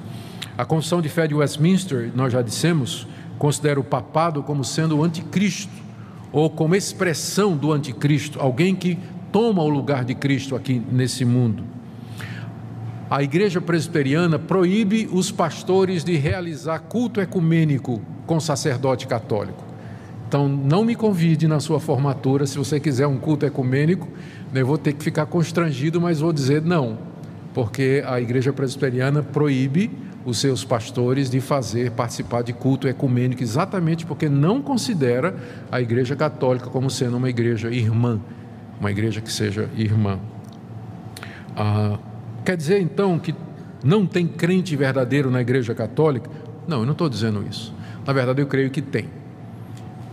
A 0.59 0.65
Confissão 0.65 1.01
de 1.01 1.07
Fé 1.07 1.25
de 1.25 1.33
Westminster, 1.33 2.11
nós 2.13 2.33
já 2.33 2.41
dissemos, 2.41 3.07
considera 3.37 3.79
o 3.79 3.83
papado 3.83 4.43
como 4.43 4.61
sendo 4.61 4.97
o 4.97 5.05
anticristo, 5.05 5.71
ou 6.33 6.49
como 6.49 6.75
expressão 6.75 7.55
do 7.55 7.71
anticristo, 7.71 8.41
alguém 8.41 8.75
que 8.75 8.99
toma 9.31 9.63
o 9.63 9.69
lugar 9.69 10.03
de 10.03 10.13
Cristo 10.13 10.57
aqui 10.57 10.83
nesse 10.91 11.23
mundo. 11.23 11.63
A 13.09 13.23
igreja 13.23 13.61
presbiteriana 13.61 14.37
proíbe 14.37 15.07
os 15.13 15.31
pastores 15.31 16.03
de 16.03 16.17
realizar 16.17 16.77
culto 16.79 17.21
ecumênico 17.21 18.01
com 18.27 18.37
sacerdote 18.37 19.07
católico. 19.07 19.63
Então, 20.27 20.49
não 20.49 20.83
me 20.83 20.93
convide 20.93 21.47
na 21.47 21.61
sua 21.61 21.79
formatura, 21.79 22.45
se 22.45 22.57
você 22.57 22.81
quiser 22.81 23.07
um 23.07 23.17
culto 23.17 23.45
ecumênico, 23.45 24.09
eu 24.53 24.67
vou 24.67 24.77
ter 24.77 24.91
que 24.91 25.05
ficar 25.05 25.25
constrangido, 25.25 26.01
mas 26.01 26.19
vou 26.19 26.33
dizer 26.33 26.61
não, 26.61 26.97
porque 27.53 28.03
a 28.05 28.19
igreja 28.19 28.51
presbiteriana 28.51 29.23
proíbe 29.23 30.08
os 30.25 30.37
seus 30.37 30.63
pastores 30.63 31.29
de 31.29 31.39
fazer 31.39 31.91
participar 31.91 32.41
de 32.41 32.53
culto 32.53 32.87
ecumênico, 32.87 33.41
exatamente 33.41 34.05
porque 34.05 34.27
não 34.27 34.61
considera 34.61 35.35
a 35.71 35.81
Igreja 35.81 36.15
Católica 36.15 36.69
como 36.69 36.89
sendo 36.89 37.17
uma 37.17 37.29
igreja 37.29 37.69
irmã, 37.69 38.19
uma 38.79 38.91
igreja 38.91 39.21
que 39.21 39.31
seja 39.31 39.69
irmã. 39.75 40.19
Ah, 41.55 41.97
quer 42.45 42.55
dizer 42.55 42.81
então 42.81 43.17
que 43.19 43.33
não 43.83 44.05
tem 44.05 44.27
crente 44.27 44.75
verdadeiro 44.75 45.31
na 45.31 45.41
Igreja 45.41 45.73
Católica? 45.73 46.29
Não, 46.67 46.79
eu 46.79 46.85
não 46.85 46.91
estou 46.91 47.09
dizendo 47.09 47.45
isso. 47.49 47.73
Na 48.05 48.13
verdade, 48.13 48.41
eu 48.41 48.47
creio 48.47 48.69
que 48.69 48.81
tem. 48.81 49.09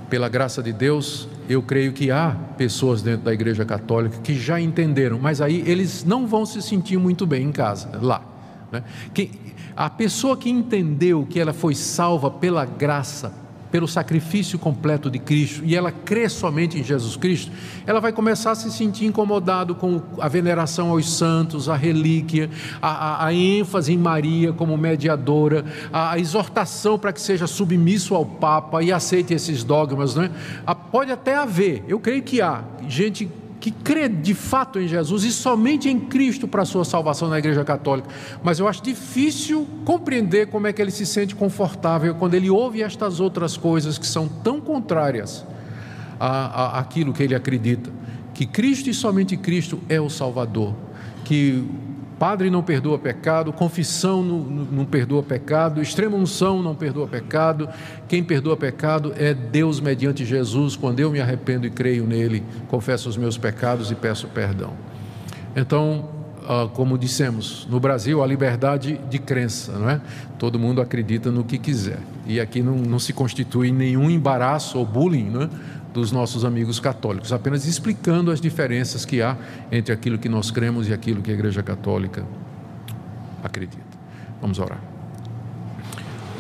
Pela 0.09 0.29
graça 0.29 0.63
de 0.63 0.73
Deus, 0.73 1.29
eu 1.49 1.63
creio 1.63 1.93
que 1.93 2.11
há 2.11 2.37
pessoas 2.57 3.03
dentro 3.03 3.25
da 3.25 3.33
Igreja 3.33 3.65
Católica 3.65 4.19
que 4.23 4.35
já 4.35 4.61
entenderam, 4.61 5.19
mas 5.19 5.41
aí 5.41 5.63
eles 5.67 6.05
não 6.05 6.27
vão 6.27 6.47
se 6.47 6.63
sentir 6.63 6.97
muito 6.97 7.27
bem 7.27 7.47
em 7.47 7.53
casa, 7.53 7.91
lá. 8.01 8.23
Né? 8.71 8.83
Que, 9.13 9.31
a 9.77 9.91
pessoa 9.91 10.37
que 10.37 10.49
entendeu 10.49 11.27
que 11.29 11.39
ela 11.39 11.53
foi 11.53 11.75
salva 11.75 12.31
pela 12.31 12.65
graça, 12.65 13.33
pelo 13.71 13.87
sacrifício 13.87 14.59
completo 14.59 15.11
de 15.11 15.19
Cristo, 15.19 15.63
e 15.65 15.77
ela 15.77 15.93
crê 15.93 16.29
somente 16.31 16.79
em 16.79 16.85
Jesus 16.85 17.15
Cristo, 17.15 17.53
ela 17.87 18.01
vai 18.01 18.11
começar 18.11 18.53
a 18.53 18.55
se 18.55 18.71
sentir 18.73 19.05
incomodado 19.05 19.75
com 19.75 20.01
a 20.19 20.29
veneração 20.29 20.91
aos 20.91 21.13
santos, 21.13 21.69
a 21.69 21.77
relíquia, 21.77 22.49
a, 22.81 22.89
a, 22.89 23.27
a 23.27 23.35
ênfase 23.35 23.93
em 23.93 23.99
Maria 23.99 24.51
como 24.53 24.79
mediadora, 24.79 25.65
a, 25.93 26.13
a 26.13 26.19
exortação 26.19 26.99
para 26.99 27.13
que 27.13 27.21
seja 27.21 27.47
submisso 27.47 28.15
ao 28.15 28.25
Papa 28.25 28.83
e 28.83 28.91
aceite 28.91 29.35
esses 29.35 29.63
dogmas. 29.63 30.15
Né? 30.15 30.31
Pode 30.91 31.13
até 31.13 31.37
haver, 31.37 31.85
eu 31.87 32.01
creio 32.01 32.23
que 32.23 32.41
há, 32.41 32.65
gente 32.89 33.29
que 33.67 33.73
crê 33.73 34.09
de 34.09 34.33
fato 34.33 34.79
em 34.79 34.87
Jesus 34.87 35.25
e 35.25 35.33
somente 35.33 35.89
em 35.89 35.99
Cristo 35.99 36.47
para 36.47 36.63
a 36.63 36.65
sua 36.65 36.85
salvação 36.85 37.29
na 37.29 37.37
Igreja 37.37 37.65
Católica. 37.65 38.09
Mas 38.41 38.61
eu 38.61 38.69
acho 38.69 38.81
difícil 38.81 39.67
compreender 39.85 40.47
como 40.47 40.69
é 40.69 40.73
que 40.73 40.81
ele 40.81 40.93
se 40.93 41.05
sente 41.05 41.35
confortável 41.35 42.15
quando 42.15 42.35
ele 42.35 42.49
ouve 42.49 42.81
estas 42.81 43.19
outras 43.19 43.57
coisas 43.57 43.99
que 43.99 44.07
são 44.07 44.29
tão 44.29 44.61
contrárias 44.61 45.45
a, 46.21 46.29
a, 46.29 46.79
àquilo 46.79 47.13
que 47.13 47.25
ele 47.25 47.35
acredita. 47.35 47.91
Que 48.33 48.47
Cristo 48.47 48.89
e 48.89 48.95
somente 48.95 49.37
Cristo 49.37 49.81
é 49.89 50.01
o 50.01 50.09
Salvador. 50.09 50.73
Que 51.25 51.65
Padre 52.19 52.49
não 52.49 52.63
perdoa 52.63 52.99
pecado, 52.99 53.53
confissão 53.53 54.23
não, 54.23 54.39
não, 54.39 54.85
perdoa 54.87 55.23
pecado, 55.23 55.83
extrema 55.83 56.17
unção 56.17 56.63
não 56.63 56.75
perdoa 56.75 57.07
pecado. 57.07 57.69
Quem 58.09 58.25
perdoa 58.25 58.57
pecado 58.57 59.13
é 59.19 59.35
Deus 59.35 59.81
mediante 59.81 60.25
Jesus. 60.25 60.77
Quando 60.77 61.01
eu 61.01 61.11
me 61.11 61.21
arrependo 61.21 61.67
e 61.67 61.71
creio 61.71 62.07
nele, 62.07 62.43
confesso 62.69 63.09
os 63.09 63.19
meus 63.19 63.37
pecados 63.37 63.91
e 63.91 63.95
peço 63.95 64.29
perdão. 64.29 64.73
Então, 65.55 66.09
ah, 66.49 66.69
como 66.73 66.97
dissemos, 66.97 67.67
no 67.69 67.81
Brasil 67.81 68.23
a 68.23 68.27
liberdade 68.27 69.01
de 69.11 69.19
crença, 69.19 69.73
não 69.73 69.91
é? 69.91 70.01
Todo 70.39 70.59
mundo 70.59 70.81
acredita 70.81 71.31
no 71.31 71.43
que 71.43 71.59
quiser. 71.59 71.99
E 72.25 72.41
aqui 72.41 72.63
não, 72.63 72.77
não 72.77 72.99
se 72.99 73.13
constitui 73.13 73.73
nenhum 73.73 74.09
embaraço 74.09 74.79
ou 74.79 74.87
bullying, 74.87 75.29
não 75.29 75.43
é? 75.43 75.49
Dos 75.97 76.13
nossos 76.13 76.45
amigos 76.45 76.79
católicos, 76.79 77.33
apenas 77.33 77.67
explicando 77.67 78.31
as 78.31 78.39
diferenças 78.39 79.07
que 79.07 79.23
há 79.23 79.37
entre 79.73 79.95
aquilo 79.95 80.19
que 80.19 80.29
nós 80.29 80.51
cremos 80.51 80.89
e 80.89 80.93
aquilo 80.93 81.23
que 81.23 81.31
a 81.31 81.35
Igreja 81.35 81.63
Católica 81.63 82.23
acredita. 83.43 83.97
Vamos 84.41 84.59
orar. 84.59 84.79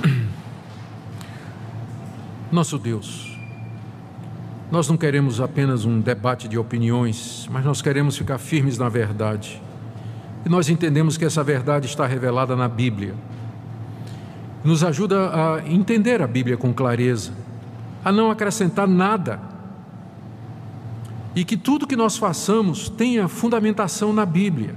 Nosso 2.52 2.78
Deus, 2.78 3.34
nós 4.70 4.86
não 4.88 4.96
queremos 4.98 5.40
apenas 5.40 5.86
um 5.86 6.00
debate 6.00 6.48
de 6.48 6.58
opiniões, 6.58 7.48
mas 7.50 7.64
nós 7.64 7.80
queremos 7.80 8.18
ficar 8.18 8.36
firmes 8.36 8.76
na 8.76 8.90
verdade. 8.90 9.62
E 10.44 10.50
nós 10.50 10.68
entendemos 10.68 11.16
que 11.16 11.24
essa 11.24 11.42
verdade 11.42 11.86
está 11.86 12.06
revelada 12.06 12.54
na 12.54 12.68
Bíblia. 12.68 13.14
Nos 14.62 14.84
ajuda 14.84 15.30
a 15.30 15.66
entender 15.66 16.20
a 16.20 16.26
Bíblia 16.26 16.58
com 16.58 16.74
clareza 16.74 17.45
a 18.06 18.12
não 18.12 18.30
acrescentar 18.30 18.86
nada. 18.86 19.40
E 21.34 21.44
que 21.44 21.56
tudo 21.56 21.88
que 21.88 21.96
nós 21.96 22.16
façamos 22.16 22.88
tenha 22.88 23.26
fundamentação 23.26 24.12
na 24.12 24.24
Bíblia, 24.24 24.76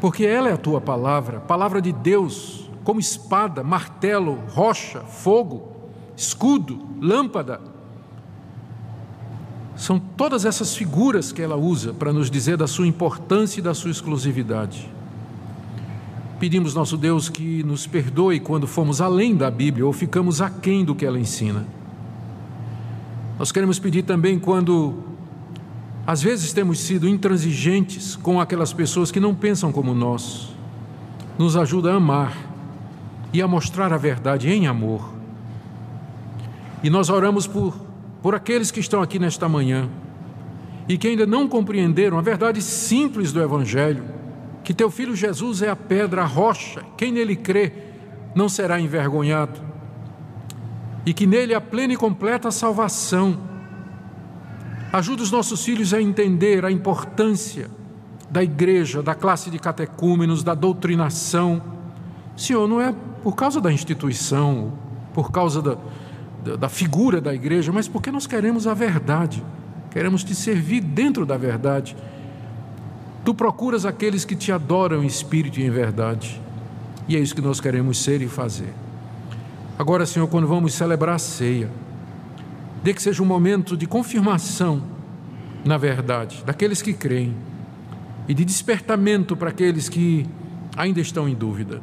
porque 0.00 0.24
ela 0.24 0.48
é 0.48 0.54
a 0.54 0.56
tua 0.56 0.80
palavra, 0.80 1.40
palavra 1.40 1.78
de 1.82 1.92
Deus, 1.92 2.70
como 2.84 2.98
espada, 2.98 3.62
martelo, 3.62 4.38
rocha, 4.48 5.00
fogo, 5.00 5.72
escudo, 6.16 6.80
lâmpada. 6.98 7.60
São 9.76 9.98
todas 9.98 10.46
essas 10.46 10.74
figuras 10.74 11.30
que 11.30 11.42
ela 11.42 11.54
usa 11.54 11.92
para 11.92 12.14
nos 12.14 12.30
dizer 12.30 12.56
da 12.56 12.66
sua 12.66 12.86
importância 12.86 13.60
e 13.60 13.62
da 13.62 13.74
sua 13.74 13.90
exclusividade. 13.90 14.90
Pedimos, 16.40 16.74
nosso 16.74 16.96
Deus, 16.96 17.28
que 17.28 17.62
nos 17.62 17.86
perdoe 17.86 18.40
quando 18.40 18.66
fomos 18.66 19.02
além 19.02 19.36
da 19.36 19.50
Bíblia 19.50 19.84
ou 19.84 19.92
ficamos 19.92 20.40
aquém 20.40 20.82
do 20.82 20.94
que 20.94 21.04
ela 21.04 21.20
ensina. 21.20 21.76
Nós 23.38 23.52
queremos 23.52 23.78
pedir 23.78 24.02
também 24.02 24.38
quando, 24.38 25.04
às 26.06 26.20
vezes, 26.20 26.52
temos 26.52 26.80
sido 26.80 27.08
intransigentes 27.08 28.16
com 28.16 28.40
aquelas 28.40 28.72
pessoas 28.72 29.10
que 29.10 29.20
não 29.20 29.34
pensam 29.34 29.70
como 29.70 29.94
nós, 29.94 30.48
nos 31.38 31.56
ajuda 31.56 31.92
a 31.92 31.96
amar 31.96 32.36
e 33.32 33.40
a 33.40 33.46
mostrar 33.46 33.92
a 33.92 33.96
verdade 33.96 34.50
em 34.50 34.66
amor. 34.66 35.14
E 36.82 36.90
nós 36.90 37.10
oramos 37.10 37.46
por, 37.46 37.76
por 38.22 38.34
aqueles 38.34 38.70
que 38.70 38.80
estão 38.80 39.00
aqui 39.02 39.18
nesta 39.18 39.48
manhã 39.48 39.88
e 40.88 40.98
que 40.98 41.06
ainda 41.06 41.26
não 41.26 41.46
compreenderam 41.46 42.18
a 42.18 42.22
verdade 42.22 42.60
simples 42.60 43.32
do 43.32 43.40
Evangelho 43.40 44.18
que 44.68 44.74
teu 44.74 44.90
filho 44.90 45.16
Jesus 45.16 45.62
é 45.62 45.70
a 45.70 45.74
pedra, 45.74 46.20
a 46.20 46.26
rocha, 46.26 46.84
quem 46.94 47.10
nele 47.10 47.34
crê 47.34 47.72
não 48.34 48.50
será 48.50 48.78
envergonhado, 48.78 49.58
e 51.04 51.12
que 51.12 51.26
nele 51.26 51.54
há 51.54 51.60
plena 51.60 51.92
e 51.92 51.96
completa 51.96 52.50
salvação. 52.50 53.38
Ajuda 54.92 55.22
os 55.22 55.30
nossos 55.30 55.64
filhos 55.64 55.92
a 55.92 56.00
entender 56.00 56.64
a 56.64 56.70
importância 56.70 57.70
da 58.30 58.42
igreja, 58.42 59.02
da 59.02 59.14
classe 59.14 59.50
de 59.50 59.58
catecúmenos, 59.58 60.42
da 60.42 60.54
doutrinação. 60.54 61.62
Senhor, 62.36 62.66
não 62.68 62.80
é 62.80 62.94
por 63.22 63.34
causa 63.34 63.60
da 63.60 63.72
instituição, 63.72 64.72
por 65.14 65.30
causa 65.30 65.60
da, 65.60 65.76
da, 66.44 66.56
da 66.56 66.68
figura 66.68 67.20
da 67.20 67.34
igreja, 67.34 67.72
mas 67.72 67.88
porque 67.88 68.10
nós 68.10 68.26
queremos 68.26 68.66
a 68.66 68.74
verdade, 68.74 69.44
queremos 69.90 70.22
te 70.22 70.34
servir 70.34 70.80
dentro 70.80 71.24
da 71.26 71.36
verdade 71.36 71.96
Tu 73.28 73.34
procuras 73.34 73.84
aqueles 73.84 74.24
que 74.24 74.34
te 74.34 74.50
adoram 74.50 75.04
em 75.04 75.06
espírito 75.06 75.60
e 75.60 75.62
em 75.62 75.68
verdade. 75.68 76.40
E 77.06 77.14
é 77.14 77.18
isso 77.18 77.34
que 77.34 77.42
nós 77.42 77.60
queremos 77.60 78.02
ser 78.02 78.22
e 78.22 78.26
fazer. 78.26 78.72
Agora, 79.78 80.04
Senhor, 80.04 80.26
quando 80.26 80.48
vamos 80.48 80.74
celebrar 80.74 81.14
a 81.14 81.18
ceia, 81.18 81.70
dê 82.82 82.92
que 82.92 83.00
seja 83.00 83.22
um 83.22 83.26
momento 83.26 83.76
de 83.76 83.86
confirmação 83.86 84.82
na 85.64 85.76
verdade 85.76 86.42
daqueles 86.44 86.82
que 86.82 86.92
creem 86.92 87.34
e 88.26 88.34
de 88.34 88.44
despertamento 88.44 89.36
para 89.36 89.50
aqueles 89.50 89.88
que 89.88 90.26
ainda 90.76 91.00
estão 91.00 91.28
em 91.28 91.34
dúvida. 91.34 91.80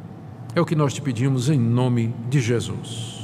É 0.54 0.60
o 0.60 0.66
que 0.66 0.76
nós 0.76 0.92
te 0.92 1.00
pedimos 1.00 1.48
em 1.48 1.58
nome 1.58 2.14
de 2.28 2.38
Jesus. 2.38 3.16